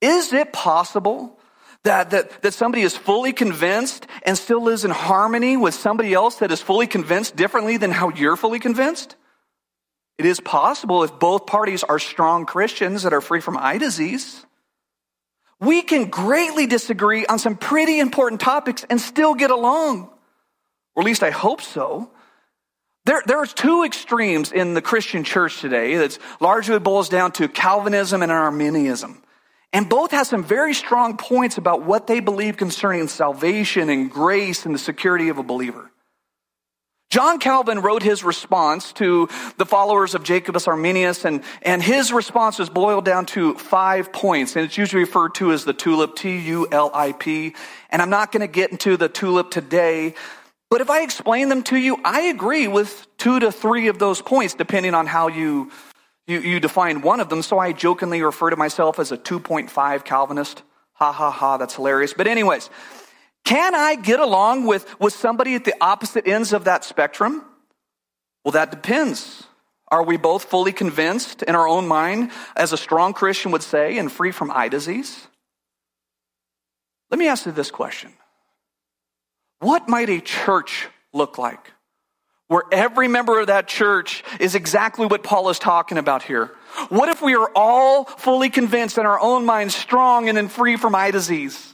Is 0.02 0.34
it 0.34 0.52
possible 0.52 1.40
that, 1.84 2.10
that, 2.10 2.42
that 2.42 2.54
somebody 2.54 2.82
is 2.82 2.98
fully 2.98 3.32
convinced 3.32 4.06
and 4.24 4.38
still 4.38 4.62
lives 4.62 4.84
in 4.84 4.92
harmony 4.92 5.56
with 5.56 5.74
somebody 5.74 6.14
else 6.14 6.36
that 6.40 6.52
is 6.52 6.60
fully 6.60 6.86
convinced 6.86 7.38
differently 7.38 7.78
than 7.78 7.92
how 7.92 8.10
you're 8.10 8.36
fully 8.36 8.60
convinced? 8.60 9.16
It 10.18 10.26
is 10.26 10.42
possible 10.42 11.04
if 11.04 11.18
both 11.18 11.46
parties 11.46 11.82
are 11.82 11.98
strong 11.98 12.46
Christians 12.46 13.04
that 13.04 13.14
are 13.14 13.22
free 13.22 13.40
from 13.40 13.56
eye 13.58 13.78
disease. 13.78 14.46
We 15.60 15.82
can 15.82 16.10
greatly 16.10 16.68
disagree 16.68 17.26
on 17.26 17.40
some 17.40 17.56
pretty 17.56 18.00
important 18.00 18.42
topics 18.42 18.86
and 18.90 19.00
still 19.00 19.34
get 19.34 19.52
along. 19.52 20.10
Or 20.96 21.04
at 21.04 21.06
least 21.06 21.24
I 21.24 21.32
hope 21.32 21.62
so. 21.62 22.12
There, 23.06 23.22
there 23.26 23.38
are 23.38 23.46
two 23.46 23.84
extremes 23.84 24.52
in 24.52 24.74
the 24.74 24.82
Christian 24.82 25.24
church 25.24 25.60
today 25.60 25.98
that 25.98 26.18
largely 26.40 26.80
boils 26.80 27.10
down 27.10 27.34
to 27.34 27.48
Calvinism 27.48 28.22
and 28.22 28.32
Arminianism. 28.32 29.22
And 29.74 29.90
both 29.90 30.12
have 30.12 30.28
some 30.28 30.44
very 30.44 30.74
strong 30.74 31.18
points 31.18 31.58
about 31.58 31.84
what 31.84 32.08
they 32.08 32.20
believe 32.20 32.58
concerning 32.58 33.08
salvation 33.08 33.90
and 33.90 34.10
grace 34.10 34.66
and 34.66 34.76
the 34.76 34.80
security 34.80 35.30
of 35.30 35.40
a 35.40 35.44
believer. 35.44 35.90
John 37.14 37.38
Calvin 37.38 37.82
wrote 37.82 38.02
his 38.02 38.24
response 38.24 38.92
to 38.94 39.30
the 39.60 39.68
followers 39.68 40.16
of 40.16 40.24
Jacobus 40.24 40.68
Arminius, 40.68 41.26
and, 41.26 41.44
and 41.62 41.80
his 41.80 42.12
response 42.12 42.60
is 42.60 42.72
boiled 42.72 43.06
down 43.06 43.28
to 43.28 43.54
five 43.54 44.12
points, 44.12 44.56
and 44.56 44.66
it's 44.66 44.80
usually 44.80 45.04
referred 45.04 45.36
to 45.36 45.52
as 45.52 45.64
the 45.64 45.74
tulip, 45.74 46.16
T-U-L-I-P. 46.16 47.54
And 47.92 48.02
I'm 48.02 48.10
not 48.10 48.32
going 48.32 48.42
to 48.42 48.48
get 48.48 48.72
into 48.72 48.98
the 48.98 49.10
tulip 49.10 49.52
today, 49.52 50.16
but 50.72 50.82
if 50.82 50.90
I 50.90 51.04
explain 51.04 51.50
them 51.50 51.62
to 51.66 51.78
you, 51.78 52.00
I 52.04 52.22
agree 52.22 52.68
with 52.68 53.06
two 53.20 53.40
to 53.42 53.52
three 53.52 53.90
of 53.90 54.00
those 54.00 54.20
points, 54.20 54.56
depending 54.56 54.96
on 54.96 55.06
how 55.06 55.28
you, 55.28 55.70
you, 56.26 56.40
you 56.40 56.60
define 56.60 57.04
one 57.04 57.20
of 57.20 57.30
them. 57.30 57.44
So 57.44 57.60
I 57.60 57.74
jokingly 57.74 58.24
refer 58.24 58.50
to 58.50 58.56
myself 58.56 58.98
as 58.98 59.12
a 59.12 59.20
2.5 59.20 60.04
Calvinist. 60.04 60.64
Ha 60.94 61.12
ha 61.12 61.30
ha, 61.30 61.58
that's 61.58 61.76
hilarious. 61.76 62.16
But 62.16 62.26
anyways, 62.26 62.72
can 63.44 63.76
I 63.76 63.96
get 63.96 64.20
along 64.20 64.66
with, 64.66 65.00
with 65.00 65.14
somebody 65.14 65.56
at 65.56 65.66
the 65.66 65.76
opposite 65.82 66.28
ends 66.28 66.54
of 66.54 66.66
that 66.66 66.86
spectrum? 66.86 67.44
Well, 68.44 68.54
that 68.54 68.72
depends. 68.72 69.44
Are 69.90 70.04
we 70.04 70.18
both 70.18 70.46
fully 70.46 70.72
convinced 70.72 71.44
in 71.44 71.56
our 71.56 71.68
own 71.68 71.88
mind, 71.88 72.32
as 72.56 72.74
a 72.74 72.78
strong 72.78 73.14
Christian 73.14 73.52
would 73.52 73.64
say, 73.64 73.98
and 73.98 74.12
free 74.12 74.32
from 74.32 74.50
eye 74.52 74.70
disease? 74.70 75.28
Let 77.12 77.20
me 77.20 77.28
ask 77.28 77.46
you 77.46 77.52
this 77.52 77.70
question 77.70 78.14
What 79.60 79.88
might 79.88 80.10
a 80.10 80.20
church 80.20 80.88
look 81.14 81.38
like? 81.38 81.72
Where 82.48 82.64
every 82.72 83.08
member 83.08 83.40
of 83.40 83.48
that 83.48 83.68
church 83.68 84.24
is 84.40 84.56
exactly 84.56 85.06
what 85.06 85.24
Paul 85.24 85.50
is 85.50 85.60
talking 85.60 85.98
about 85.98 86.24
here. 86.24 86.52
What 86.90 87.10
if 87.10 87.22
we 87.22 87.36
are 87.36 87.52
all 87.56 88.06
fully 88.06 88.50
convinced 88.50 88.98
in 88.98 89.06
our 89.06 89.20
own 89.20 89.46
minds, 89.46 89.76
strong 89.76 90.28
and 90.28 90.38
then 90.38 90.50
free 90.50 90.76
from 90.76 90.96
eye 90.96 91.12
disease? 91.12 91.73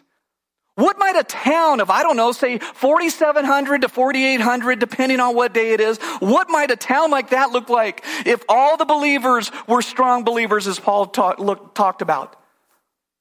What 0.79 0.97
might 0.97 1.17
a 1.17 1.25
town 1.25 1.81
of, 1.81 1.89
I 1.89 2.03
don't 2.03 2.15
know, 2.15 2.31
say 2.31 2.59
4,700 2.59 3.81
to 3.81 3.89
4,800, 3.89 4.79
depending 4.79 5.19
on 5.19 5.35
what 5.35 5.53
day 5.53 5.73
it 5.73 5.81
is, 5.81 5.97
what 6.19 6.49
might 6.49 6.71
a 6.71 6.77
town 6.77 7.11
like 7.11 7.31
that 7.31 7.51
look 7.51 7.67
like 7.67 8.05
if 8.25 8.41
all 8.47 8.77
the 8.77 8.85
believers 8.85 9.51
were 9.67 9.81
strong 9.81 10.23
believers 10.23 10.67
as 10.67 10.79
Paul 10.79 11.07
talk, 11.07 11.37
look, 11.37 11.75
talked 11.75 12.01
about? 12.01 12.37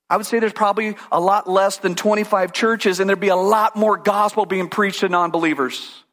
I 0.09 0.16
would 0.16 0.26
say 0.26 0.38
there's 0.38 0.52
probably 0.52 0.94
a 1.11 1.18
lot 1.18 1.50
less 1.50 1.78
than 1.78 1.96
25 1.96 2.52
churches 2.52 3.00
and 3.00 3.09
there'd 3.09 3.18
be 3.18 3.26
a 3.26 3.34
lot 3.34 3.74
more 3.74 3.96
gospel 3.96 4.46
being 4.46 4.68
preached 4.68 5.00
to 5.00 5.09
non-believers. 5.09 6.04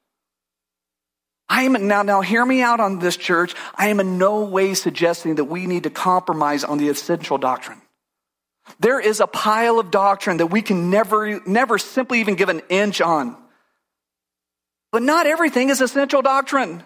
I 1.48 1.66
am 1.66 1.74
now, 1.88 2.02
now 2.02 2.22
hear 2.22 2.44
me 2.44 2.64
out 2.64 2.80
on 2.80 2.98
this 2.98 3.18
church. 3.18 3.54
I 3.76 3.90
am 3.90 4.00
in 4.00 4.18
no 4.18 4.46
way 4.46 4.74
suggesting 4.74 5.36
that 5.36 5.46
we 5.46 5.68
need 5.68 5.84
to 5.84 5.92
compromise 5.92 6.64
on 6.64 6.80
the 6.80 6.90
essential 6.90 7.38
doctrine. 7.38 7.84
There 8.80 9.00
is 9.00 9.20
a 9.20 9.28
pile 9.28 9.80
of 9.80 9.92
doctrine 9.92 10.38
that 10.38 10.48
we 10.48 10.62
can 10.62 10.90
never, 10.90 11.40
never 11.46 11.78
simply 11.78 12.20
even 12.20 12.36
give 12.36 12.50
an 12.50 12.62
inch 12.70 13.02
on. 13.02 13.38
But 14.92 15.04
not 15.04 15.28
everything 15.28 15.70
is 15.70 15.82
essential 15.82 16.22
doctrine. 16.22 16.84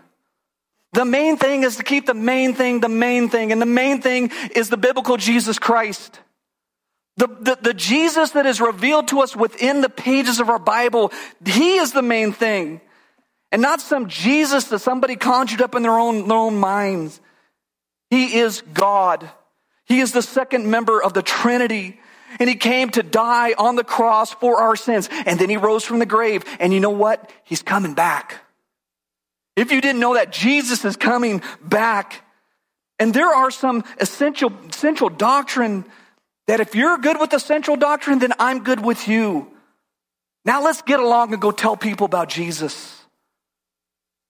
The 0.93 1.05
main 1.05 1.37
thing 1.37 1.63
is 1.63 1.77
to 1.77 1.83
keep 1.83 2.05
the 2.05 2.13
main 2.13 2.53
thing 2.53 2.79
the 2.79 2.89
main 2.89 3.29
thing, 3.29 3.51
and 3.51 3.61
the 3.61 3.67
main 3.67 4.01
thing 4.01 4.31
is 4.55 4.69
the 4.69 4.77
biblical 4.77 5.17
Jesus 5.17 5.59
Christ. 5.59 6.19
The, 7.17 7.27
the, 7.27 7.57
the, 7.61 7.73
Jesus 7.73 8.31
that 8.31 8.45
is 8.45 8.61
revealed 8.61 9.09
to 9.09 9.19
us 9.19 9.35
within 9.35 9.81
the 9.81 9.89
pages 9.89 10.39
of 10.39 10.49
our 10.49 10.57
Bible, 10.57 11.11
He 11.45 11.75
is 11.75 11.91
the 11.91 12.01
main 12.01 12.31
thing. 12.31 12.81
And 13.51 13.61
not 13.61 13.81
some 13.81 14.07
Jesus 14.07 14.65
that 14.65 14.79
somebody 14.79 15.15
conjured 15.15 15.61
up 15.61 15.75
in 15.75 15.83
their 15.83 15.99
own, 15.99 16.27
their 16.27 16.37
own 16.37 16.55
minds. 16.55 17.19
He 18.09 18.37
is 18.37 18.61
God. 18.73 19.29
He 19.89 19.99
is 19.99 20.13
the 20.13 20.21
second 20.21 20.67
member 20.67 21.03
of 21.03 21.13
the 21.13 21.23
Trinity. 21.23 21.99
And 22.39 22.47
he 22.47 22.55
came 22.55 22.91
to 22.91 23.01
die 23.01 23.55
on 23.57 23.75
the 23.75 23.83
cross 23.83 24.31
for 24.31 24.61
our 24.61 24.75
sins. 24.75 25.09
And 25.25 25.39
then 25.39 25.49
he 25.49 25.57
rose 25.57 25.83
from 25.83 25.97
the 25.97 26.05
grave. 26.05 26.45
And 26.59 26.71
you 26.71 26.79
know 26.79 26.91
what? 26.91 27.31
He's 27.43 27.63
coming 27.63 27.95
back. 27.95 28.35
If 29.55 29.71
you 29.71 29.81
didn't 29.81 29.99
know 29.99 30.13
that, 30.13 30.31
Jesus 30.31 30.85
is 30.85 30.95
coming 30.95 31.41
back. 31.61 32.23
And 32.99 33.13
there 33.13 33.33
are 33.33 33.49
some 33.49 33.83
essential, 33.99 34.53
essential 34.69 35.09
doctrine 35.09 35.85
that 36.47 36.59
if 36.59 36.75
you're 36.75 36.97
good 36.99 37.19
with 37.19 37.33
essential 37.33 37.75
doctrine, 37.75 38.19
then 38.19 38.33
I'm 38.39 38.63
good 38.63 38.83
with 38.83 39.07
you. 39.07 39.47
Now 40.45 40.63
let's 40.63 40.81
get 40.83 40.99
along 40.99 41.33
and 41.33 41.41
go 41.41 41.51
tell 41.51 41.75
people 41.75 42.05
about 42.05 42.29
Jesus. 42.29 42.95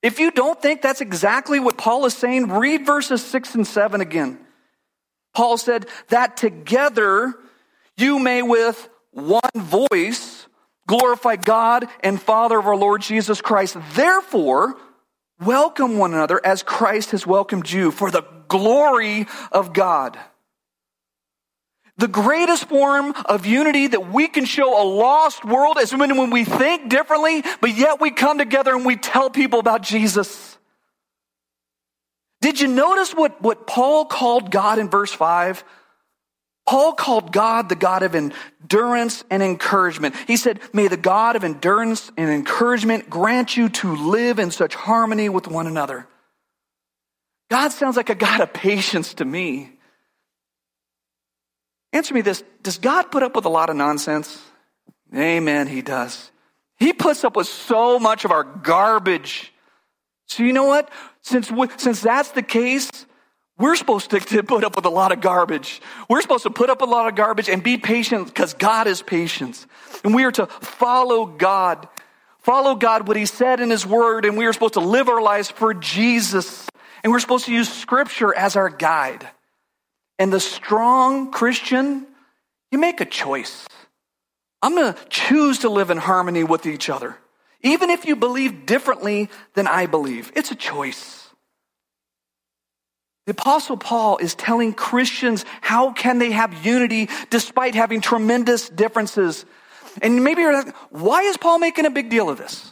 If 0.01 0.19
you 0.19 0.31
don't 0.31 0.59
think 0.61 0.81
that's 0.81 1.01
exactly 1.01 1.59
what 1.59 1.77
Paul 1.77 2.05
is 2.05 2.13
saying, 2.13 2.47
read 2.47 2.85
verses 2.85 3.23
six 3.23 3.55
and 3.55 3.67
seven 3.67 3.99
again. 3.99 4.39
Paul 5.33 5.57
said 5.57 5.87
that 6.09 6.37
together 6.37 7.33
you 7.97 8.19
may 8.19 8.41
with 8.41 8.89
one 9.11 9.41
voice 9.55 10.47
glorify 10.87 11.35
God 11.35 11.85
and 12.01 12.21
Father 12.21 12.57
of 12.57 12.65
our 12.65 12.75
Lord 12.75 13.01
Jesus 13.01 13.41
Christ. 13.41 13.77
Therefore, 13.93 14.75
welcome 15.43 15.97
one 15.97 16.13
another 16.13 16.41
as 16.43 16.63
Christ 16.63 17.11
has 17.11 17.27
welcomed 17.27 17.69
you 17.69 17.91
for 17.91 18.09
the 18.09 18.23
glory 18.47 19.27
of 19.51 19.73
God. 19.73 20.17
The 21.97 22.07
greatest 22.07 22.69
form 22.69 23.13
of 23.25 23.45
unity 23.45 23.87
that 23.87 24.11
we 24.11 24.29
can 24.29 24.45
show 24.45 24.81
a 24.81 24.85
lost 24.87 25.43
world 25.43 25.77
is 25.79 25.93
when, 25.93 26.15
when 26.17 26.29
we 26.29 26.45
think 26.45 26.89
differently, 26.89 27.43
but 27.59 27.75
yet 27.75 27.99
we 27.99 28.11
come 28.11 28.37
together 28.37 28.73
and 28.73 28.85
we 28.85 28.95
tell 28.95 29.29
people 29.29 29.59
about 29.59 29.81
Jesus. 29.81 30.57
Did 32.41 32.59
you 32.59 32.67
notice 32.67 33.13
what, 33.13 33.41
what 33.41 33.67
Paul 33.67 34.05
called 34.05 34.51
God 34.51 34.79
in 34.79 34.89
verse 34.89 35.11
5? 35.11 35.63
Paul 36.65 36.93
called 36.93 37.31
God 37.33 37.67
the 37.67 37.75
God 37.75 38.03
of 38.03 38.13
endurance 38.13 39.23
and 39.31 39.41
encouragement. 39.41 40.15
He 40.27 40.37
said, 40.37 40.59
May 40.71 40.87
the 40.87 40.97
God 40.97 41.35
of 41.35 41.43
endurance 41.43 42.11
and 42.15 42.29
encouragement 42.29 43.09
grant 43.09 43.57
you 43.57 43.69
to 43.69 43.95
live 43.95 44.37
in 44.37 44.51
such 44.51 44.75
harmony 44.75 45.29
with 45.29 45.47
one 45.47 45.65
another. 45.65 46.07
God 47.49 47.69
sounds 47.69 47.97
like 47.97 48.11
a 48.11 48.15
God 48.15 48.41
of 48.41 48.53
patience 48.53 49.15
to 49.15 49.25
me. 49.25 49.71
Answer 51.91 52.13
me 52.13 52.21
this 52.21 52.43
Does 52.61 52.77
God 52.77 53.11
put 53.11 53.23
up 53.23 53.35
with 53.35 53.45
a 53.45 53.49
lot 53.49 53.71
of 53.71 53.75
nonsense? 53.75 54.39
Amen, 55.15 55.65
He 55.67 55.81
does. 55.81 56.31
He 56.77 56.93
puts 56.93 57.23
up 57.23 57.35
with 57.35 57.47
so 57.47 57.99
much 57.99 58.25
of 58.25 58.31
our 58.31 58.43
garbage. 58.43 59.51
So 60.29 60.43
you 60.43 60.53
know 60.53 60.65
what? 60.65 60.89
Since, 61.21 61.51
since 61.77 62.01
that's 62.01 62.31
the 62.31 62.43
case, 62.43 62.89
we're 63.57 63.75
supposed 63.75 64.11
to, 64.11 64.19
to 64.19 64.43
put 64.43 64.63
up 64.63 64.75
with 64.75 64.85
a 64.85 64.89
lot 64.89 65.11
of 65.11 65.19
garbage. 65.19 65.81
We're 66.09 66.21
supposed 66.21 66.43
to 66.43 66.49
put 66.49 66.69
up 66.69 66.81
a 66.81 66.85
lot 66.85 67.07
of 67.07 67.15
garbage 67.15 67.49
and 67.49 67.61
be 67.61 67.77
patient 67.77 68.27
because 68.27 68.53
God 68.53 68.87
is 68.87 69.01
patient. 69.01 69.65
And 70.03 70.15
we 70.15 70.23
are 70.23 70.31
to 70.31 70.45
follow 70.45 71.25
God. 71.25 71.89
Follow 72.39 72.75
God, 72.75 73.07
what 73.07 73.17
He 73.17 73.25
said 73.25 73.59
in 73.59 73.69
His 73.69 73.85
Word, 73.85 74.23
and 74.23 74.37
we 74.37 74.45
are 74.45 74.53
supposed 74.53 74.75
to 74.75 74.79
live 74.79 75.09
our 75.09 75.21
lives 75.21 75.51
for 75.51 75.73
Jesus. 75.73 76.69
And 77.03 77.11
we're 77.11 77.19
supposed 77.19 77.45
to 77.47 77.53
use 77.53 77.67
Scripture 77.67 78.33
as 78.33 78.55
our 78.55 78.69
guide. 78.69 79.27
And 80.17 80.31
the 80.31 80.39
strong 80.39 81.31
Christian, 81.31 82.07
you 82.71 82.77
make 82.77 83.01
a 83.01 83.05
choice. 83.05 83.67
I'm 84.61 84.75
going 84.75 84.93
to 84.93 84.99
choose 85.09 85.59
to 85.59 85.69
live 85.69 85.89
in 85.89 85.97
harmony 85.97 86.43
with 86.43 86.65
each 86.65 86.89
other. 86.89 87.17
Even 87.61 87.89
if 87.89 88.05
you 88.05 88.15
believe 88.15 88.65
differently 88.65 89.29
than 89.53 89.67
I 89.67 89.85
believe, 89.85 90.31
it's 90.35 90.51
a 90.51 90.55
choice. 90.55 91.29
The 93.25 93.31
apostle 93.31 93.77
Paul 93.77 94.17
is 94.17 94.33
telling 94.33 94.73
Christians 94.73 95.45
how 95.61 95.91
can 95.91 96.17
they 96.17 96.31
have 96.31 96.65
unity 96.65 97.09
despite 97.29 97.75
having 97.75 98.01
tremendous 98.01 98.69
differences. 98.69 99.45
And 100.01 100.23
maybe 100.23 100.41
you're 100.41 100.53
like, 100.53 100.75
why 100.89 101.21
is 101.21 101.37
Paul 101.37 101.59
making 101.59 101.85
a 101.85 101.91
big 101.91 102.09
deal 102.09 102.29
of 102.29 102.37
this? 102.37 102.71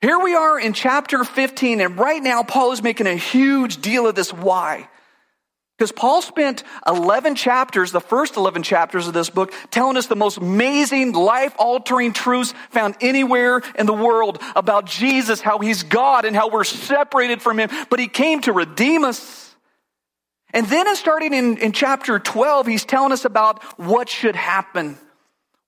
Here 0.00 0.18
we 0.18 0.34
are 0.34 0.58
in 0.58 0.72
chapter 0.72 1.22
15 1.22 1.80
and 1.80 1.98
right 1.98 2.22
now 2.22 2.42
Paul 2.42 2.72
is 2.72 2.82
making 2.82 3.06
a 3.06 3.14
huge 3.14 3.82
deal 3.82 4.06
of 4.06 4.14
this. 4.14 4.32
Why? 4.32 4.88
Because 5.80 5.92
Paul 5.92 6.20
spent 6.20 6.62
11 6.86 7.36
chapters, 7.36 7.90
the 7.90 8.02
first 8.02 8.36
11 8.36 8.64
chapters 8.64 9.06
of 9.08 9.14
this 9.14 9.30
book, 9.30 9.50
telling 9.70 9.96
us 9.96 10.08
the 10.08 10.14
most 10.14 10.36
amazing, 10.36 11.12
life 11.12 11.54
altering 11.58 12.12
truths 12.12 12.52
found 12.68 12.96
anywhere 13.00 13.62
in 13.78 13.86
the 13.86 13.94
world 13.94 14.42
about 14.54 14.84
Jesus, 14.84 15.40
how 15.40 15.58
he's 15.58 15.82
God 15.82 16.26
and 16.26 16.36
how 16.36 16.50
we're 16.50 16.64
separated 16.64 17.40
from 17.40 17.58
him. 17.58 17.70
But 17.88 17.98
he 17.98 18.08
came 18.08 18.42
to 18.42 18.52
redeem 18.52 19.04
us. 19.04 19.56
And 20.52 20.66
then, 20.66 20.94
starting 20.96 21.32
in, 21.32 21.56
in 21.56 21.72
chapter 21.72 22.18
12, 22.18 22.66
he's 22.66 22.84
telling 22.84 23.12
us 23.12 23.24
about 23.24 23.62
what 23.78 24.10
should 24.10 24.36
happen, 24.36 24.98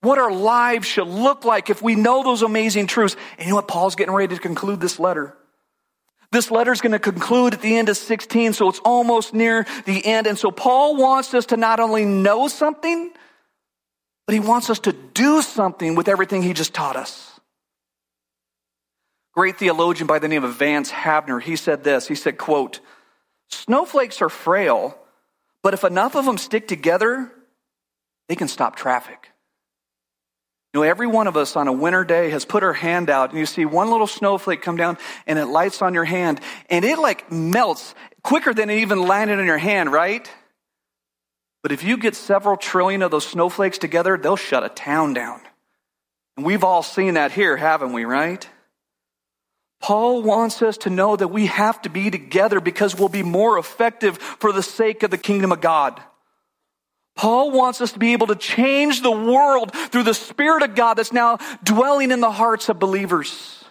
what 0.02 0.18
our 0.18 0.30
lives 0.30 0.86
should 0.86 1.08
look 1.08 1.46
like 1.46 1.70
if 1.70 1.80
we 1.80 1.94
know 1.94 2.22
those 2.22 2.42
amazing 2.42 2.86
truths. 2.86 3.16
And 3.38 3.46
you 3.46 3.52
know 3.52 3.56
what? 3.56 3.68
Paul's 3.68 3.94
getting 3.94 4.12
ready 4.12 4.34
to 4.34 4.42
conclude 4.42 4.78
this 4.78 4.98
letter. 4.98 5.34
This 6.32 6.50
letter 6.50 6.72
is 6.72 6.80
going 6.80 6.92
to 6.92 6.98
conclude 6.98 7.52
at 7.52 7.60
the 7.60 7.76
end 7.76 7.90
of 7.90 7.96
16, 7.98 8.54
so 8.54 8.70
it's 8.70 8.80
almost 8.80 9.34
near 9.34 9.66
the 9.84 10.04
end. 10.04 10.26
And 10.26 10.38
so 10.38 10.50
Paul 10.50 10.96
wants 10.96 11.34
us 11.34 11.46
to 11.46 11.58
not 11.58 11.78
only 11.78 12.06
know 12.06 12.48
something, 12.48 13.12
but 14.26 14.32
he 14.32 14.40
wants 14.40 14.70
us 14.70 14.78
to 14.80 14.92
do 14.92 15.42
something 15.42 15.94
with 15.94 16.08
everything 16.08 16.42
he 16.42 16.54
just 16.54 16.72
taught 16.72 16.96
us. 16.96 17.38
Great 19.34 19.58
theologian 19.58 20.06
by 20.06 20.18
the 20.18 20.28
name 20.28 20.42
of 20.42 20.54
Vance 20.54 20.90
Havner, 20.90 21.40
he 21.40 21.54
said 21.54 21.84
this. 21.84 22.08
He 22.08 22.14
said, 22.14 22.38
quote, 22.38 22.80
snowflakes 23.50 24.22
are 24.22 24.30
frail, 24.30 24.96
but 25.62 25.74
if 25.74 25.84
enough 25.84 26.16
of 26.16 26.24
them 26.24 26.38
stick 26.38 26.66
together, 26.66 27.30
they 28.28 28.36
can 28.36 28.48
stop 28.48 28.76
traffic. 28.76 29.31
You 30.72 30.80
know, 30.80 30.84
every 30.84 31.06
one 31.06 31.26
of 31.26 31.36
us 31.36 31.54
on 31.54 31.68
a 31.68 31.72
winter 31.72 32.02
day 32.02 32.30
has 32.30 32.46
put 32.46 32.62
our 32.62 32.72
hand 32.72 33.10
out 33.10 33.30
and 33.30 33.38
you 33.38 33.44
see 33.44 33.66
one 33.66 33.90
little 33.90 34.06
snowflake 34.06 34.62
come 34.62 34.76
down 34.76 34.96
and 35.26 35.38
it 35.38 35.46
lights 35.46 35.82
on 35.82 35.92
your 35.92 36.04
hand 36.04 36.40
and 36.70 36.82
it 36.84 36.98
like 36.98 37.30
melts 37.30 37.94
quicker 38.22 38.54
than 38.54 38.70
it 38.70 38.78
even 38.78 39.02
landed 39.02 39.38
on 39.38 39.44
your 39.44 39.58
hand, 39.58 39.92
right? 39.92 40.30
But 41.62 41.72
if 41.72 41.84
you 41.84 41.98
get 41.98 42.16
several 42.16 42.56
trillion 42.56 43.02
of 43.02 43.10
those 43.10 43.26
snowflakes 43.26 43.76
together, 43.76 44.16
they'll 44.16 44.36
shut 44.36 44.64
a 44.64 44.70
town 44.70 45.12
down. 45.12 45.42
And 46.38 46.46
we've 46.46 46.64
all 46.64 46.82
seen 46.82 47.14
that 47.14 47.32
here, 47.32 47.56
haven't 47.56 47.92
we, 47.92 48.04
right? 48.04 48.48
Paul 49.80 50.22
wants 50.22 50.62
us 50.62 50.78
to 50.78 50.90
know 50.90 51.16
that 51.16 51.28
we 51.28 51.46
have 51.46 51.82
to 51.82 51.90
be 51.90 52.10
together 52.10 52.60
because 52.60 52.98
we'll 52.98 53.10
be 53.10 53.22
more 53.22 53.58
effective 53.58 54.16
for 54.16 54.52
the 54.52 54.62
sake 54.62 55.02
of 55.02 55.10
the 55.10 55.18
kingdom 55.18 55.52
of 55.52 55.60
God. 55.60 56.00
Paul 57.16 57.50
wants 57.50 57.80
us 57.80 57.92
to 57.92 57.98
be 57.98 58.14
able 58.14 58.28
to 58.28 58.36
change 58.36 59.02
the 59.02 59.10
world 59.10 59.72
through 59.74 60.04
the 60.04 60.14
Spirit 60.14 60.62
of 60.62 60.74
God 60.74 60.94
that's 60.94 61.12
now 61.12 61.38
dwelling 61.62 62.10
in 62.10 62.20
the 62.20 62.32
hearts 62.32 62.68
of 62.68 62.78
believers. 62.78 63.64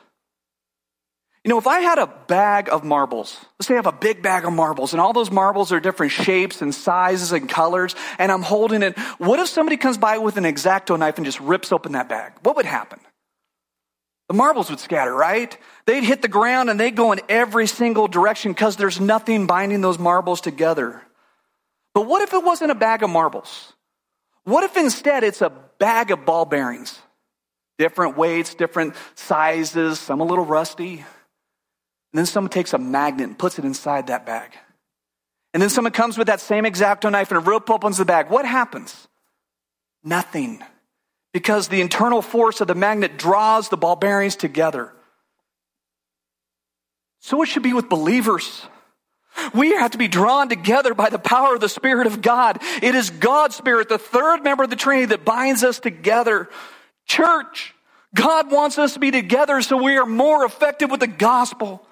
You 1.43 1.49
know, 1.49 1.57
if 1.57 1.65
I 1.65 1.79
had 1.79 1.97
a 1.97 2.05
bag 2.05 2.69
of 2.69 2.83
marbles, 2.83 3.35
let's 3.57 3.67
say 3.67 3.73
I 3.73 3.77
have 3.77 3.87
a 3.87 3.91
big 3.91 4.21
bag 4.21 4.45
of 4.45 4.53
marbles, 4.53 4.93
and 4.93 5.01
all 5.01 5.11
those 5.11 5.31
marbles 5.31 5.71
are 5.71 5.79
different 5.79 6.11
shapes 6.11 6.61
and 6.61 6.73
sizes 6.73 7.31
and 7.31 7.49
colors, 7.49 7.95
and 8.19 8.31
I'm 8.31 8.43
holding 8.43 8.83
it, 8.83 8.97
what 9.17 9.39
if 9.39 9.47
somebody 9.47 9.77
comes 9.77 9.97
by 9.97 10.19
with 10.19 10.37
an 10.37 10.45
X-Acto 10.45 10.99
knife 10.99 11.17
and 11.17 11.25
just 11.25 11.39
rips 11.39 11.71
open 11.71 11.93
that 11.93 12.07
bag? 12.07 12.33
What 12.43 12.57
would 12.57 12.67
happen? 12.67 12.99
The 14.27 14.35
marbles 14.35 14.69
would 14.69 14.79
scatter, 14.79 15.13
right? 15.13 15.57
They'd 15.87 16.03
hit 16.03 16.21
the 16.21 16.27
ground 16.27 16.69
and 16.69 16.79
they'd 16.79 16.95
go 16.95 17.11
in 17.11 17.19
every 17.27 17.65
single 17.65 18.07
direction 18.07 18.51
because 18.51 18.75
there's 18.75 18.99
nothing 18.99 19.47
binding 19.47 19.81
those 19.81 19.97
marbles 19.97 20.41
together. 20.41 21.01
But 21.93 22.07
what 22.07 22.21
if 22.21 22.33
it 22.33 22.43
wasn't 22.43 22.71
a 22.71 22.75
bag 22.75 23.03
of 23.03 23.09
marbles? 23.09 23.73
What 24.43 24.63
if 24.63 24.77
instead 24.77 25.23
it's 25.23 25.41
a 25.41 25.49
bag 25.49 26.11
of 26.11 26.25
ball 26.25 26.45
bearings? 26.45 26.99
Different 27.77 28.17
weights, 28.17 28.55
different 28.55 28.95
sizes, 29.15 29.99
some 29.99 30.19
a 30.21 30.23
little 30.23 30.45
rusty. 30.45 30.93
And 30.99 32.17
then 32.17 32.25
someone 32.25 32.49
takes 32.49 32.73
a 32.73 32.77
magnet 32.77 33.27
and 33.27 33.37
puts 33.37 33.59
it 33.59 33.65
inside 33.65 34.07
that 34.07 34.25
bag. 34.25 34.51
And 35.53 35.61
then 35.61 35.69
someone 35.69 35.91
comes 35.91 36.17
with 36.17 36.27
that 36.27 36.39
same 36.39 36.65
X-Acto 36.65 37.11
knife 37.11 37.31
and 37.31 37.37
a 37.37 37.41
rip 37.41 37.69
opens 37.69 37.97
the 37.97 38.05
bag. 38.05 38.29
What 38.29 38.45
happens? 38.45 39.07
Nothing. 40.03 40.63
Because 41.33 41.67
the 41.67 41.81
internal 41.81 42.21
force 42.21 42.61
of 42.61 42.67
the 42.67 42.75
magnet 42.75 43.17
draws 43.17 43.69
the 43.69 43.77
ball 43.77 43.95
bearings 43.95 44.35
together. 44.35 44.93
So 47.19 47.41
it 47.41 47.47
should 47.47 47.63
be 47.63 47.73
with 47.73 47.89
believers. 47.89 48.65
We 49.53 49.71
have 49.71 49.91
to 49.91 49.97
be 49.97 50.07
drawn 50.07 50.49
together 50.49 50.93
by 50.93 51.09
the 51.09 51.19
power 51.19 51.55
of 51.55 51.61
the 51.61 51.69
Spirit 51.69 52.07
of 52.07 52.21
God. 52.21 52.59
It 52.81 52.95
is 52.95 53.09
God's 53.09 53.55
Spirit, 53.55 53.89
the 53.89 53.97
third 53.97 54.43
member 54.43 54.63
of 54.63 54.69
the 54.69 54.75
Trinity, 54.75 55.07
that 55.07 55.25
binds 55.25 55.63
us 55.63 55.79
together. 55.79 56.49
Church, 57.05 57.73
God 58.13 58.51
wants 58.51 58.77
us 58.77 58.93
to 58.93 58.99
be 58.99 59.11
together 59.11 59.61
so 59.61 59.77
we 59.81 59.97
are 59.97 60.05
more 60.05 60.45
effective 60.45 60.91
with 60.91 60.99
the 60.99 61.07
gospel. 61.07 61.85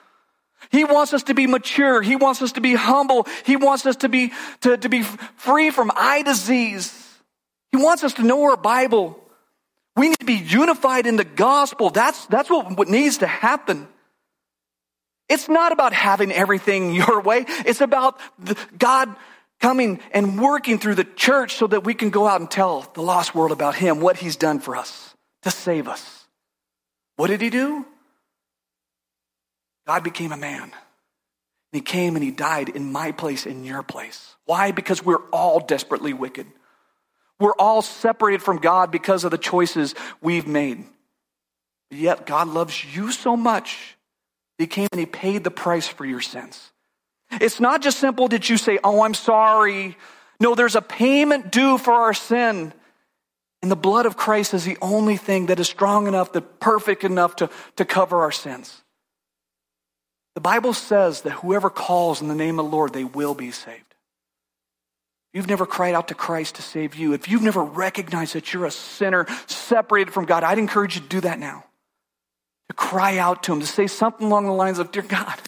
He 0.72 0.84
wants 0.84 1.14
us 1.14 1.24
to 1.24 1.34
be 1.34 1.48
mature. 1.48 2.02
He 2.02 2.16
wants 2.16 2.42
us 2.42 2.54
to 2.54 2.62
be 2.62 2.76
humble. 2.76 3.28
He 3.46 3.56
wants 3.56 3.86
us 3.86 3.96
to 3.98 4.10
be, 4.10 4.32
to, 4.62 4.78
to 4.78 4.90
be 4.90 5.04
free 5.04 5.72
from 5.72 5.92
eye 5.96 6.22
disease. 6.22 6.94
He 7.72 7.78
wants 7.78 8.04
us 8.04 8.14
to 8.16 8.24
know 8.24 8.44
our 8.44 8.58
Bible. 8.58 9.18
We 9.96 10.10
need 10.10 10.20
to 10.20 10.26
be 10.26 10.34
unified 10.34 11.08
in 11.08 11.16
the 11.16 11.24
gospel. 11.24 11.90
That's, 11.90 12.26
that's 12.28 12.50
what, 12.50 12.78
what 12.78 12.88
needs 12.88 13.20
to 13.20 13.28
happen. 13.28 13.88
It's 15.30 15.48
not 15.48 15.72
about 15.72 15.94
having 15.94 16.32
everything 16.32 16.94
your 16.94 17.22
way. 17.22 17.46
It's 17.48 17.82
about 17.82 18.20
God 18.78 19.16
coming 19.60 20.00
and 20.12 20.42
working 20.42 20.80
through 20.80 20.96
the 20.96 21.04
church 21.04 21.56
so 21.56 21.68
that 21.68 21.84
we 21.84 21.94
can 21.94 22.10
go 22.10 22.28
out 22.28 22.42
and 22.42 22.50
tell 22.50 22.90
the 22.94 23.02
lost 23.02 23.36
world 23.36 23.52
about 23.52 23.76
Him, 23.76 24.00
what 24.00 24.18
He's 24.18 24.36
done 24.36 24.60
for 24.60 24.76
us 24.76 25.14
to 25.44 25.52
save 25.52 25.88
us. 25.88 26.26
What 27.18 27.28
did 27.28 27.42
He 27.42 27.50
do? 27.50 27.86
God 29.86 30.04
became 30.04 30.32
a 30.32 30.38
man. 30.38 30.64
And 30.64 30.72
He 31.74 31.82
came 31.82 32.16
and 32.16 32.24
He 32.24 32.32
died 32.32 32.70
in 32.70 32.92
my 32.92 33.12
place, 33.12 33.46
in 33.46 33.66
your 33.66 33.84
place. 33.84 34.36
Why? 34.46 34.72
Because 34.72 35.04
we're 35.04 35.24
all 35.32 35.60
desperately 35.60 36.14
wicked. 36.14 36.48
We're 37.40 37.54
all 37.54 37.82
separated 37.82 38.42
from 38.42 38.58
God 38.58 38.92
because 38.92 39.24
of 39.24 39.32
the 39.32 39.38
choices 39.38 39.96
we've 40.22 40.48
made. 40.48 40.86
Yet 41.92 42.26
God 42.26 42.48
loves 42.50 42.84
you 42.96 43.12
so 43.12 43.36
much 43.36 43.98
he 44.60 44.68
came 44.68 44.90
and 44.92 45.00
he 45.00 45.06
paid 45.06 45.44
the 45.44 45.52
price 45.52 45.88
for 45.88 46.06
your 46.06 46.20
sins. 46.20 46.72
It's 47.32 47.62
not 47.62 47.82
just 47.82 47.98
simple 47.98 48.28
that 48.28 48.50
you 48.50 48.58
say, 48.58 48.78
Oh, 48.84 49.04
I'm 49.04 49.14
sorry. 49.14 49.98
No, 50.40 50.54
there's 50.54 50.76
a 50.76 50.82
payment 50.82 51.52
due 51.52 51.78
for 51.78 51.94
our 51.94 52.14
sin. 52.14 52.74
And 53.62 53.72
the 53.72 53.78
blood 53.78 54.06
of 54.06 54.18
Christ 54.18 54.54
is 54.54 54.66
the 54.66 54.78
only 54.82 55.18
thing 55.18 55.48
that 55.48 55.60
is 55.60 55.68
strong 55.68 56.08
enough, 56.08 56.34
that 56.34 56.60
perfect 56.60 57.04
enough 57.04 57.38
to, 57.38 57.50
to 57.78 57.86
cover 57.86 58.22
our 58.22 58.32
sins. 58.32 58.82
The 60.36 60.42
Bible 60.42 60.74
says 60.74 61.22
that 61.22 61.32
whoever 61.32 61.70
calls 61.70 62.22
in 62.22 62.28
the 62.28 62.36
name 62.36 62.60
of 62.60 62.66
the 62.66 62.72
Lord, 62.72 62.94
they 62.94 63.04
will 63.04 63.36
be 63.36 63.52
saved. 63.52 63.84
If 65.34 65.38
you've 65.38 65.50
never 65.50 65.66
cried 65.66 65.94
out 65.94 66.08
to 66.10 66.16
Christ 66.16 66.56
to 66.56 66.62
save 66.62 66.96
you, 66.96 67.14
if 67.14 67.30
you've 67.30 67.42
never 67.42 67.64
recognized 67.64 68.34
that 68.34 68.54
you're 68.54 68.66
a 68.66 68.72
sinner 68.72 69.26
separated 69.48 70.14
from 70.14 70.26
God, 70.26 70.44
I'd 70.44 70.58
encourage 70.58 70.96
you 70.96 71.02
to 71.02 71.08
do 71.08 71.22
that 71.22 71.40
now 71.40 71.66
to 72.70 72.74
cry 72.74 73.18
out 73.18 73.44
to 73.44 73.54
Him, 73.54 73.60
to 73.60 73.68
say 73.68 73.88
something 73.88 74.28
along 74.28 74.46
the 74.46 74.54
lines 74.54 74.80
of, 74.80 74.92
Dear 74.92 75.04
God, 75.04 75.40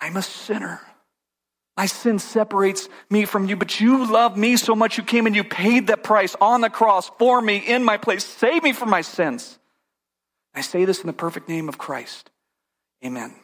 I'm 0.00 0.16
a 0.16 0.22
sinner. 0.22 0.80
My 1.76 1.86
sin 1.86 2.18
separates 2.18 2.88
me 3.10 3.26
from 3.26 3.48
you, 3.48 3.56
but 3.56 3.80
you 3.80 4.10
love 4.10 4.36
me 4.36 4.56
so 4.56 4.74
much 4.74 4.96
you 4.96 5.04
came 5.04 5.26
and 5.26 5.36
you 5.36 5.44
paid 5.44 5.88
that 5.88 6.02
price 6.02 6.34
on 6.40 6.62
the 6.62 6.70
cross 6.70 7.10
for 7.18 7.40
me 7.42 7.58
in 7.58 7.84
my 7.84 7.98
place. 7.98 8.24
Save 8.24 8.62
me 8.62 8.72
from 8.72 8.88
my 8.88 9.02
sins. 9.02 9.58
I 10.54 10.62
say 10.62 10.86
this 10.86 11.00
in 11.00 11.06
the 11.06 11.12
perfect 11.12 11.50
name 11.50 11.68
of 11.68 11.76
Christ. 11.76 12.30
Amen. 13.04 13.34